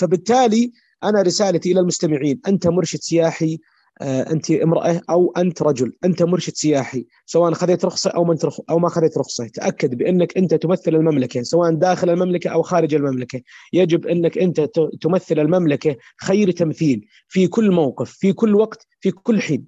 فبالتالي 0.00 0.72
أنا 1.04 1.22
رسالتي 1.22 1.72
إلى 1.72 1.80
المستمعين. 1.80 2.40
أنت 2.48 2.66
مرشد 2.66 2.98
سياحي 2.98 3.58
آه، 4.00 4.32
أنت 4.32 4.50
امرأة 4.50 5.00
أو 5.10 5.32
أنت 5.36 5.62
رجل. 5.62 5.92
أنت 6.04 6.22
مرشد 6.22 6.54
سياحي. 6.54 7.06
سواء 7.26 7.52
خذيت 7.52 7.84
رخصة 7.84 8.10
أو 8.10 8.24
ما 8.24 8.38
أو 8.70 8.78
ما 8.78 8.88
خذيت 8.88 9.18
رخصة. 9.18 9.48
تأكد 9.48 9.94
بأنك 9.94 10.36
أنت 10.36 10.54
تمثل 10.54 10.94
المملكة. 10.94 11.42
سواء 11.42 11.74
داخل 11.74 12.10
المملكة 12.10 12.50
أو 12.50 12.62
خارج 12.62 12.94
المملكة. 12.94 13.42
يجب 13.72 14.06
أنك 14.06 14.38
أنت 14.38 14.60
تمثل 15.00 15.38
المملكة 15.38 15.96
خير 16.20 16.50
تمثيل 16.50 17.08
في 17.28 17.46
كل 17.46 17.70
موقف 17.70 18.10
في 18.10 18.32
كل 18.32 18.54
وقت 18.54 18.86
في 19.00 19.10
كل 19.10 19.40
حين. 19.40 19.66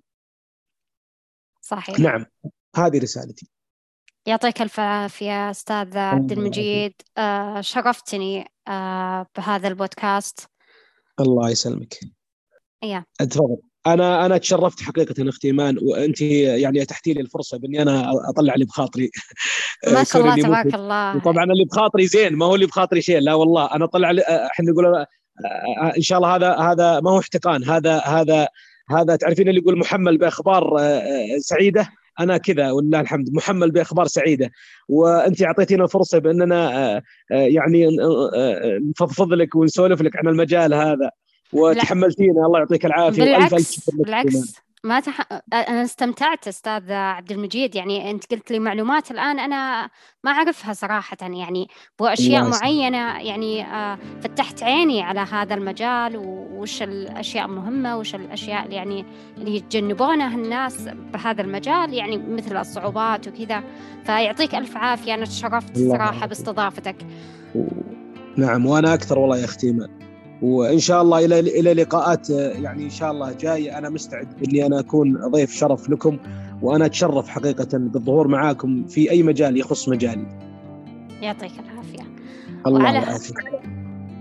صحيح. 1.61 2.01
نعم. 2.01 2.27
هذه 2.77 2.99
رسالتي. 2.99 3.51
يعطيك 4.27 4.63
ألف 4.63 4.81
عافية 4.81 5.51
أستاذ 5.51 5.99
عبد 5.99 6.33
المجيد. 6.33 6.93
آه 7.19 7.61
شرفتني 7.61 8.45
آه 8.69 9.27
بهذا 9.37 9.69
البودكاست. 9.69 10.49
الله 11.21 11.51
يسلمك. 11.51 11.99
يا. 12.83 13.05
تفضل 13.19 13.57
أنا 13.87 14.27
أنا 14.27 14.39
تشرفت 14.39 14.83
حقيقة 14.83 15.29
أختي 15.29 15.47
ايمان 15.47 15.79
وأنت 15.83 16.21
يعني 16.21 16.83
أتحتي 16.83 17.13
لي 17.13 17.21
الفرصة 17.21 17.59
بإني 17.59 17.83
أنا 17.83 18.13
أطلع 18.31 18.55
اللي 18.55 18.65
بخاطري. 18.65 19.11
ما 19.95 20.05
شاء 20.05 20.23
الله 20.23 20.37
تبارك 20.37 20.75
الله. 20.75 21.19
طبعا 21.19 21.45
اللي 21.45 21.65
بخاطري 21.65 22.07
زين 22.07 22.37
ما 22.37 22.47
هو 22.47 22.55
اللي 22.55 22.67
بخاطري 22.67 23.03
شيء. 23.03 23.21
لا 23.21 23.35
والله 23.35 23.75
أنا 23.75 23.85
أطلع 23.85 24.11
إحنا 24.29 24.71
نقول 24.71 24.87
آه، 24.87 25.07
آه، 25.83 25.97
إن 25.97 26.03
شاء 26.03 26.19
الله 26.19 26.37
هذا 26.37 26.57
هذا 26.57 27.01
ما 27.01 27.11
هو 27.11 27.19
احتقان. 27.19 27.65
هذا 27.65 27.99
هذا 27.99 28.49
هذا 28.91 29.17
تعرفين 29.17 29.49
اللي 29.49 29.61
يقول 29.61 29.79
محمل 29.79 30.19
بأخبار 30.19 30.77
آه، 30.81 31.39
سعيدة؟ 31.39 31.89
أنا 32.21 32.37
كذا 32.37 32.71
ولله 32.71 33.01
الحمد. 33.01 33.35
محمل 33.35 33.71
بأخبار 33.71 34.07
سعيدة. 34.07 34.51
وأنت 34.89 35.43
أعطيتينا 35.43 35.85
الفرصه 35.85 36.19
بأننا 36.19 37.03
يعني 37.31 37.89
نفضفض 38.91 39.33
لك 39.33 39.55
ونسولف 39.55 40.03
لك 40.03 40.17
عن 40.17 40.29
المجال 40.29 40.75
هذا. 40.75 41.11
وتحملتينا. 41.53 42.47
الله 42.47 42.59
يعطيك 42.59 42.87
العافية. 42.87 43.23
بالعكس 43.23 43.53
ألف 43.53 43.89
ألف 43.89 44.01
بالعكس. 44.05 44.70
ما 44.85 45.01
تح... 45.01 45.21
أنا 45.53 45.83
استمتعت 45.83 46.49
أستاذ 46.49 46.93
عبد 46.93 47.33
المجيد. 47.33 47.75
يعني 47.75 48.11
أنت 48.11 48.31
قلت 48.31 48.51
لي 48.51 48.59
معلومات 48.59 49.11
الآن 49.11 49.39
أنا 49.39 49.91
ما 50.25 50.31
أعرفها 50.31 50.73
صراحة. 50.73 51.17
يعني 51.21 51.69
بأشياء 51.99 52.49
معينة 52.49 53.19
يعني 53.19 53.65
آه، 53.67 53.99
فتحت 54.21 54.63
عيني 54.63 55.03
على 55.03 55.21
هذا 55.21 55.55
المجال 55.55 56.17
وش 56.53 56.83
الأشياء 56.83 57.47
المهمه 57.47 57.99
وش 57.99 58.15
الأشياء 58.15 58.65
اللي 58.65 58.77
يعني 58.77 59.05
اللي 59.39 59.57
يتجنبونها 59.57 60.35
الناس 60.35 60.89
بهذا 61.13 61.43
المجال 61.43 61.95
يعني 61.95 62.17
مثل 62.17 62.57
الصعوبات 62.57 63.29
وكذا. 63.29 63.65
فيعطيك 64.05 64.55
ألف 64.55 64.77
عافية. 64.77 65.15
أنا 65.15 65.25
تشرفت 65.25 65.79
صراحة 65.79 66.27
باستضافتك. 66.27 66.97
نعم 68.37 68.67
وأنا 68.67 68.95
أكثر 68.95 69.19
والله 69.19 69.39
يا 69.39 69.45
أختي 69.45 69.73
وإن 70.43 70.79
شاء 70.79 71.03
الله 71.03 71.25
إلى 71.25 71.41
إلى 71.41 71.75
لقاءات 71.75 72.31
يعني 72.31 72.85
إن 72.85 72.91
شاء 72.91 73.11
الله 73.11 73.33
جاية 73.33 73.79
أنا 73.79 73.89
مستعد 73.89 74.29
إني 74.45 74.67
أنا 74.67 74.81
أكون 74.81 75.31
ضيف 75.31 75.53
شرف 75.53 75.91
لكم 75.91 76.19
وأنا 76.63 76.87
أتشرف 76.87 77.29
حقيقة 77.29 77.79
بالظهور 77.79 78.29
معاكم 78.29 78.87
في 78.87 79.11
أي 79.11 79.23
مجال 79.23 79.57
يخص 79.57 79.89
مجالي. 79.89 80.27
يعطيك 81.23 81.53
العافية. 81.61 82.11
الله 82.67 82.85
وعلى 82.85 82.99
يعافيك. 82.99 83.37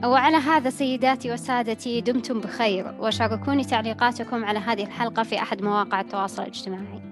وعلى 0.03 0.37
هذا 0.37 0.69
سيداتي 0.69 1.31
وسادتي 1.31 2.01
دمتم 2.01 2.39
بخير 2.39 2.95
وشاركوني 2.99 3.63
تعليقاتكم 3.63 4.45
على 4.45 4.59
هذه 4.59 4.83
الحلقة 4.83 5.23
في 5.23 5.35
أحد 5.35 5.61
مواقع 5.61 6.01
التواصل 6.01 6.41
الاجتماعي. 6.41 7.08